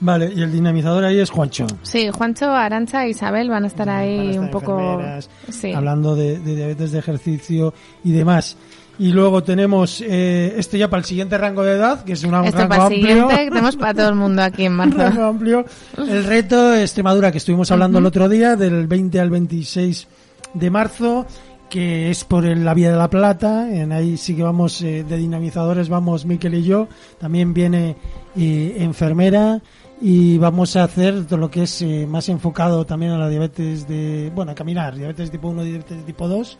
Vale, 0.00 0.30
y 0.34 0.42
el 0.42 0.52
dinamizador 0.52 1.04
ahí 1.04 1.18
es 1.18 1.30
Juancho. 1.30 1.66
Sí, 1.82 2.08
Juancho, 2.10 2.50
Arancha 2.50 3.06
e 3.06 3.10
Isabel 3.10 3.48
van 3.48 3.64
a 3.64 3.66
estar 3.66 3.88
ahí 3.88 4.16
Van 4.18 4.26
a 4.26 4.30
estar 4.30 4.44
un 4.44 4.50
poco... 4.50 5.02
Sí. 5.50 5.72
hablando 5.72 6.14
de, 6.14 6.38
de 6.38 6.54
diabetes 6.56 6.92
de 6.92 6.98
ejercicio 6.98 7.72
y 8.04 8.12
demás. 8.12 8.56
Y 8.98 9.12
luego 9.12 9.42
tenemos 9.42 10.02
eh, 10.06 10.54
esto 10.56 10.76
ya 10.78 10.88
para 10.88 11.00
el 11.00 11.04
siguiente 11.04 11.36
rango 11.36 11.62
de 11.62 11.72
edad, 11.76 12.02
que 12.04 12.12
es 12.14 12.24
una, 12.24 12.40
un 12.40 12.46
Esto 12.46 12.58
rango 12.60 12.68
para 12.70 12.86
el 12.86 12.92
amplio. 12.94 13.08
siguiente, 13.14 13.44
que 13.44 13.50
tenemos 13.50 13.76
para 13.76 13.94
todo 13.94 14.08
el 14.08 14.14
mundo 14.14 14.42
aquí 14.42 14.64
en 14.64 14.72
marzo. 14.76 14.96
rango 14.98 15.24
amplio. 15.24 15.64
El 15.98 16.24
reto 16.24 16.74
Extremadura, 16.74 17.30
que 17.32 17.38
estuvimos 17.38 17.70
hablando 17.70 17.98
el 17.98 18.06
otro 18.06 18.28
día, 18.28 18.56
del 18.56 18.86
20 18.86 19.20
al 19.20 19.30
26 19.30 20.08
de 20.54 20.70
marzo, 20.70 21.26
que 21.68 22.10
es 22.10 22.24
por 22.24 22.46
el- 22.46 22.64
la 22.64 22.72
Vía 22.72 22.90
de 22.90 22.96
la 22.96 23.10
Plata. 23.10 23.68
En 23.70 23.92
ahí 23.92 24.16
sí 24.16 24.34
que 24.34 24.42
vamos 24.42 24.80
eh, 24.80 25.04
de 25.06 25.16
dinamizadores, 25.18 25.90
vamos 25.90 26.24
Miquel 26.24 26.54
y 26.54 26.62
yo. 26.62 26.88
También 27.18 27.52
viene 27.52 27.96
eh, 28.34 28.76
enfermera 28.78 29.60
y 30.00 30.38
vamos 30.38 30.76
a 30.76 30.84
hacer 30.84 31.24
todo 31.26 31.38
lo 31.38 31.50
que 31.50 31.62
es 31.62 31.82
eh, 31.82 32.06
más 32.06 32.28
enfocado 32.28 32.84
también 32.84 33.12
a 33.12 33.18
la 33.18 33.28
diabetes 33.28 33.88
de, 33.88 34.30
bueno, 34.34 34.52
a 34.52 34.54
caminar, 34.54 34.94
diabetes 34.94 35.30
tipo 35.30 35.48
1 35.48 35.64
y 35.64 35.68
diabetes 35.68 36.04
tipo 36.04 36.28
2. 36.28 36.58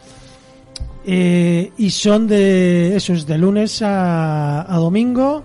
Eh, 1.05 1.73
y 1.79 1.91
son 1.91 2.27
de, 2.27 2.97
eso 2.97 3.13
es 3.13 3.27
de 3.27 3.39
lunes 3.39 3.83
a, 3.83 4.73
a 4.73 4.77
domingo. 4.79 5.45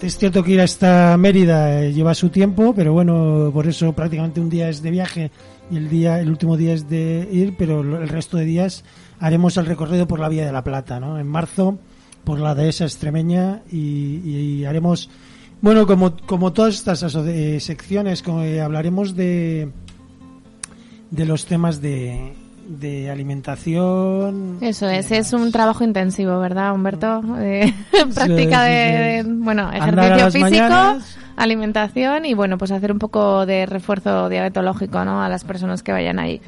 Es 0.00 0.16
cierto 0.16 0.44
que 0.44 0.52
ir 0.52 0.60
hasta 0.60 1.16
Mérida 1.16 1.82
eh, 1.82 1.92
lleva 1.92 2.14
su 2.14 2.28
tiempo, 2.28 2.72
pero 2.74 2.92
bueno, 2.92 3.50
por 3.52 3.66
eso 3.66 3.92
prácticamente 3.92 4.40
un 4.40 4.48
día 4.48 4.68
es 4.68 4.82
de 4.82 4.90
viaje 4.90 5.30
y 5.70 5.76
el 5.76 5.88
día, 5.88 6.20
el 6.20 6.28
último 6.28 6.56
día 6.56 6.74
es 6.74 6.88
de 6.88 7.28
ir, 7.32 7.56
pero 7.56 7.80
el 7.80 8.08
resto 8.08 8.36
de 8.36 8.44
días 8.44 8.84
haremos 9.18 9.56
el 9.56 9.66
recorrido 9.66 10.06
por 10.06 10.20
la 10.20 10.28
Vía 10.28 10.46
de 10.46 10.52
la 10.52 10.62
Plata, 10.62 11.00
¿no? 11.00 11.18
En 11.18 11.26
marzo 11.26 11.78
por 12.24 12.38
la 12.38 12.54
dehesa 12.54 12.84
extremeña 12.84 13.62
y, 13.70 14.20
y 14.24 14.64
haremos, 14.64 15.10
bueno, 15.62 15.86
como, 15.86 16.16
como 16.26 16.52
todas 16.52 16.74
estas 16.74 17.02
eh, 17.14 17.58
secciones, 17.60 18.22
como, 18.22 18.42
eh, 18.42 18.60
hablaremos 18.60 19.16
de, 19.16 19.70
de 21.10 21.24
los 21.24 21.46
temas 21.46 21.80
de, 21.80 22.34
de 22.66 23.10
alimentación. 23.10 24.58
Eso 24.60 24.88
es, 24.88 25.08
demás. 25.08 25.26
es 25.26 25.32
un 25.32 25.52
trabajo 25.52 25.84
intensivo, 25.84 26.38
¿verdad, 26.40 26.74
Humberto? 26.74 27.22
Eh, 27.38 27.72
práctica 28.14 28.64
de, 28.64 29.24
bueno, 29.24 29.72
ejercicio 29.72 30.30
físico, 30.32 30.40
mañanas. 30.40 31.16
alimentación 31.36 32.24
y 32.24 32.34
bueno, 32.34 32.58
pues 32.58 32.70
hacer 32.70 32.92
un 32.92 32.98
poco 32.98 33.46
de 33.46 33.66
refuerzo 33.66 34.28
diabetológico, 34.28 35.04
¿no? 35.04 35.22
A 35.22 35.28
las 35.28 35.44
personas 35.44 35.82
que 35.82 35.92
vayan 35.92 36.18
ahí. 36.18 36.40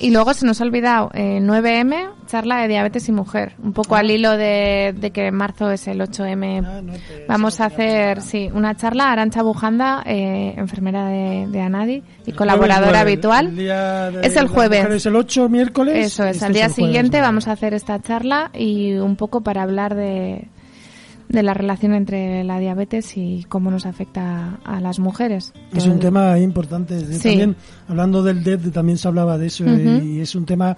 Y 0.00 0.10
luego 0.12 0.32
se 0.34 0.46
nos 0.46 0.60
ha 0.60 0.64
olvidado, 0.64 1.10
eh, 1.12 1.40
9M, 1.42 2.08
charla 2.26 2.62
de 2.62 2.68
diabetes 2.68 3.08
y 3.08 3.12
mujer. 3.12 3.52
Un 3.62 3.72
poco 3.74 3.96
al 3.96 4.10
hilo 4.10 4.36
de, 4.36 4.94
de 4.98 5.10
que 5.10 5.30
marzo 5.30 5.70
es 5.70 5.86
el 5.88 6.00
8M. 6.00 6.64
Ah, 6.66 6.80
no 6.82 6.92
te- 6.94 7.26
Vamos 7.28 7.60
a 7.60 7.66
hacer, 7.66 8.22
sí, 8.22 8.48
una 8.54 8.74
charla. 8.76 9.12
Arancha 9.12 9.42
Bujanda, 9.42 10.02
eh, 10.06 10.54
enfermera 10.56 11.06
de, 11.08 11.46
de 11.48 11.60
Anadi 11.60 12.02
y 12.26 12.30
El 12.30 12.36
colaboradora 12.36 13.00
habitual. 13.00 13.48
el 13.48 13.56
día 13.56 14.10
de 14.10 14.26
Es 14.26 14.36
el 14.36 14.48
jueves. 14.48 14.80
mujeres, 14.82 15.04
el 15.06 15.16
8 15.16 15.48
miércoles. 15.50 16.06
Eso 16.06 16.24
es, 16.24 16.36
este 16.36 16.46
al 16.46 16.52
día 16.54 16.62
jueves, 16.70 16.76
siguiente 16.76 17.20
vamos 17.20 17.46
a 17.46 17.52
hacer 17.52 17.74
esta 17.74 18.00
charla 18.00 18.50
y 18.54 18.94
un 18.94 19.16
poco 19.16 19.42
para 19.42 19.62
hablar 19.62 19.94
de, 19.94 20.48
de 21.30 21.44
la 21.44 21.54
relación 21.54 21.94
entre 21.94 22.42
la 22.42 22.58
diabetes 22.58 23.16
y 23.16 23.46
cómo 23.48 23.70
nos 23.70 23.86
afecta 23.86 24.58
a 24.64 24.80
las 24.80 24.98
mujeres. 24.98 25.52
Es 25.72 25.86
un 25.86 26.00
tema 26.00 26.38
importante. 26.38 26.98
Sí. 27.14 27.28
También, 27.28 27.56
hablando 27.88 28.22
del 28.22 28.42
DED, 28.42 28.72
también 28.72 28.98
se 28.98 29.06
hablaba 29.06 29.38
de 29.38 29.46
eso 29.46 29.64
y 29.64 30.20
es 30.20 30.34
un 30.34 30.44
tema 30.44 30.76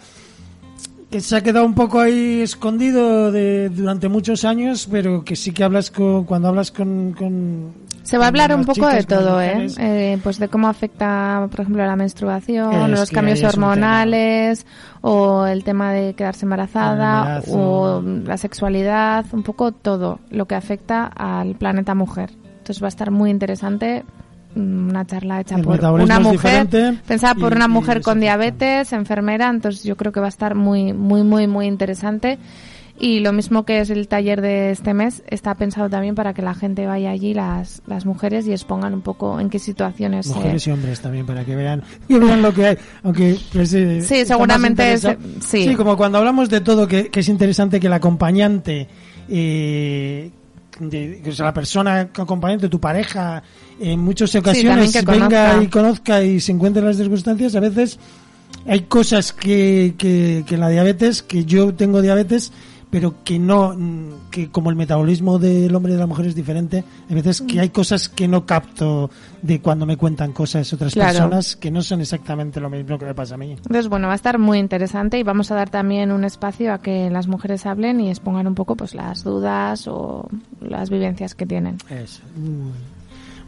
que 1.11 1.20
se 1.20 1.36
ha 1.36 1.40
quedado 1.42 1.64
un 1.64 1.74
poco 1.74 2.00
ahí 2.00 2.40
escondido 2.42 3.32
de, 3.32 3.70
durante 3.70 4.09
muchos 4.09 4.44
años, 4.44 4.88
pero 4.90 5.24
que 5.24 5.36
sí 5.36 5.53
que 5.53 5.64
hablas 5.64 5.90
con, 5.90 6.24
cuando 6.24 6.48
hablas 6.48 6.70
con... 6.70 7.12
con- 7.12 7.72
Se 8.03 8.18
va 8.18 8.24
a 8.24 8.28
hablar 8.28 8.55
un 8.55 8.64
poco 8.64 8.88
de 8.88 9.03
todo, 9.05 9.40
¿eh? 9.40 9.66
Eh, 9.78 10.18
Pues 10.22 10.38
de 10.38 10.48
cómo 10.48 10.68
afecta, 10.68 11.46
por 11.50 11.61
ejemplo, 11.61 11.84
la 11.86 11.96
menstruación, 11.96 12.72
Es 12.72 12.90
los 12.90 13.11
cambios 13.11 13.42
hormonales, 13.44 14.66
o 15.00 15.46
el 15.46 15.64
tema 15.64 15.92
de 15.92 16.14
quedarse 16.14 16.44
embarazada, 16.44 17.20
embarazo. 17.20 17.53
o 17.59 18.03
la 18.03 18.36
sexualidad, 18.36 19.24
un 19.32 19.42
poco 19.42 19.72
todo 19.72 20.18
lo 20.30 20.46
que 20.46 20.55
afecta 20.55 21.07
al 21.07 21.55
planeta 21.55 21.94
mujer. 21.94 22.30
Entonces 22.59 22.82
va 22.82 22.86
a 22.86 22.88
estar 22.88 23.11
muy 23.11 23.30
interesante 23.30 24.05
mm, 24.55 24.90
una 24.90 25.05
charla 25.07 25.40
hecha 25.40 25.57
El 25.57 25.62
por 25.64 25.80
una 26.00 26.20
mujer, 26.20 26.68
pensada 27.07 27.34
por 27.34 27.53
y- 27.53 27.57
una 27.57 27.68
mujer 27.68 28.03
con 28.03 28.20
diabetes, 28.20 28.92
enfermera, 28.92 29.48
entonces 29.48 29.82
yo 29.84 29.96
creo 29.96 30.12
que 30.12 30.20
va 30.20 30.26
a 30.26 30.28
estar 30.28 30.55
muy, 30.55 30.92
muy, 30.92 31.22
muy, 31.24 31.46
muy 31.46 31.66
interesante. 31.66 32.38
Y 33.03 33.18
lo 33.18 33.32
mismo 33.32 33.64
que 33.64 33.80
es 33.80 33.90
el 33.90 34.07
taller 34.07 34.40
de 34.40 34.70
este 34.70 34.94
mes, 34.94 35.24
está 35.26 35.57
pensado 35.57 35.90
también 35.90 36.14
para 36.14 36.34
que 36.34 36.40
la 36.42 36.55
gente 36.55 36.86
vaya 36.86 37.11
allí, 37.11 37.34
las, 37.34 37.82
las 37.88 38.07
mujeres, 38.07 38.46
y 38.46 38.53
expongan 38.53 38.94
un 38.94 39.00
poco 39.00 39.40
en 39.40 39.50
qué 39.50 39.59
situaciones. 39.59 40.28
Mujeres 40.28 40.64
y 40.68 40.70
hombres 40.70 41.00
también, 41.00 41.26
para 41.26 41.44
que 41.44 41.57
vean, 41.57 41.82
que 42.09 42.16
vean 42.16 42.40
lo 42.42 42.55
que 42.55 42.64
hay. 42.64 42.78
Aunque 43.03 43.36
pues, 43.53 43.74
eh, 43.74 44.03
Sí, 44.03 44.24
seguramente 44.24 44.92
es- 44.92 45.05
sí. 45.40 45.74
como 45.74 45.96
cuando 45.96 46.18
hablamos 46.18 46.48
de 46.48 46.61
todo, 46.61 46.86
que, 46.86 47.09
que 47.09 47.18
es 47.18 47.28
interesante 47.28 47.80
que 47.80 47.88
el 47.88 47.92
acompañante, 47.92 48.86
eh, 49.28 50.30
de, 50.78 51.22
la 51.38 51.53
persona 51.53 52.09
que 52.12 52.22
acompañante, 52.22 52.68
tu 52.68 52.78
pareja, 52.78 53.42
en 53.80 53.98
muchas 53.98 54.32
ocasiones 54.36 55.05
venga 55.05 55.61
y 55.61 55.66
conozca 55.66 56.22
y 56.22 56.38
se 56.38 56.53
encuentre 56.53 56.78
en 56.82 56.86
las 56.86 56.98
circunstancias, 56.98 57.57
a 57.57 57.61
veces 57.61 57.98
hay 58.64 58.82
cosas 58.82 59.32
que, 59.32 59.94
que, 59.98 60.44
que 60.46 60.57
la 60.57 60.68
diabetes, 60.68 61.24
que 61.24 61.44
yo 61.44 61.74
tengo 61.74 62.00
diabetes, 62.00 62.53
pero 62.93 63.24
que 63.24 63.38
no, 63.38 63.72
mm, 63.74 64.28
que 64.30 64.51
como 64.51 64.68
el 64.68 64.76
metabolismo 64.76 65.38
del 65.38 65.74
hombre 65.74 65.93
y 65.93 65.95
de 65.95 66.01
la 66.01 66.07
mujer 66.07 66.26
es 66.26 66.34
diferente, 66.34 66.84
hay 67.09 67.14
veces 67.14 67.40
que 67.40 67.59
hay 67.59 67.70
cosas 67.70 68.11
que 68.11 68.28
no 68.28 68.45
capto 68.45 69.09
de 69.40 69.62
cuando 69.62 69.86
me 69.86 69.97
cuentan 69.97 70.32
cosas 70.32 70.70
otras 70.74 70.93
Claro. 70.93 71.11
personas 71.14 71.57
que 71.57 71.70
no 71.70 71.80
son 71.80 72.03
exactamente 72.03 72.61
lo 72.61 72.68
mismo 72.68 72.99
que 72.99 73.07
me 73.07 73.14
pasa 73.14 73.36
a 73.36 73.38
mí. 73.38 73.53
Entonces, 73.53 73.88
bueno, 73.88 74.09
va 74.09 74.12
a 74.12 74.16
estar 74.16 74.38
muy 74.38 74.59
interesante 74.59 75.18
y 75.18 75.22
vamos 75.22 75.51
a 75.51 75.55
dar 75.55 75.70
también 75.70 76.12
un 76.12 76.22
espacio 76.24 76.74
a 76.74 76.82
que 76.82 77.09
las 77.09 77.28
mujeres 77.28 77.64
hablen 77.64 77.99
y 77.99 78.11
expongan 78.11 78.47
un 78.47 78.55
poco 78.55 78.76
pues 78.76 78.95
las 78.95 79.24
dudas 79.24 79.88
o 79.88 80.28
las 80.61 80.90
vivencias 80.90 81.34
que 81.34 81.47
tienen. 81.47 81.78
Eso. 81.88 82.20
Mm. 82.36 82.72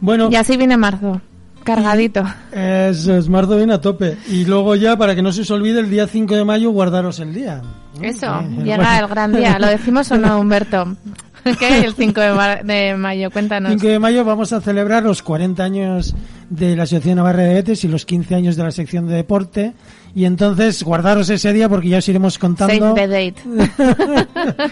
Bueno, 0.01 0.29
Y 0.31 0.37
así 0.37 0.57
viene 0.57 0.75
marzo, 0.75 1.21
cargadito. 1.65 2.23
eso 2.53 3.17
es 3.17 3.27
marzo 3.27 3.57
bien 3.57 3.71
a 3.71 3.81
tope. 3.81 4.17
Y 4.29 4.45
luego 4.45 4.75
ya, 4.75 4.95
para 4.95 5.13
que 5.15 5.21
no 5.21 5.33
se 5.33 5.41
os 5.41 5.51
olvide, 5.51 5.81
el 5.81 5.89
día 5.89 6.07
5 6.07 6.33
de 6.35 6.45
mayo, 6.45 6.69
guardaros 6.71 7.19
el 7.19 7.33
día. 7.33 7.61
Eso, 8.01 8.27
Eh, 8.39 8.63
llega 8.63 8.77
bueno. 8.77 8.99
el 8.99 9.07
gran 9.07 9.33
día. 9.33 9.59
¿Lo 9.59 9.67
decimos 9.67 10.09
o 10.11 10.17
no, 10.17 10.39
Humberto? 10.39 10.95
¿Qué 11.59 11.79
el 11.85 11.93
5 11.93 12.21
de, 12.21 12.31
ma- 12.31 12.55
de 12.63 12.95
mayo? 12.95 13.29
Cuéntanos. 13.31 13.71
5 13.73 13.87
de 13.87 13.99
mayo 13.99 14.23
vamos 14.25 14.51
a 14.53 14.61
celebrar 14.61 15.03
los 15.03 15.21
40 15.21 15.63
años 15.63 16.15
de 16.49 16.75
la 16.75 16.83
Asociación 16.83 17.17
Navarra 17.17 17.39
de 17.43 17.49
Diabetes 17.49 17.83
y 17.83 17.87
los 17.87 18.05
15 18.05 18.33
años 18.35 18.55
de 18.55 18.63
la 18.63 18.71
sección 18.71 19.07
de 19.07 19.15
deporte. 19.15 19.73
Y 20.15 20.25
entonces 20.25 20.81
guardaros 20.81 21.29
ese 21.29 21.51
día 21.53 21.67
porque 21.69 21.89
ya 21.89 21.97
os 21.99 22.07
iremos 22.09 22.33
Save 22.35 22.41
contando. 22.41 22.93
the 22.95 23.07
date. 23.07 23.35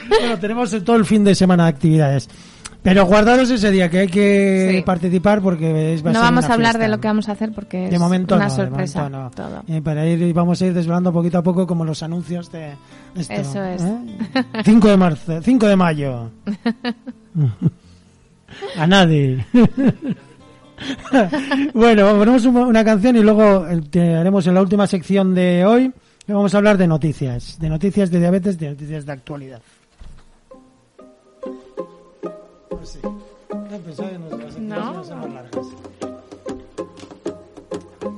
bueno, 0.09 0.39
tenemos 0.39 0.71
todo 0.83 0.95
el 0.95 1.05
fin 1.05 1.23
de 1.23 1.35
semana 1.35 1.63
de 1.65 1.69
actividades. 1.69 2.29
Pero 2.83 3.05
guardaros 3.05 3.49
ese 3.49 3.71
día 3.71 3.89
que 3.89 3.99
hay 3.99 4.07
que 4.07 4.71
Sí. 4.75 4.81
participar 4.81 5.41
porque 5.41 5.93
es, 5.93 6.05
va 6.05 6.09
a 6.09 6.13
No 6.13 6.19
ser 6.19 6.27
vamos 6.29 6.43
una 6.45 6.51
a 6.51 6.55
hablar 6.55 6.71
fiesta. 6.73 6.83
de 6.85 6.89
lo 6.89 6.99
que 6.99 7.07
vamos 7.07 7.29
a 7.29 7.31
hacer 7.31 7.53
porque 7.53 7.85
es 7.85 7.91
De 7.91 7.97
momento 7.97 8.35
una 8.35 8.45
no, 8.47 8.51
de 8.51 8.55
sorpresa. 8.57 9.09
momento 9.09 9.23
no. 9.23 9.31
Todo. 9.31 9.63
Eh, 9.69 9.81
para 9.81 10.05
ir, 10.05 10.33
vamos 10.33 10.61
a 10.61 10.65
ir 10.65 10.73
desvelando 10.73 11.13
poquito 11.13 11.37
a 11.37 11.43
poco 11.43 11.65
como 11.65 11.85
los 11.85 12.03
anuncios 12.03 12.51
de 12.51 12.73
esto. 13.15 13.33
Eso 13.33 13.63
es. 13.63 13.81
¿eh? 13.83 14.43
5 14.65 14.87
de 14.89 14.97
marzo, 14.97 15.41
5 15.41 15.65
de 15.67 15.75
mayo. 15.77 16.29
a 18.77 18.87
nadie. 18.87 19.45
bueno, 21.73 22.17
ponemos 22.17 22.45
una, 22.45 22.83
canción 22.83 23.15
y 23.15 23.21
luego 23.21 23.67
eh, 23.67 23.81
te 23.89 24.15
haremos 24.15 24.45
en 24.47 24.55
la 24.55 24.61
última 24.61 24.87
sección 24.87 25.33
de 25.33 25.65
hoy. 25.65 25.91
Vamos 26.27 26.53
a 26.53 26.57
hablar 26.57 26.77
de 26.77 26.87
noticias, 26.87 27.57
de 27.59 27.69
noticias 27.69 28.09
de 28.09 28.19
diabetes, 28.19 28.57
de 28.57 28.69
noticias 28.69 29.05
de 29.05 29.11
actualidad. 29.11 29.61
Pues 32.83 32.91
sí. 32.91 32.99
No, 33.01 33.77
pensaba 33.79 34.09
que 34.09 34.19
nos- 34.19 34.31
las 34.39 34.57
No. 34.59 35.03
ser 35.05 35.15
más 35.15 35.33
largas. 35.33 35.67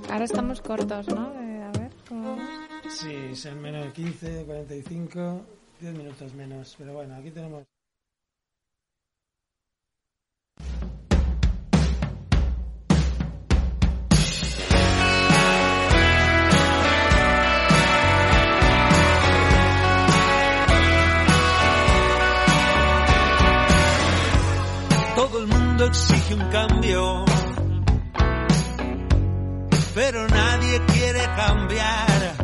Ahora 0.09 0.26
estamos 0.26 0.59
cortos, 0.61 1.07
¿no? 1.09 1.30
De- 1.34 1.61
a 1.61 1.72
ver, 1.74 1.91
¿cómo 2.09 2.30
vamos? 2.36 2.49
Sí, 2.89 3.36
son 3.36 3.61
menos 3.61 3.86
de 3.86 3.91
15, 3.93 4.43
45, 4.43 5.41
10 5.80 5.93
minutos 5.95 6.34
menos. 6.34 6.74
Pero 6.80 6.93
bueno, 6.93 7.13
aquí 7.13 7.30
tenemos. 7.30 7.63
Exige 25.86 26.33
un 26.33 26.49
cambio, 26.49 27.25
pero 29.93 30.27
nadie 30.27 30.81
quiere 30.88 31.23
cambiar. 31.36 32.36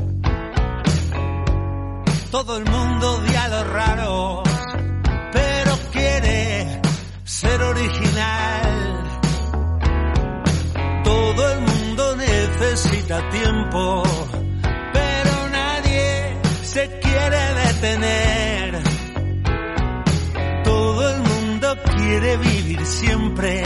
Todo 2.29 2.57
el 2.57 2.65
mundo 2.65 3.17
odia 3.17 3.43
a 3.43 3.47
los 3.49 3.67
raros, 3.67 4.43
pero 5.33 5.71
quiere 5.91 6.81
ser 7.23 7.61
original. 7.61 9.03
Todo 11.03 11.51
el 11.53 11.61
mundo 11.61 12.15
necesita 12.15 13.29
tiempo, 13.29 14.03
pero 14.93 15.49
nadie 15.49 16.37
se 16.63 16.99
quiere 16.99 17.53
detener. 17.65 18.83
Todo 20.63 21.09
el 21.09 21.21
mundo 21.21 21.77
quiere 21.97 22.37
vivir 22.37 22.60
siempre, 22.85 23.63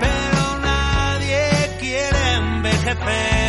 pero 0.00 0.58
nadie 0.60 1.76
quiere 1.80 2.34
envejecer. 2.34 3.39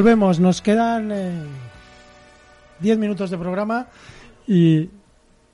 Volvemos. 0.00 0.40
Nos 0.40 0.62
quedan 0.62 1.12
eh, 1.12 1.42
10 2.80 2.96
minutos 2.96 3.28
de 3.28 3.36
programa 3.36 3.86
y 4.46 4.88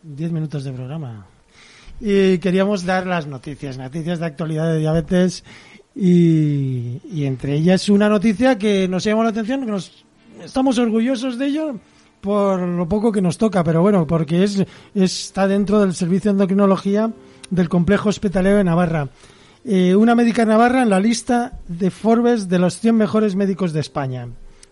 10 0.04 0.30
minutos 0.30 0.62
de 0.62 0.70
programa. 0.70 1.26
Y 2.00 2.38
queríamos 2.38 2.84
dar 2.84 3.08
las 3.08 3.26
noticias, 3.26 3.76
noticias 3.76 4.20
de 4.20 4.26
actualidad 4.26 4.72
de 4.72 4.78
diabetes 4.78 5.42
y, 5.96 7.00
y 7.10 7.24
entre 7.24 7.54
ellas 7.54 7.88
una 7.88 8.08
noticia 8.08 8.56
que 8.56 8.86
nos 8.86 9.02
llamó 9.02 9.24
la 9.24 9.30
atención, 9.30 9.64
que 9.64 9.72
nos 9.72 10.04
estamos 10.44 10.78
orgullosos 10.78 11.38
de 11.38 11.46
ello 11.46 11.80
por 12.20 12.60
lo 12.60 12.88
poco 12.88 13.10
que 13.10 13.22
nos 13.22 13.38
toca, 13.38 13.64
pero 13.64 13.82
bueno, 13.82 14.06
porque 14.06 14.44
es 14.44 14.64
está 14.94 15.48
dentro 15.48 15.80
del 15.80 15.92
servicio 15.92 16.30
de 16.30 16.36
endocrinología 16.36 17.10
del 17.50 17.68
complejo 17.68 18.10
hospitalario 18.10 18.58
de 18.58 18.64
Navarra. 18.64 19.08
Eh, 19.68 19.96
una 19.96 20.14
médica 20.14 20.42
de 20.44 20.52
Navarra 20.52 20.82
en 20.82 20.90
la 20.90 21.00
lista 21.00 21.58
de 21.66 21.90
Forbes 21.90 22.48
de 22.48 22.58
los 22.60 22.78
100 22.78 22.94
mejores 22.96 23.34
médicos 23.34 23.72
de 23.72 23.80
España. 23.80 24.28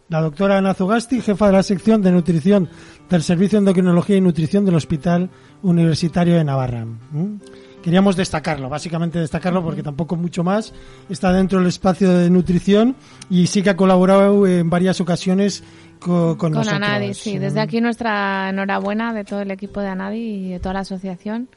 La 0.09 0.21
doctora 0.21 0.59
Ana 0.59 0.75
Zugasti, 0.75 1.21
jefa 1.21 1.47
de 1.47 1.53
la 1.53 1.63
sección 1.65 2.01
de 2.03 2.13
nutrición 2.13 2.69
del 3.11 3.23
Servicio 3.23 3.57
de 3.59 3.63
Endocrinología 3.63 4.17
y 4.17 4.21
Nutrición 4.21 4.65
del 4.65 4.77
Hospital 4.77 5.31
Universitario 5.63 6.37
de 6.37 6.45
Navarra. 6.45 6.85
¿Mm? 6.85 7.37
Queríamos 7.83 8.15
destacarlo, 8.15 8.69
básicamente 8.69 9.19
destacarlo 9.19 9.63
porque 9.65 9.83
tampoco 9.83 10.15
mucho 10.17 10.45
más. 10.45 10.73
Está 11.11 11.33
dentro 11.33 11.59
del 11.59 11.69
espacio 11.69 12.11
de 12.17 12.31
nutrición 12.31 12.95
y 13.29 13.47
sí 13.49 13.63
que 13.63 13.71
ha 13.71 13.77
colaborado 13.77 14.47
en 14.47 14.71
varias 14.71 15.01
ocasiones 15.01 15.65
co- 15.99 16.37
con, 16.39 16.53
Con 16.53 16.53
nosotros. 16.53 16.77
Anadi, 16.83 17.15
sí. 17.15 17.37
Desde 17.39 17.61
aquí 17.61 17.81
nuestra 17.81 18.51
enhorabuena 18.51 19.13
de 19.13 19.25
todo 19.25 19.41
el 19.41 19.51
equipo 19.51 19.81
de 19.81 19.89
Anadi 19.89 20.19
y 20.19 20.51
de 20.51 20.61
toda 20.61 20.75
la 20.75 20.81
asociación 20.81 21.49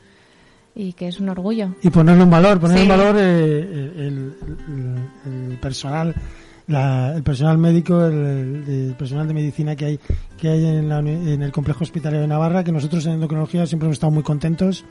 y 0.78 0.94
que 0.94 1.08
es 1.08 1.20
un 1.20 1.30
orgullo. 1.30 1.70
y 1.82 1.90
ponerlo 1.90 2.24
en 2.24 2.30
valor, 2.30 2.60
poner 2.60 2.78
Sí. 2.78 2.84
en 2.84 2.90
valor 2.90 3.16
eh, 3.20 3.60
el, 3.98 4.34
el- 4.70 5.52
el 5.52 5.58
personal, 5.58 6.14
la- 6.68 7.14
el 7.16 7.24
personal 7.24 7.58
médico, 7.58 8.06
el, 8.06 8.94
personal 8.98 9.28
de 9.28 9.34
medicina 9.34 9.76
que 9.76 9.86
hay 9.86 10.00
que 10.38 10.50
hay 10.50 10.66
en, 10.66 10.88
la 10.90 11.00
en 11.00 11.42
el 11.42 11.52
complejo 11.52 11.84
hospitalario 11.84 12.22
de 12.22 12.28
Navarra, 12.28 12.64
que 12.64 12.72
nosotros 12.72 13.04
en 13.08 13.14
endocrinología 13.14 13.66
siempre 13.66 13.88
hemos 13.88 13.96
estado 13.96 14.12
muy 14.12 14.22
contentos 14.24 14.86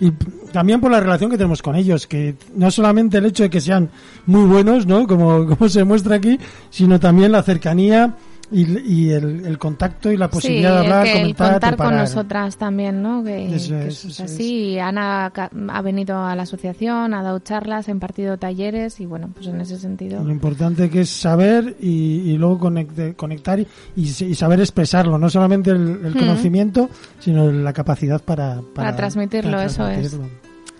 y 0.00 0.10
también 0.52 0.80
por 0.80 0.90
la 0.90 1.00
relación 1.00 1.30
que 1.30 1.36
tenemos 1.36 1.60
con 1.62 1.76
ellos, 1.76 2.06
que 2.06 2.34
no 2.54 2.70
solamente 2.70 3.18
el 3.18 3.26
hecho 3.26 3.42
de 3.42 3.50
que 3.50 3.60
sean 3.60 3.90
muy 4.26 4.44
buenos, 4.46 4.86
¿no? 4.86 5.06
Como, 5.06 5.46
como 5.58 5.68
se 5.68 5.84
muestra 5.84 6.16
aquí, 6.16 6.38
sino 6.70 6.98
también 6.98 7.30
la 7.32 7.42
cercanía 7.42 8.14
y, 8.52 8.78
y 9.06 9.10
el, 9.10 9.44
el 9.44 9.58
contacto 9.58 10.10
y 10.12 10.16
la 10.16 10.28
posibilidad 10.28 10.72
de 10.72 10.78
hablar, 10.78 11.06
el, 11.06 11.12
que 11.12 11.18
el 11.18 11.22
comentar, 11.36 11.52
contar 11.52 11.76
con 11.76 11.96
nosotras 11.96 12.56
también, 12.56 13.02
¿no? 13.02 13.24
Que, 13.24 13.54
Eso 13.54 13.74
que 13.74 13.88
es, 13.88 14.04
eso 14.04 14.08
es 14.08 14.14
eso 14.14 14.24
así. 14.24 14.78
Ana 14.78 15.32
ha 15.68 15.82
venido 15.82 16.16
a 16.22 16.34
la 16.36 16.44
asociación, 16.44 17.12
ha 17.14 17.22
dado 17.22 17.38
charlas, 17.40 17.88
ha 17.88 17.90
impartido 17.90 18.36
talleres 18.38 19.00
y 19.00 19.06
bueno, 19.06 19.30
pues 19.34 19.46
en 19.48 19.60
ese 19.60 19.78
sentido. 19.78 20.22
Lo 20.22 20.30
importante 20.32 20.88
que 20.90 21.00
es 21.00 21.10
saber 21.10 21.76
y, 21.80 22.30
y 22.30 22.38
luego 22.38 22.58
conecte- 22.60 23.14
conectar 23.16 23.58
y, 23.96 24.06
saber 24.06 24.60
expresarlo, 24.60 25.18
no 25.18 25.28
solamente 25.28 25.70
el, 25.70 26.00
el 26.04 26.14
Mm. 26.14 26.18
conocimiento, 26.18 26.88
sino 27.18 27.50
la 27.50 27.72
capacidad 27.72 28.22
para, 28.22 28.60
Para 28.74 28.94
transmitirlo, 28.94 29.60
eso 29.60 29.88
es. 29.88 30.12
es. 30.12 30.20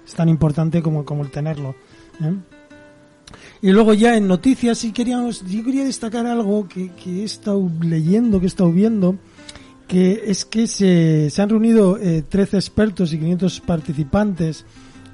Es 0.06 0.14
tan 0.14 0.28
importante 0.28 0.80
como, 0.82 1.04
como 1.04 1.22
el 1.24 1.30
tenerlo. 1.32 1.74
¿eh? 2.22 2.32
Y 3.66 3.72
luego 3.72 3.94
ya 3.94 4.16
en 4.16 4.28
noticias, 4.28 4.78
si 4.78 4.92
queríamos, 4.92 5.44
yo 5.44 5.64
quería 5.64 5.82
destacar 5.82 6.24
algo 6.24 6.68
que, 6.68 6.90
que 6.90 7.22
he 7.22 7.24
estado 7.24 7.68
leyendo, 7.80 8.38
que 8.38 8.46
he 8.46 8.46
estado 8.46 8.70
viendo, 8.70 9.16
que 9.88 10.22
es 10.24 10.44
que 10.44 10.68
se, 10.68 11.30
se 11.30 11.42
han 11.42 11.48
reunido 11.48 11.98
eh, 11.98 12.22
13 12.22 12.58
expertos 12.58 13.12
y 13.12 13.18
500 13.18 13.60
participantes 13.62 14.64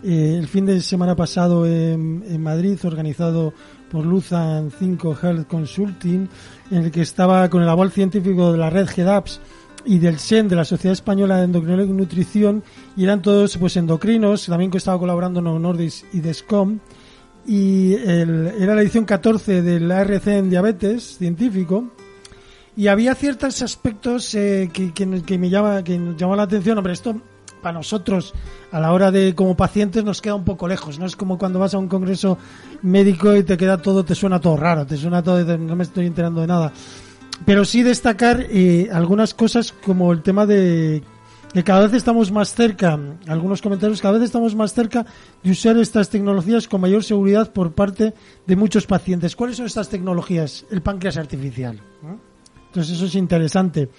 eh, 0.05 0.37
el 0.39 0.49
fin 0.49 0.67
de 0.67 0.83
semana 0.83 1.17
pasado 1.17 1.65
en, 1.65 2.23
en 2.29 2.43
Madrid, 2.43 2.79
organizado 2.85 3.55
por 3.91 4.05
Luzan 4.05 4.71
5 4.71 5.19
Health 5.23 5.47
Consulting, 5.49 6.29
en 6.71 6.77
el 6.77 6.91
que 6.91 7.01
estaba 7.01 7.49
con 7.49 7.63
el 7.63 7.71
aval 7.71 7.91
científico 7.91 8.53
de 8.53 8.59
la 8.59 8.69
red 8.69 8.87
GEDAPS 8.87 9.41
y 9.87 9.99
del 9.99 10.19
SEN, 10.19 10.49
de 10.49 10.57
la 10.57 10.67
Sociedad 10.67 10.93
Española 10.93 11.39
de 11.39 11.45
Endocrinología 11.45 11.91
y 11.91 11.97
Nutrición, 11.97 12.63
y 12.99 13.05
eran 13.05 13.23
todos 13.23 13.57
pues 13.57 13.79
endocrinos, 13.79 14.45
también 14.45 14.71
que 14.71 14.77
estaba 14.77 14.99
colaborando 14.99 15.41
Novo 15.41 15.59
Nordisk 15.59 16.05
y 16.13 16.21
DESCOM, 16.21 16.81
y 17.47 17.95
el- 17.95 18.53
era 18.59 18.75
la 18.75 18.83
edición 18.83 19.05
14 19.05 19.63
del 19.63 19.91
ARC 19.91 20.27
en 20.29 20.51
diabetes 20.51 21.19
científico, 21.19 21.91
y 22.77 22.87
había 22.87 23.15
ciertos 23.15 23.61
aspectos 23.63 24.35
eh, 24.35 24.71
que, 24.73 24.93
que, 24.93 25.39
me 25.39 25.51
llama 25.51 25.85
que 25.85 25.99
nos 25.99 26.17
llamó 26.17 26.37
la 26.37 26.45
atención. 26.45 26.79
Hombre 26.79 26.95
esto 26.95 27.21
para 27.63 27.75
nosotros 27.75 28.35
a 28.73 28.81
la 28.81 28.93
hora 28.93 29.11
de 29.11 29.35
como 29.35 29.57
pacientes 29.57 30.03
nos 30.05 30.21
queda 30.21 30.35
un 30.35 30.45
poco 30.45 30.67
lejos 30.67 30.99
no 30.99 31.07
es 31.07 31.15
como 31.15 31.39
cuando 31.39 31.61
vas 31.61 31.73
a 31.75 31.79
un 31.79 31.87
congreso 31.87 32.37
médico 32.83 33.37
y 33.37 33.45
te 33.45 33.57
queda 33.57 33.81
todo 33.81 34.05
te 34.05 34.17
suena 34.17 34.41
todo 34.41 34.57
raro 34.57 34.85
te 34.85 34.97
suena 34.97 35.23
todo 35.23 35.57
no 35.57 35.77
me 35.77 35.85
estoy 35.85 36.07
enterando 36.07 36.41
de 36.41 36.49
nada 36.49 36.73
pero 37.47 37.65
sí 37.65 37.85
destacar 37.85 38.47
eh, 38.51 38.89
algunas 38.93 39.33
cosas 39.33 39.71
como 39.71 40.13
el 40.13 40.23
tema 40.23 40.45
de 40.45 41.05
que 41.53 41.63
cada 41.65 41.83
vez 41.83 41.93
estamos 41.95 42.31
más 42.33 42.55
cerca, 42.55 42.99
algunos 43.27 43.61
comentarios, 43.61 44.01
cada 44.01 44.15
vez 44.15 44.25
estamos 44.25 44.55
más 44.55 44.73
cerca 44.73 45.05
de 45.43 45.51
usar 45.51 45.77
estas 45.77 46.09
tecnologías 46.09 46.67
con 46.67 46.81
mayor 46.81 47.05
seguridad 47.05 47.53
por 47.53 47.73
parte 47.73 48.15
de 48.47 48.57
muchos 48.57 48.87
pacientes. 48.87 49.37
¿Cuáles 49.37 49.57
son 49.59 49.67
estas 49.67 49.89
tecnologías? 49.89 50.65
El 50.71 50.81
páncreas 50.83 51.17
artificial. 51.19 51.79
Entonces 52.69 52.97
eso 52.97 53.05
es 53.07 53.15
interesante. 53.15 53.91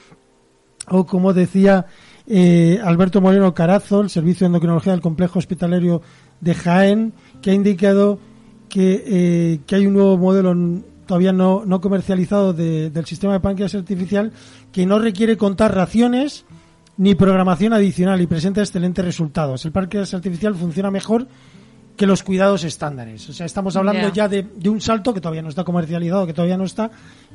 O 0.90 1.06
como 1.06 1.32
decía 1.34 1.86
eh, 2.28 2.80
Alberto 2.84 3.22
Moreno 3.22 3.54
Carazo, 3.54 4.02
el 4.02 4.10
Servicio 4.10 4.46
de 4.46 4.48
Endocrinología 4.48 4.92
del 4.94 5.02
Complejo 5.02 5.40
Hospitalario 5.40 6.02
de 6.42 6.54
Jaén, 6.56 7.14
que 7.42 7.52
ha 7.52 7.54
indicado 7.54 8.20
que, 8.68 9.04
eh, 9.06 9.60
que 9.68 9.76
hay 9.76 9.86
un 9.86 9.94
nuevo 9.94 10.18
modelo 10.18 10.56
todavía 11.06 11.32
no, 11.34 11.64
no 11.66 11.80
comercializado 11.82 12.54
de- 12.54 12.90
del 12.90 13.06
sistema 13.06 13.34
de 13.34 13.40
páncreas 13.42 13.76
artificial 13.76 14.32
que 14.72 14.86
no 14.86 14.98
requiere 15.00 15.38
contar 15.38 15.76
raciones 15.76 16.46
ni 16.98 17.16
programación 17.16 17.74
adicional 17.74 18.22
y 18.22 18.28
presenta 18.28 18.62
excelentes 18.62 19.04
resultados. 19.04 19.66
El 19.66 19.72
páncreas 19.72 20.14
artificial 20.14 20.56
funciona 20.56 20.92
mejor 20.92 21.28
que 21.98 22.08
los 22.08 22.24
cuidados 22.24 22.64
estándares. 22.64 23.30
O 23.30 23.34
sea, 23.34 23.46
estamos 23.46 23.76
hablando 23.76 24.08
Ya. 24.10 24.14
ya 24.14 24.28
de, 24.28 24.44
de 24.44 24.70
un 24.70 24.82
salto 24.82 25.14
que 25.14 25.22
todavía 25.22 25.42
no 25.42 25.50
está 25.50 25.64
comercializado, 25.64 26.26
que 26.26 26.34
todavía 26.34 26.58
no 26.58 26.64
está, 26.64 26.90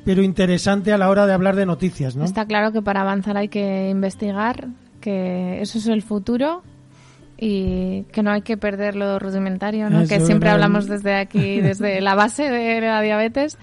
pero 0.05 0.23
interesante 0.23 0.93
a 0.93 0.99
la 0.99 1.09
hora 1.11 1.27
de 1.27 1.33
hablar 1.33 1.55
de 1.57 1.67
noticias, 1.67 2.17
¿no? 2.17 2.25
Está 2.25 2.47
claro 2.47 2.73
que 2.73 2.83
para 2.83 3.03
avanzar 3.03 3.37
hay 3.37 3.49
que 3.49 3.89
investigar, 3.89 4.69
que 5.01 5.61
eso 5.61 5.79
es 5.79 5.87
el 5.87 6.03
futuro 6.03 6.63
y 7.37 8.03
que 8.13 8.23
no 8.25 8.33
hay 8.33 8.43
que 8.43 8.57
perder 8.57 8.97
lo 8.97 9.19
rudimentario, 9.21 9.91
¿no? 9.91 10.01
Eso, 10.01 10.09
que 10.15 10.21
siempre 10.21 10.51
hablamos 10.51 10.89
desde 10.89 11.15
aquí, 11.15 11.61
desde 11.61 12.01
la 12.01 12.17
base 12.17 12.51
de 12.51 12.81
la 12.81 13.01
diabetes, 13.01 13.59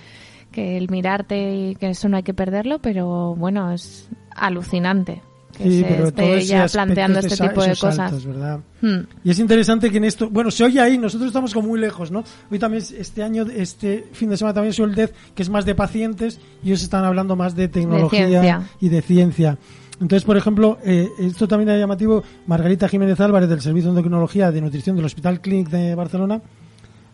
que 0.53 0.77
el 0.77 0.89
mirarte 0.89 1.53
y 1.55 1.75
que 1.75 1.89
eso 1.89 2.07
no 2.07 2.15
hay 2.15 2.23
que 2.23 2.33
perderlo, 2.33 2.79
pero 2.79 3.35
bueno, 3.35 3.73
es 3.73 4.09
alucinante 4.33 5.21
que 5.55 5.63
Sí, 5.63 5.79
se 5.79 5.85
pero 5.85 6.11
todo 6.11 6.35
esté 6.35 6.45
ya 6.45 6.67
planteando 6.67 7.19
este 7.19 7.35
tipo 7.35 7.61
de 7.61 7.69
cosas. 7.69 7.95
saltos, 7.95 8.25
¿verdad? 8.25 8.59
Hmm. 8.81 8.99
Y 9.23 9.31
es 9.31 9.39
interesante 9.39 9.89
que 9.89 9.97
en 9.97 10.03
esto, 10.03 10.29
bueno, 10.29 10.51
se 10.51 10.63
oye 10.63 10.79
ahí, 10.79 10.97
nosotros 10.97 11.27
estamos 11.27 11.53
como 11.53 11.69
muy 11.69 11.79
lejos, 11.79 12.11
¿no? 12.11 12.23
Hoy 12.51 12.59
también, 12.59 12.83
este 12.97 13.23
año, 13.23 13.45
este 13.53 14.07
fin 14.13 14.29
de 14.29 14.37
semana 14.37 14.53
también 14.53 14.71
es 14.71 14.79
el 14.79 14.95
DEF, 14.95 15.11
que 15.33 15.43
es 15.43 15.49
más 15.49 15.65
de 15.65 15.75
pacientes, 15.75 16.39
y 16.63 16.67
ellos 16.67 16.83
están 16.83 17.03
hablando 17.05 17.35
más 17.35 17.55
de 17.55 17.67
tecnología 17.67 18.67
y 18.79 18.89
de 18.89 19.01
ciencia. 19.01 19.57
Entonces, 20.01 20.25
por 20.25 20.35
ejemplo, 20.35 20.77
eh, 20.83 21.07
esto 21.19 21.47
también 21.47 21.69
es 21.69 21.79
llamativo, 21.79 22.23
Margarita 22.47 22.89
Jiménez 22.89 23.19
Álvarez, 23.19 23.47
del 23.47 23.61
Servicio 23.61 23.89
de 23.89 23.91
Endocrinología 23.91 24.51
de 24.51 24.61
Nutrición 24.61 24.95
del 24.95 25.05
Hospital 25.05 25.39
Clínic 25.39 25.69
de 25.69 25.95
Barcelona, 25.95 26.41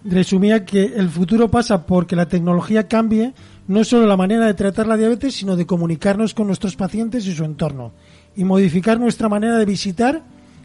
resumía 0.03 0.65
que 0.65 0.85
el 0.95 1.09
futuro 1.09 1.49
pasa 1.49 1.85
porque 1.85 2.15
la 2.15 2.27
tecnología 2.27 2.87
cambie 2.87 3.33
no 3.67 3.83
solo 3.83 4.07
la 4.07 4.17
manera 4.17 4.47
de 4.47 4.55
tratar 4.55 4.87
la 4.87 4.97
diabetes, 4.97 5.35
sino 5.35 5.55
de 5.55 5.67
comunicarnos 5.67 6.33
con 6.33 6.47
nuestros 6.47 6.75
pacientes 6.75 7.25
y 7.27 7.33
su 7.33 7.45
entorno 7.45 7.93
y 8.35 8.43
modificar 8.43 8.99
nuestra 8.99 9.29
manera 9.29 9.57
de 9.57 9.65
visitar, 9.65 10.21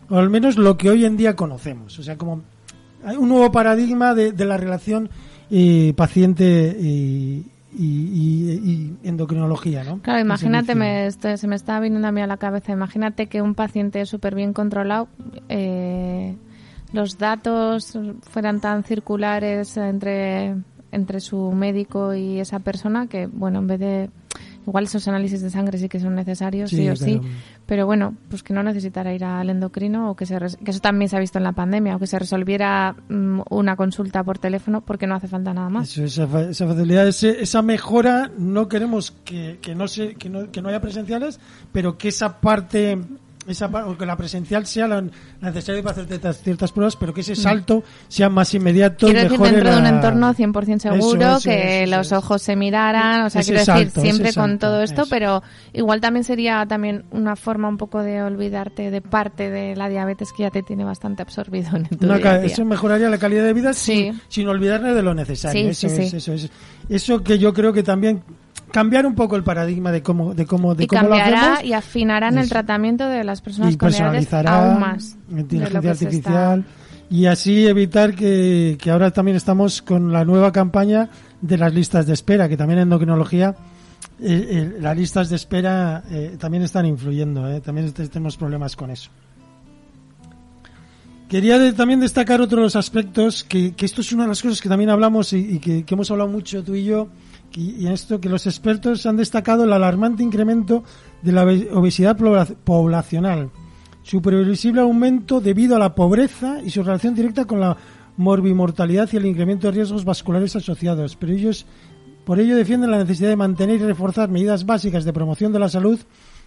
o 0.09 0.17
al 0.19 0.31
menos 0.31 0.57
lo 0.57 0.77
que 0.77 0.91
hoy 0.91 1.05
en 1.05 1.17
día 1.17 1.35
conocemos. 1.37 1.99
O 1.99 2.03
sea, 2.03 2.17
como 2.17 2.43
hay 3.05 3.17
un 3.17 3.29
nuevo 3.29 3.51
paradigma 3.53 4.15
de, 4.15 4.33
de 4.33 4.45
la 4.45 4.57
relación 4.57 5.11
eh, 5.51 5.93
paciente 5.97 6.77
y, 6.81 7.45
y- 7.79 7.85
y- 7.85 8.97
y 9.03 9.09
endocrinología, 9.09 9.85
¿no? 9.85 10.01
Claro, 10.01 10.21
imagínate, 10.21 10.75
me, 10.75 11.07
esto- 11.07 11.37
se 11.37 11.47
me 11.47 11.57
está 11.57 11.79
viniendo 11.81 12.09
a 12.09 12.13
mí 12.13 12.21
a 12.21 12.27
la 12.27 12.37
cabeza, 12.37 12.73
imagínate 12.73 13.27
que 13.27 13.43
un 13.43 13.55
paciente 13.55 14.07
súper 14.07 14.35
bien 14.35 14.53
controlado, 14.53 15.09
eh, 15.49 16.37
los 16.93 17.19
datos 17.19 17.99
fueran 18.23 18.61
tan 18.61 18.83
circulares 18.85 19.77
entre, 19.77 20.55
entre 20.93 21.21
su 21.21 21.53
médico 21.53 22.15
y 22.15 22.39
esa 22.41 22.61
persona 22.61 23.07
que, 23.09 23.27
bueno, 23.27 23.59
en 23.59 23.67
vez 23.67 23.81
de... 23.81 24.11
Igual 24.67 24.85
esos 24.85 25.07
análisis 25.07 25.41
de 25.43 25.51
sangre 25.51 25.79
sí 25.79 25.89
que 25.89 26.01
son 26.01 26.15
necesarios, 26.17 26.71
sí, 26.71 26.77
Sí, 26.79 26.89
o 26.89 26.97
sí, 26.97 27.21
pero- 27.67 27.87
bueno, 27.87 28.15
pues 28.29 28.43
que 28.43 28.53
no 28.53 28.63
necesitara 28.63 29.15
ir 29.15 29.25
al 29.25 29.49
endocrino 29.49 30.11
o 30.11 30.17
que, 30.17 30.27
se 30.27 30.37
que 30.65 30.71
eso 30.73 30.81
también 30.81 31.09
se 31.09 31.17
ha 31.17 31.21
visto 31.21 31.39
en 31.39 31.45
la 31.45 31.53
pandemia, 31.53 31.97
o 31.97 31.99
que 32.01 32.07
se 32.07 32.19
resolviera 32.19 32.97
mm, 33.09 33.41
una 33.51 33.77
consulta 33.77 34.25
por 34.25 34.39
teléfono 34.39 34.81
porque 34.81 35.07
no 35.07 35.15
hace 35.15 35.29
falta 35.29 35.55
nada 35.55 35.69
más. 35.69 35.89
Eso, 35.91 36.05
esa, 36.05 36.27
fa- 36.27 36.43
esa 36.51 36.67
facilidad, 36.67 37.07
ese- 37.07 37.41
esa 37.43 37.63
mejora, 37.63 38.31
no 38.39 38.69
queremos 38.69 39.13
que, 39.25 39.59
que 39.63 39.75
no 39.75 39.87
se, 39.89 40.15
que, 40.17 40.29
no, 40.29 40.51
que 40.51 40.61
no 40.63 40.69
haya 40.69 40.81
presenciales, 40.81 41.39
pero 41.73 41.97
que 41.97 42.09
esa 42.09 42.41
parte, 42.41 42.99
esa 43.47 43.67
o 43.67 43.97
que 43.97 44.07
la 44.07 44.17
presencial 44.17 44.67
sea 44.67 44.87
la 44.89 45.05
necesaria 45.41 45.83
para 45.83 45.93
hacer 45.93 46.07
ciertas, 46.07 46.43
ciertas 46.43 46.73
pruebas, 46.73 46.97
pero 46.97 47.15
que 47.15 47.21
ese 47.21 47.37
salto 47.37 47.83
sea 48.09 48.29
más 48.29 48.53
inmediato. 48.55 49.07
Quiero 49.07 49.23
decir, 49.23 49.39
dentro 49.39 49.71
de 49.73 49.79
un 49.79 49.87
entorno 49.87 50.35
100% 50.35 50.79
seguro, 50.79 51.21
Eso, 51.21 51.37
eso, 51.37 51.49
que 51.51 51.83
eso, 51.85 51.97
los 51.97 52.13
ojos 52.13 52.43
se 52.43 52.57
miraran, 52.57 53.23
o 53.27 53.31
sea, 53.31 53.41
Ese 53.41 53.53
quiero 53.53 53.67
decir, 53.67 53.91
salto, 53.91 54.01
siempre 54.01 54.33
con 54.33 54.59
todo 54.59 54.83
esto, 54.83 55.05
pero 55.09 55.43
igual 55.73 56.01
también 56.01 56.25
sería 56.25 56.67
también 56.67 57.05
una 57.11 57.37
forma 57.37 57.69
un 57.69 57.77
poco 57.77 58.03
de 58.03 58.23
olvidarte 58.23 58.91
de 58.91 59.01
parte 59.01 59.51
de 59.51 59.77
la 59.77 59.89
diabetes 59.89 60.33
que 60.37 60.43
ya 60.45 60.51
te 60.51 60.63
tiene 60.63 60.85
bastante 60.85 61.23
absorbido 61.23 61.77
en 61.77 61.87
tu 61.87 62.07
Una 62.07 62.19
día 62.19 62.45
eso 62.45 62.65
mejoraría 62.65 63.09
la 63.09 63.19
calidad 63.19 63.45
de 63.45 63.53
vida 63.53 63.73
Sí. 63.73 64.11
sin, 64.13 64.21
sin 64.29 64.49
olvidarnos 64.49 64.95
de 64.95 65.03
lo 65.03 65.15
necesario. 65.15 65.63
Sí, 65.63 65.69
eso, 65.69 65.89
sí, 65.89 66.03
es, 66.03 66.11
sí. 66.11 66.17
eso 66.17 66.33
es. 66.33 66.51
Eso 66.89 67.23
que 67.23 67.39
yo 67.39 67.53
creo 67.53 67.73
que 67.73 67.83
también 67.83 68.23
cambiar 68.73 69.07
un 69.07 69.15
poco 69.15 69.37
el 69.37 69.43
paradigma 69.45 69.93
de 69.93 70.03
cómo, 70.03 70.35
de 70.35 70.45
cómo, 70.47 70.75
de 70.75 70.85
y 70.85 70.87
cómo 70.87 71.03
lo 71.03 71.09
cambiará 71.11 71.55
hacemos 71.55 71.65
y 71.65 71.73
afinarán 71.73 72.39
el 72.39 72.49
tratamiento 72.49 73.09
de 73.09 73.25
las 73.25 73.41
personas 73.41 73.73
y 73.73 73.77
con 73.77 73.89
personalizará 73.91 74.71
aún 74.73 74.81
más. 74.81 75.17
inteligencia 75.31 75.81
lo 75.81 75.91
artificial 75.91 76.65
y 77.09 77.27
así 77.27 77.67
evitar 77.67 78.15
que, 78.15 78.77
que 78.81 78.91
ahora 78.91 79.11
también 79.13 79.37
estamos 79.37 79.81
con 79.83 80.13
la 80.13 80.25
nueva 80.25 80.51
campaña 80.53 81.09
de 81.41 81.57
las 81.59 81.73
listas 81.73 82.07
de 82.07 82.15
espera, 82.15 82.49
que 82.49 82.57
también 82.57 82.79
en 82.81 82.85
endocrinología 82.85 83.55
eh, 84.21 84.47
eh, 84.51 84.77
las 84.81 84.97
listas 84.97 85.29
de 85.29 85.37
espera 85.37 86.03
eh, 86.11 86.37
también 86.39 86.63
están 86.65 86.85
influyendo, 86.87 87.49
eh, 87.49 87.61
también 87.61 87.93
tenemos 87.93 88.37
problemas 88.37 88.75
con 88.75 88.91
eso. 88.91 89.11
Quería 91.29 91.59
de- 91.59 91.73
también 91.73 92.01
destacar 92.01 92.41
otro 92.41 92.59
de 92.59 92.65
los 92.65 92.77
aspectos, 92.77 93.43
que, 93.43 93.75
que 93.75 93.85
esto 93.85 94.01
es 94.01 94.13
una 94.13 94.25
de 94.25 94.29
las 94.29 94.43
cosas 94.43 94.61
que 94.61 94.69
también 94.69 94.91
hablamos 94.91 95.33
y, 95.33 95.39
y 95.57 95.59
que, 95.59 95.85
que 95.85 95.95
hemos 95.95 96.11
hablado 96.11 96.31
mucho 96.31 96.63
tú 96.63 96.75
y 96.75 96.85
yo, 96.85 97.09
y, 97.55 97.87
en 97.87 97.93
esto 97.93 98.21
que 98.21 98.29
los 98.29 98.47
expertos 98.47 99.07
han 99.07 99.17
destacado 99.17 99.65
el 99.65 99.73
alarmante 99.73 100.23
incremento 100.23 100.85
de 101.23 101.33
la 101.33 101.45
obe- 101.45 101.69
obesidad 101.73 102.17
pobla- 102.17 102.47
poblacional, 102.65 103.51
su 104.03 104.21
previsible 104.23 104.81
aumento 104.83 105.41
debido 105.41 105.77
a 105.77 105.79
la 105.79 105.95
pobreza 105.95 106.61
y 106.65 106.71
su 106.71 106.83
relación 106.83 107.15
directa 107.15 107.45
con 107.45 107.61
la 107.61 107.77
morbimortalidad 108.17 109.09
y 109.13 109.17
el 109.17 109.27
incremento 109.27 109.67
de 109.67 109.73
riesgos 109.75 110.05
vasculares 110.05 110.57
asociados. 110.57 111.17
Pero 111.17 111.33
ellos, 111.33 111.67
por 112.25 112.41
ello 112.41 112.57
defienden 112.57 112.91
la 112.91 112.99
necesidad 112.99 113.29
de 113.29 113.37
mantener 113.37 113.77
y 113.81 113.85
reforzar 113.85 114.29
medidas 114.31 114.65
básicas 114.65 115.05
de 115.05 115.13
promoción 115.13 115.53
de 115.53 115.59
la 115.59 115.69
salud 115.69 115.99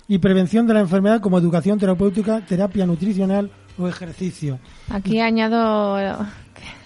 y 0.07 0.17
prevención 0.17 0.65
de 0.67 0.73
la 0.73 0.79
enfermedad 0.79 1.21
como 1.21 1.37
educación 1.37 1.77
terapéutica, 1.77 2.41
terapia 2.45 2.85
nutricional 2.85 3.51
o 3.77 3.87
ejercicio. 3.87 4.59
Aquí 4.89 5.19
añado 5.19 5.97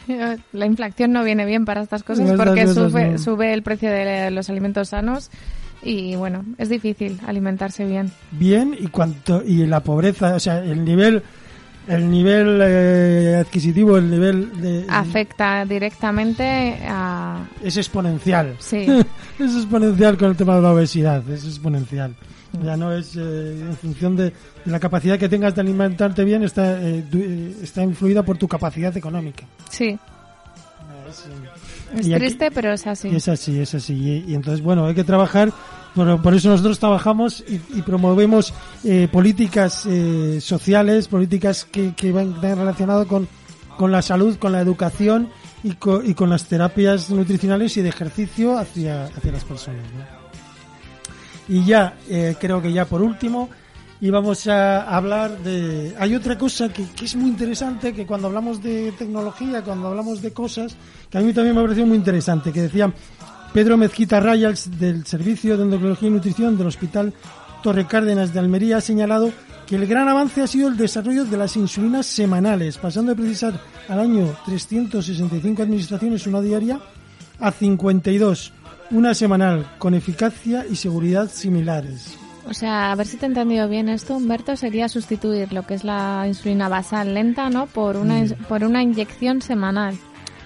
la 0.53 0.65
inflación 0.65 1.11
no 1.11 1.23
viene 1.23 1.45
bien 1.45 1.65
para 1.65 1.81
estas 1.81 2.03
cosas 2.03 2.31
porque 2.37 2.67
sube, 2.67 3.11
no. 3.11 3.17
sube 3.17 3.53
el 3.53 3.63
precio 3.63 3.91
de 3.91 4.31
los 4.31 4.49
alimentos 4.49 4.89
sanos 4.89 5.29
y 5.81 6.15
bueno, 6.15 6.45
es 6.57 6.69
difícil 6.69 7.19
alimentarse 7.27 7.85
bien. 7.85 8.11
bien 8.31 8.75
y 8.79 8.87
cuanto 8.87 9.43
y 9.43 9.65
la 9.65 9.81
pobreza, 9.81 10.35
o 10.35 10.39
sea, 10.39 10.63
el 10.63 10.85
nivel 10.85 11.23
el 11.87 12.09
nivel 12.09 12.61
eh, 12.63 13.35
adquisitivo, 13.41 13.97
el 13.97 14.09
nivel 14.09 14.61
de 14.61 14.85
Afecta 14.87 15.65
directamente 15.65 16.77
a... 16.87 17.45
es 17.61 17.75
exponencial. 17.75 18.55
Sí. 18.59 18.85
es 19.39 19.55
exponencial 19.55 20.17
con 20.17 20.29
el 20.29 20.37
tema 20.37 20.55
de 20.55 20.61
la 20.61 20.71
obesidad, 20.71 21.27
es 21.29 21.43
exponencial. 21.43 22.15
Ya 22.61 22.77
no 22.77 22.91
es 22.93 23.15
eh, 23.15 23.59
en 23.61 23.75
función 23.77 24.15
de, 24.15 24.25
de 24.25 24.33
la 24.71 24.79
capacidad 24.79 25.17
que 25.17 25.27
tengas 25.27 25.55
de 25.55 25.61
alimentarte 25.61 26.23
bien, 26.23 26.43
está, 26.43 26.79
eh, 26.81 27.03
du- 27.09 27.17
eh, 27.19 27.55
está 27.63 27.81
influida 27.83 28.21
por 28.23 28.37
tu 28.37 28.47
capacidad 28.47 28.95
económica. 28.95 29.43
Sí, 29.69 29.97
Es, 31.09 31.25
es 31.99 32.07
Y 32.07 32.13
aquí- 32.13 32.19
triste, 32.25 32.51
pero 32.51 32.71
es 32.73 32.85
así. 32.87 33.07
es 33.09 33.27
así, 33.27 33.59
es 33.59 33.73
así. 33.75 33.93
Y, 33.93 34.31
y 34.31 34.35
entonces, 34.35 34.61
bueno, 34.63 34.85
hay 34.85 34.93
que 34.95 35.03
trabajar, 35.03 35.51
por, 35.95 36.21
por 36.21 36.33
eso 36.35 36.49
nosotros 36.49 36.77
trabajamos 36.79 37.43
y, 37.47 37.55
y 37.77 37.81
promovemos 37.81 38.53
eh, 38.83 39.07
políticas 39.11 39.85
eh, 39.87 40.39
sociales, 40.41 41.07
políticas 41.07 41.65
que, 41.65 41.93
que 41.95 42.11
van 42.11 42.39
van 42.41 42.57
relacionadas 42.57 43.07
con, 43.07 43.27
con 43.77 43.91
la 43.91 44.01
salud, 44.01 44.37
con 44.37 44.51
la 44.51 44.61
educación 44.61 45.29
y 45.63 45.71
con, 45.73 46.07
y 46.07 46.13
con 46.13 46.29
las 46.29 46.45
terapias 46.45 47.09
nutricionales 47.09 47.75
y 47.77 47.81
de 47.81 47.89
ejercicio 47.89 48.57
hacia, 48.57 49.05
hacia 49.05 49.31
las 49.31 49.43
personas. 49.43 49.83
¿no? 49.97 50.22
Y 51.47 51.65
ya, 51.65 51.95
eh, 52.09 52.35
creo 52.39 52.61
que 52.61 52.71
ya 52.71 52.85
por 52.85 53.01
último, 53.01 53.49
íbamos 54.01 54.47
a 54.47 54.83
hablar 54.83 55.37
de... 55.39 55.95
Hay 55.99 56.15
otra 56.15 56.37
cosa 56.37 56.69
que, 56.71 56.85
que 56.95 57.05
es 57.05 57.15
muy 57.15 57.29
interesante, 57.29 57.93
que 57.93 58.05
cuando 58.05 58.27
hablamos 58.27 58.61
de 58.61 58.91
tecnología, 58.97 59.61
cuando 59.61 59.87
hablamos 59.87 60.21
de 60.21 60.31
cosas, 60.31 60.75
que 61.09 61.17
a 61.17 61.21
mí 61.21 61.33
también 61.33 61.55
me 61.55 61.61
ha 61.61 61.63
parecido 61.65 61.87
muy 61.87 61.97
interesante, 61.97 62.51
que 62.51 62.63
decía 62.63 62.91
Pedro 63.53 63.77
Mezquita 63.77 64.19
Rayals 64.19 64.79
del 64.79 65.05
Servicio 65.05 65.57
de 65.57 65.63
Endocrinología 65.63 66.09
y 66.09 66.11
Nutrición 66.11 66.57
del 66.57 66.67
Hospital 66.67 67.13
Torre 67.63 67.87
Cárdenas 67.87 68.33
de 68.33 68.39
Almería 68.39 68.77
ha 68.77 68.81
señalado 68.81 69.31
que 69.65 69.77
el 69.77 69.87
gran 69.87 70.09
avance 70.09 70.41
ha 70.41 70.47
sido 70.47 70.67
el 70.67 70.75
desarrollo 70.75 71.23
de 71.23 71.37
las 71.37 71.55
insulinas 71.55 72.05
semanales, 72.05 72.77
pasando 72.77 73.11
de 73.11 73.21
precisar 73.21 73.59
al 73.87 73.99
año 73.99 74.35
365 74.45 75.63
administraciones 75.63 76.27
una 76.27 76.41
diaria 76.41 76.81
a 77.39 77.51
52, 77.51 78.53
una 78.93 79.13
semanal, 79.13 79.67
con 79.77 79.93
eficacia 79.93 80.65
y 80.69 80.75
seguridad 80.77 81.29
similares. 81.29 82.17
O 82.49 82.53
sea, 82.53 82.91
a 82.91 82.95
ver 82.95 83.07
si 83.07 83.17
te 83.17 83.25
he 83.25 83.29
entendido 83.29 83.67
bien 83.69 83.87
esto, 83.89 84.15
Humberto, 84.15 84.55
sería 84.55 84.89
sustituir 84.89 85.53
lo 85.53 85.63
que 85.63 85.73
es 85.75 85.83
la 85.83 86.25
insulina 86.27 86.67
basal 86.69 87.13
lenta, 87.13 87.49
¿no? 87.49 87.67
Por 87.67 87.95
una, 87.97 88.19
ins- 88.21 88.35
por 88.47 88.63
una 88.63 88.81
inyección 88.83 89.41
semanal. 89.41 89.97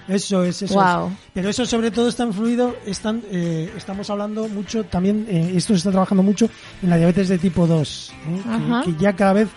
Eso 0.06 0.42
es, 0.44 0.62
eso 0.62 0.72
Guau. 0.74 1.08
es. 1.08 1.12
Pero 1.34 1.48
eso 1.50 1.66
sobre 1.66 1.90
todo 1.90 2.08
está 2.08 2.24
influido, 2.24 2.76
están, 2.86 3.22
eh, 3.30 3.70
estamos 3.76 4.08
hablando 4.10 4.48
mucho 4.48 4.84
también, 4.84 5.26
eh, 5.28 5.52
esto 5.54 5.74
se 5.74 5.78
está 5.78 5.90
trabajando 5.90 6.22
mucho 6.22 6.48
en 6.82 6.88
la 6.88 6.96
diabetes 6.96 7.28
de 7.28 7.36
tipo 7.38 7.66
2, 7.66 8.12
¿eh? 8.28 8.82
Que, 8.84 8.92
que 8.92 8.98
ya 9.02 9.12
cada 9.14 9.32
vez 9.34 9.48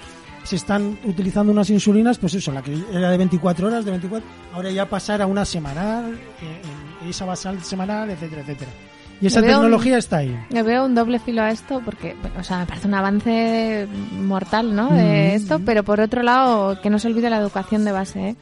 se 0.44 0.56
están 0.56 0.98
utilizando 1.06 1.52
unas 1.54 1.70
insulinas, 1.70 2.18
pues 2.18 2.34
eso, 2.34 2.52
la 2.52 2.64
que 2.64 2.76
era 2.92 3.12
de 3.12 3.18
24 3.18 3.68
horas, 3.68 3.86
de 3.86 3.92
24, 3.92 4.28
ahora 4.54 4.72
ya 4.72 4.90
pasar 4.90 5.22
a 5.22 5.28
una 5.28 5.46
semanal, 5.46 6.16
eh, 6.16 6.62
en 6.64 6.81
esa 7.10 7.26
basal 7.26 7.62
semanal, 7.64 8.10
etcétera, 8.10 8.42
etcétera. 8.42 8.72
Y 9.20 9.28
esa 9.28 9.40
veo 9.42 9.50
un- 9.52 9.56
tecnología 9.66 9.98
está 10.00 10.18
ahí. 10.18 10.36
Le 10.50 10.64
veo 10.64 10.86
un 10.86 10.96
doble 10.96 11.20
filo 11.20 11.44
a 11.44 11.52
esto 11.52 11.82
porque, 11.86 12.16
o 12.40 12.44
sea, 12.44 12.60
me 12.60 12.66
parece 12.66 12.88
un 12.88 12.94
avance 12.96 13.88
mortal, 14.20 14.76
¿no? 14.76 14.90
De 14.90 15.04
Mm. 15.34 15.36
esto, 15.36 15.60
pero 15.64 15.84
por 15.84 16.00
otro 16.00 16.24
lado, 16.24 16.80
que 16.82 16.90
no 16.90 16.98
se 16.98 17.08
olvide 17.08 17.30
la 17.30 17.38
educación 17.38 17.86
de 17.86 17.92
base, 17.92 18.30
¿eh? 18.30 18.36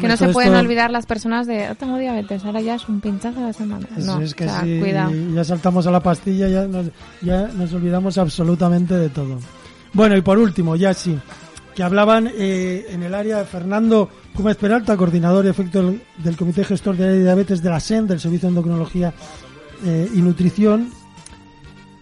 Que 0.00 0.08
no 0.08 0.16
se 0.16 0.26
pueden 0.30 0.52
esto- 0.54 0.64
olvidar 0.64 0.90
las 0.90 1.06
personas 1.06 1.46
de, 1.46 1.70
"Oh, 1.70 1.76
tengo 1.76 1.96
diabetes, 1.98 2.44
ahora 2.44 2.60
ya 2.60 2.74
es 2.74 2.88
un 2.88 3.00
pinchazo 3.00 3.38
a 3.38 3.42
la 3.46 3.52
semana. 3.52 3.86
Eso 3.96 4.16
no, 4.18 4.22
es 4.24 4.34
que 4.34 4.44
o 4.46 4.48
sea, 4.48 4.62
si 4.62 4.80
cuidado. 4.80 5.12
ya 5.32 5.44
saltamos 5.44 5.86
a 5.86 5.92
la 5.92 6.00
pastilla, 6.00 6.48
ya 6.48 6.66
nos, 6.66 6.86
ya 7.22 7.46
nos 7.54 7.72
olvidamos 7.72 8.18
absolutamente 8.18 8.94
de 8.94 9.08
todo. 9.10 9.38
Bueno, 9.92 10.16
y 10.16 10.20
por 10.22 10.36
último, 10.38 10.74
ya 10.74 10.92
sí, 10.94 11.16
que 11.74 11.82
hablaban 11.82 12.30
eh, 12.32 12.86
en 12.90 13.02
el 13.02 13.14
área 13.14 13.38
de 13.38 13.44
Fernando 13.44 14.08
Gómez 14.34 14.56
Peralta, 14.56 14.96
coordinador 14.96 15.44
y 15.44 15.48
efecto 15.48 15.94
del, 16.18 16.36
Comité 16.36 16.64
Gestor 16.64 16.96
de 16.96 17.22
Diabetes 17.22 17.62
de 17.62 17.70
la 17.70 17.80
SEN, 17.80 18.06
del 18.06 18.20
Servicio 18.20 18.48
de 18.48 18.52
Endocrinología 18.52 19.12
eh, 19.84 20.08
y 20.14 20.22
Nutrición. 20.22 20.90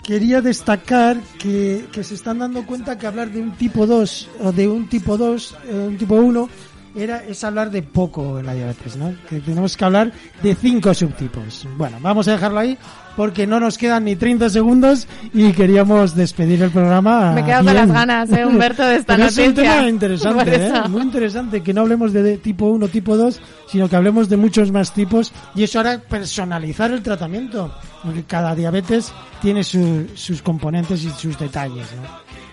Quería 0.02 0.40
destacar 0.40 1.20
que, 1.38 1.86
que 1.92 2.02
se 2.02 2.14
están 2.14 2.40
dando 2.40 2.66
cuenta 2.66 2.98
que 2.98 3.06
hablar 3.06 3.30
de 3.30 3.40
un 3.40 3.52
tipo 3.52 3.86
2 3.86 4.28
o 4.40 4.52
de 4.52 4.68
un 4.68 4.88
tipo 4.88 5.16
2, 5.16 5.56
eh, 5.64 5.86
un 5.88 5.96
tipo 5.96 6.16
1, 6.16 6.48
era, 6.94 7.24
es 7.24 7.42
hablar 7.44 7.70
de 7.70 7.82
poco 7.82 8.38
en 8.38 8.46
la 8.46 8.54
diabetes, 8.54 8.96
¿no? 8.96 9.14
Que 9.28 9.40
tenemos 9.40 9.76
que 9.76 9.84
hablar 9.84 10.12
de 10.42 10.54
cinco 10.54 10.92
subtipos. 10.94 11.66
Bueno, 11.76 11.98
vamos 12.00 12.28
a 12.28 12.32
dejarlo 12.32 12.58
ahí 12.60 12.76
porque 13.16 13.46
no 13.46 13.60
nos 13.60 13.76
quedan 13.76 14.04
ni 14.04 14.16
30 14.16 14.48
segundos 14.48 15.06
y 15.34 15.52
queríamos 15.52 16.14
despedir 16.14 16.62
el 16.62 16.70
programa. 16.70 17.32
Me 17.32 17.42
he 17.42 17.44
quedado 17.44 17.64
con 17.64 17.72
bien. 17.74 17.88
las 17.88 17.94
ganas, 17.96 18.30
¿eh, 18.32 18.46
Humberto, 18.46 18.82
de 18.86 18.96
esta 18.96 19.16
Pero 19.16 19.28
Es 19.28 19.36
un 19.38 19.44
noticia. 19.48 19.72
tema 19.76 19.88
interesante, 19.88 20.54
¿eh? 20.66 20.72
Muy 20.88 21.02
interesante 21.02 21.62
que 21.62 21.74
no 21.74 21.82
hablemos 21.82 22.12
de, 22.12 22.22
de 22.22 22.38
tipo 22.38 22.66
1, 22.66 22.88
tipo 22.88 23.16
2, 23.16 23.40
sino 23.68 23.88
que 23.88 23.96
hablemos 23.96 24.28
de 24.30 24.36
muchos 24.38 24.70
más 24.72 24.92
tipos 24.94 25.32
y 25.54 25.62
eso 25.64 25.80
hará 25.80 25.98
personalizar 25.98 26.90
el 26.90 27.02
tratamiento, 27.02 27.74
porque 28.02 28.24
cada 28.24 28.54
diabetes 28.54 29.12
tiene 29.42 29.62
su- 29.62 30.06
sus 30.14 30.40
componentes 30.40 31.04
y 31.04 31.10
sus 31.10 31.38
detalles, 31.38 31.86
¿no? 31.96 32.08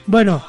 Bueno, 0.08 0.42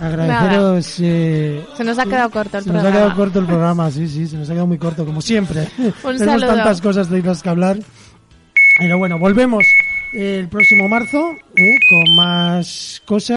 agradeceros... 0.00 0.96
eh, 1.00 1.64
Se 1.76 1.84
nos 1.84 1.98
ha 1.98 2.04
quedado 2.04 2.30
corto 2.30 2.58
el 2.58 2.64
se 2.64 2.70
nos 2.70 2.78
ha 2.78 2.82
programa. 2.82 2.96
quedado 3.06 3.16
corto 3.16 3.38
el 3.40 3.46
programa, 3.46 3.90
sí, 3.90 4.08
sí, 4.08 4.26
se 4.26 4.36
nos 4.36 4.48
ha 4.48 4.52
quedado 4.52 4.66
muy 4.66 4.78
corto, 4.78 5.04
como 5.04 5.20
siempre. 5.22 5.68
Tenemos 5.76 6.18
saludo. 6.18 6.46
tantas 6.46 6.80
cosas 6.80 7.08
de 7.10 7.22
las 7.22 7.42
que 7.42 7.48
hablar. 7.48 7.78
Pero 8.78 8.98
bueno, 8.98 9.18
volvemos 9.18 9.64
el 10.12 10.48
próximo 10.48 10.88
marzo 10.88 11.32
eh, 11.56 11.76
con 11.88 12.16
más 12.16 13.02
cosas. 13.06 13.36